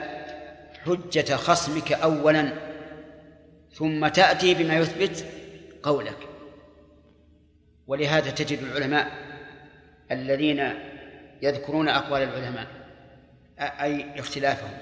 [0.86, 2.53] حجة خصمك أولا
[3.73, 5.24] ثم تأتي بما يثبت
[5.82, 6.28] قولك.
[7.86, 9.12] ولهذا تجد العلماء
[10.11, 10.74] الذين
[11.43, 12.66] يذكرون أقوال العلماء
[13.59, 14.78] أي اختلافهم.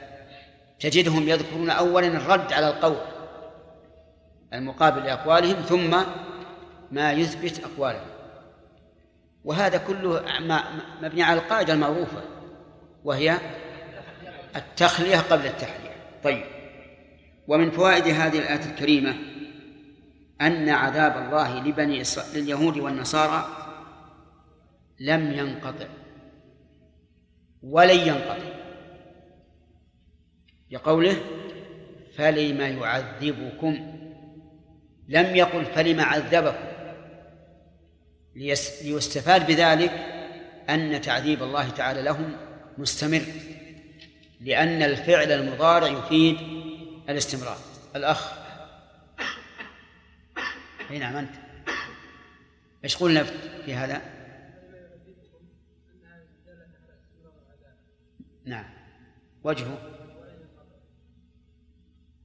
[0.80, 2.96] تجدهم يذكرون أولا الرد على القول
[4.52, 6.02] المقابل لأقوالهم ثم
[6.90, 8.09] ما يثبت أقوالهم.
[9.44, 10.24] وهذا كله
[11.02, 12.22] مبني على القاعدة المعروفة
[13.04, 13.38] وهي
[14.56, 15.90] التخلية قبل التحلية.
[16.24, 16.44] طيب.
[17.48, 19.14] ومن فوائد هذه الآية الكريمة
[20.40, 22.02] أن عذاب الله لبني
[22.34, 23.48] لليهود والنصارى
[25.00, 25.86] لم ينقطع
[27.62, 28.60] ولن ينقطع.
[30.70, 31.16] لقوله
[32.16, 33.96] فلم يعذبكم
[35.08, 36.69] لم يقل فلم عذبكم.
[38.34, 39.90] ليستفاد بذلك
[40.68, 42.36] أن تعذيب الله تعالى لهم
[42.78, 43.22] مستمر
[44.40, 46.36] لأن الفعل المضارع يفيد
[47.08, 47.58] الاستمرار.
[47.96, 48.32] الأخ.
[50.90, 51.34] اي نعم أنت؟
[52.84, 53.24] إيش قلنا
[53.64, 54.02] في هذا؟
[58.44, 58.64] نعم.
[59.44, 59.90] وجهه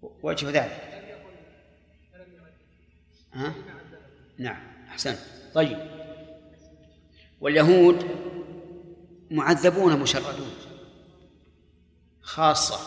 [0.02, 0.92] وجه ذلك.
[3.34, 3.54] ها؟
[4.38, 4.64] نعم.
[4.90, 5.16] أحسن
[5.54, 5.95] طيب.
[7.42, 8.06] واليهود
[9.32, 10.54] معذبون مشردون
[12.22, 12.80] خاصة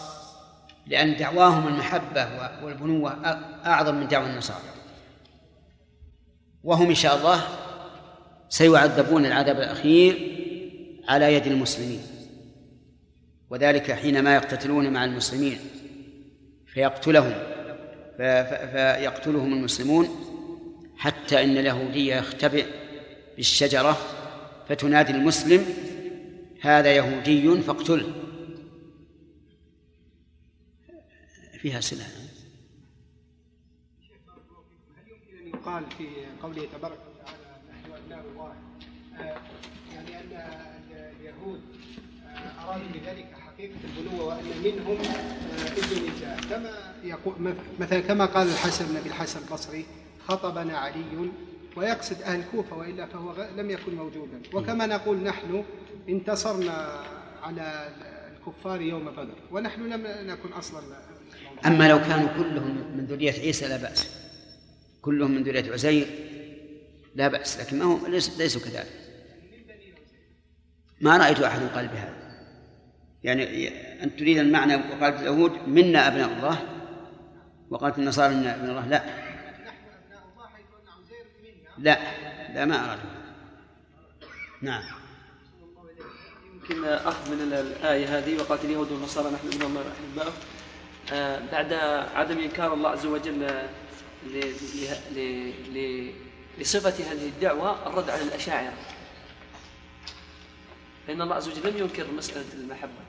[0.87, 2.29] لأن دعواهم المحبة
[2.63, 3.11] والبنوة
[3.67, 4.59] أعظم من دعوى النصارى.
[6.65, 7.45] وهم إن شاء الله
[8.49, 10.39] سيعذبون العذاب الأخير
[11.09, 12.03] على يد المسلمين.
[13.51, 15.59] وذلك حينما يقتتلون مع المسلمين
[16.67, 17.35] فيقتلهم
[18.17, 20.09] فيقتلهم المسلمون
[20.97, 22.67] حتى إن اليهودية يختبئ
[23.37, 23.97] بالشجرة
[24.69, 25.65] فتنادي المسلم
[26.61, 28.13] هذا يهودي فاقتله.
[31.59, 32.07] فيها سلة.
[35.65, 36.07] قال في
[36.43, 38.55] قوله تبارك وتعالى نحن أبناء الله.
[39.21, 39.37] آه،
[39.95, 40.33] يعني أن
[41.21, 41.61] اليهود
[42.27, 48.49] آه، أرادوا بذلك حقيقة البنوه وأن منهم آه، ابن الله كما يقول مثلا كما قال
[48.49, 49.87] الحسن بن ابي الحسن البصري
[50.27, 51.31] خطبنا علي
[51.79, 54.41] ويقصد أهل الكوفه وإلا فهو لم يكن موجودا.
[54.53, 55.65] وكما نقول نحن
[56.09, 57.03] انتصرنا
[57.43, 57.89] على
[58.33, 60.83] الكفار يوم بدر ونحن لم نكن أصلا
[61.67, 64.11] أما لو كانوا كلهم من ذرية عيسى لا بأس.
[65.03, 66.07] كلهم من ذرية عزير
[67.15, 68.07] لا بأس لكن ما هم
[68.39, 68.87] ليسوا كذلك.
[71.01, 72.15] ما رأيت أحد قال بهذا.
[73.23, 73.69] يعني
[74.03, 76.59] أنت تريد المعنى وقالت اليهود منا أبناء الله؟
[77.71, 79.28] وقالت النصارى منا أبناء الله؟ لا.
[81.79, 81.99] لا
[82.55, 82.99] لا ما أراد.
[84.63, 84.83] نعم.
[86.55, 90.33] يمكن أخذ من الآية هذه وقالت اليهود والنصارى نحن الله أحباؤه
[91.13, 91.73] آه، بعد
[92.15, 93.67] عدم إنكار الله عز وجل
[96.59, 98.73] لصفة هذه الدعوة الرد على الأشاعرة.
[101.07, 103.03] فإن الله عز وجل لم ينكر مسألة المحبة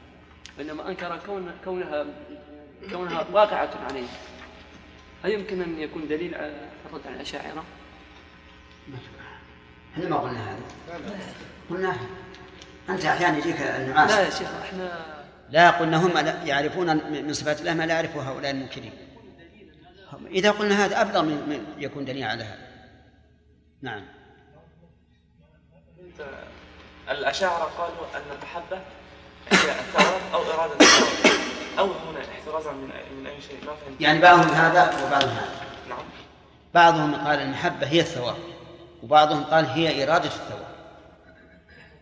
[0.58, 2.06] وإنما أنكر كون كونها
[2.92, 4.08] كونها واقعة عليه.
[5.24, 7.64] هل يمكن أن يكون دليل على الرد على الأشاعرة؟
[9.94, 10.60] إحنا ما قلنا هذا؟
[11.70, 11.96] قلنا
[12.90, 14.12] أنت أحيانا يجيك النعاس.
[14.12, 15.20] لا يا شيخ إحنا
[15.50, 16.12] لا قلنا هم
[16.48, 18.94] يعرفون من صفات الله ما لا يعرفه هؤلاء المنكرين.
[20.28, 22.70] إذا قلنا هذا أبلغ من يكون دليل على هذا.
[23.82, 24.06] نعم.
[27.10, 28.78] الأشاعرة قالوا أن المحبة
[29.52, 31.40] هي الثواب أو إرادة الثواب
[31.80, 33.66] أو هنا احترازا من من أي شيء.
[33.66, 34.02] ما فهمت.
[34.02, 35.52] يعني بعضهم هذا وبعضهم هذا.
[35.90, 36.04] نعم.
[36.74, 38.38] بعضهم قال المحبة هي الثواب.
[39.04, 40.68] وبعضهم قال هي إرادة الثواب.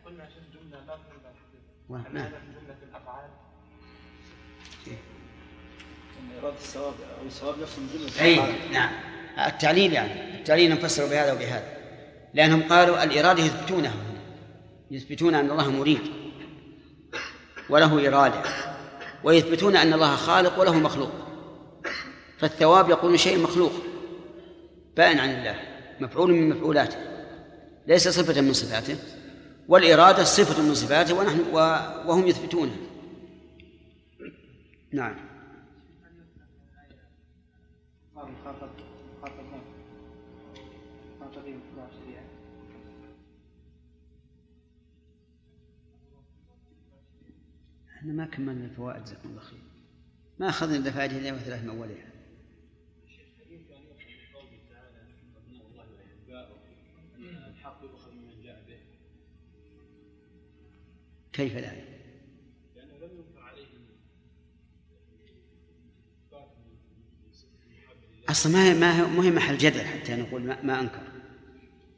[0.05, 0.77] قلنا في الجملة
[1.89, 2.25] ما فهمت نعم.
[2.25, 3.29] في الأفعال؟
[6.41, 8.39] إرادة الثواب أو الثواب نفسه من جملة أي
[8.71, 8.89] نعم.
[9.47, 11.77] التعليل يعني التعليل نفسر بهذا وبهذا.
[12.33, 13.93] لأنهم قالوا الإرادة يثبتونها
[14.91, 16.01] يثبتون أن الله مريد
[17.69, 18.41] وله إرادة
[19.23, 21.11] ويثبتون أن الله خالق وله مخلوق.
[22.37, 23.71] فالثواب يقول شيء مخلوق
[24.97, 25.76] بائن عن الله.
[26.01, 26.97] مفعول من مفعولاته
[27.87, 28.97] ليس صفة من صفاته
[29.67, 31.39] والإرادة صفة من صفاته ونحن
[32.07, 32.75] وهم يثبتونها
[34.91, 35.15] نعم.
[47.97, 49.59] إحنا ما كملنا الفوائد جزاكم الله خير.
[50.39, 52.06] ما أخذنا إلا فائدة الا ثلاث من اولها
[61.37, 61.67] كيف ينكر
[63.41, 63.67] عليهم
[68.29, 71.01] أصلا ما هي ما هي محل جدل حتى نقول ما, ما أنكر.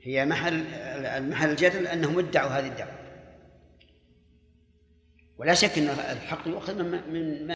[0.02, 0.64] هي محل
[1.06, 3.00] المحل الجدل أنهم ادعوا هذه الدعوة.
[5.38, 7.48] ولا شك أن الحق يؤخذ من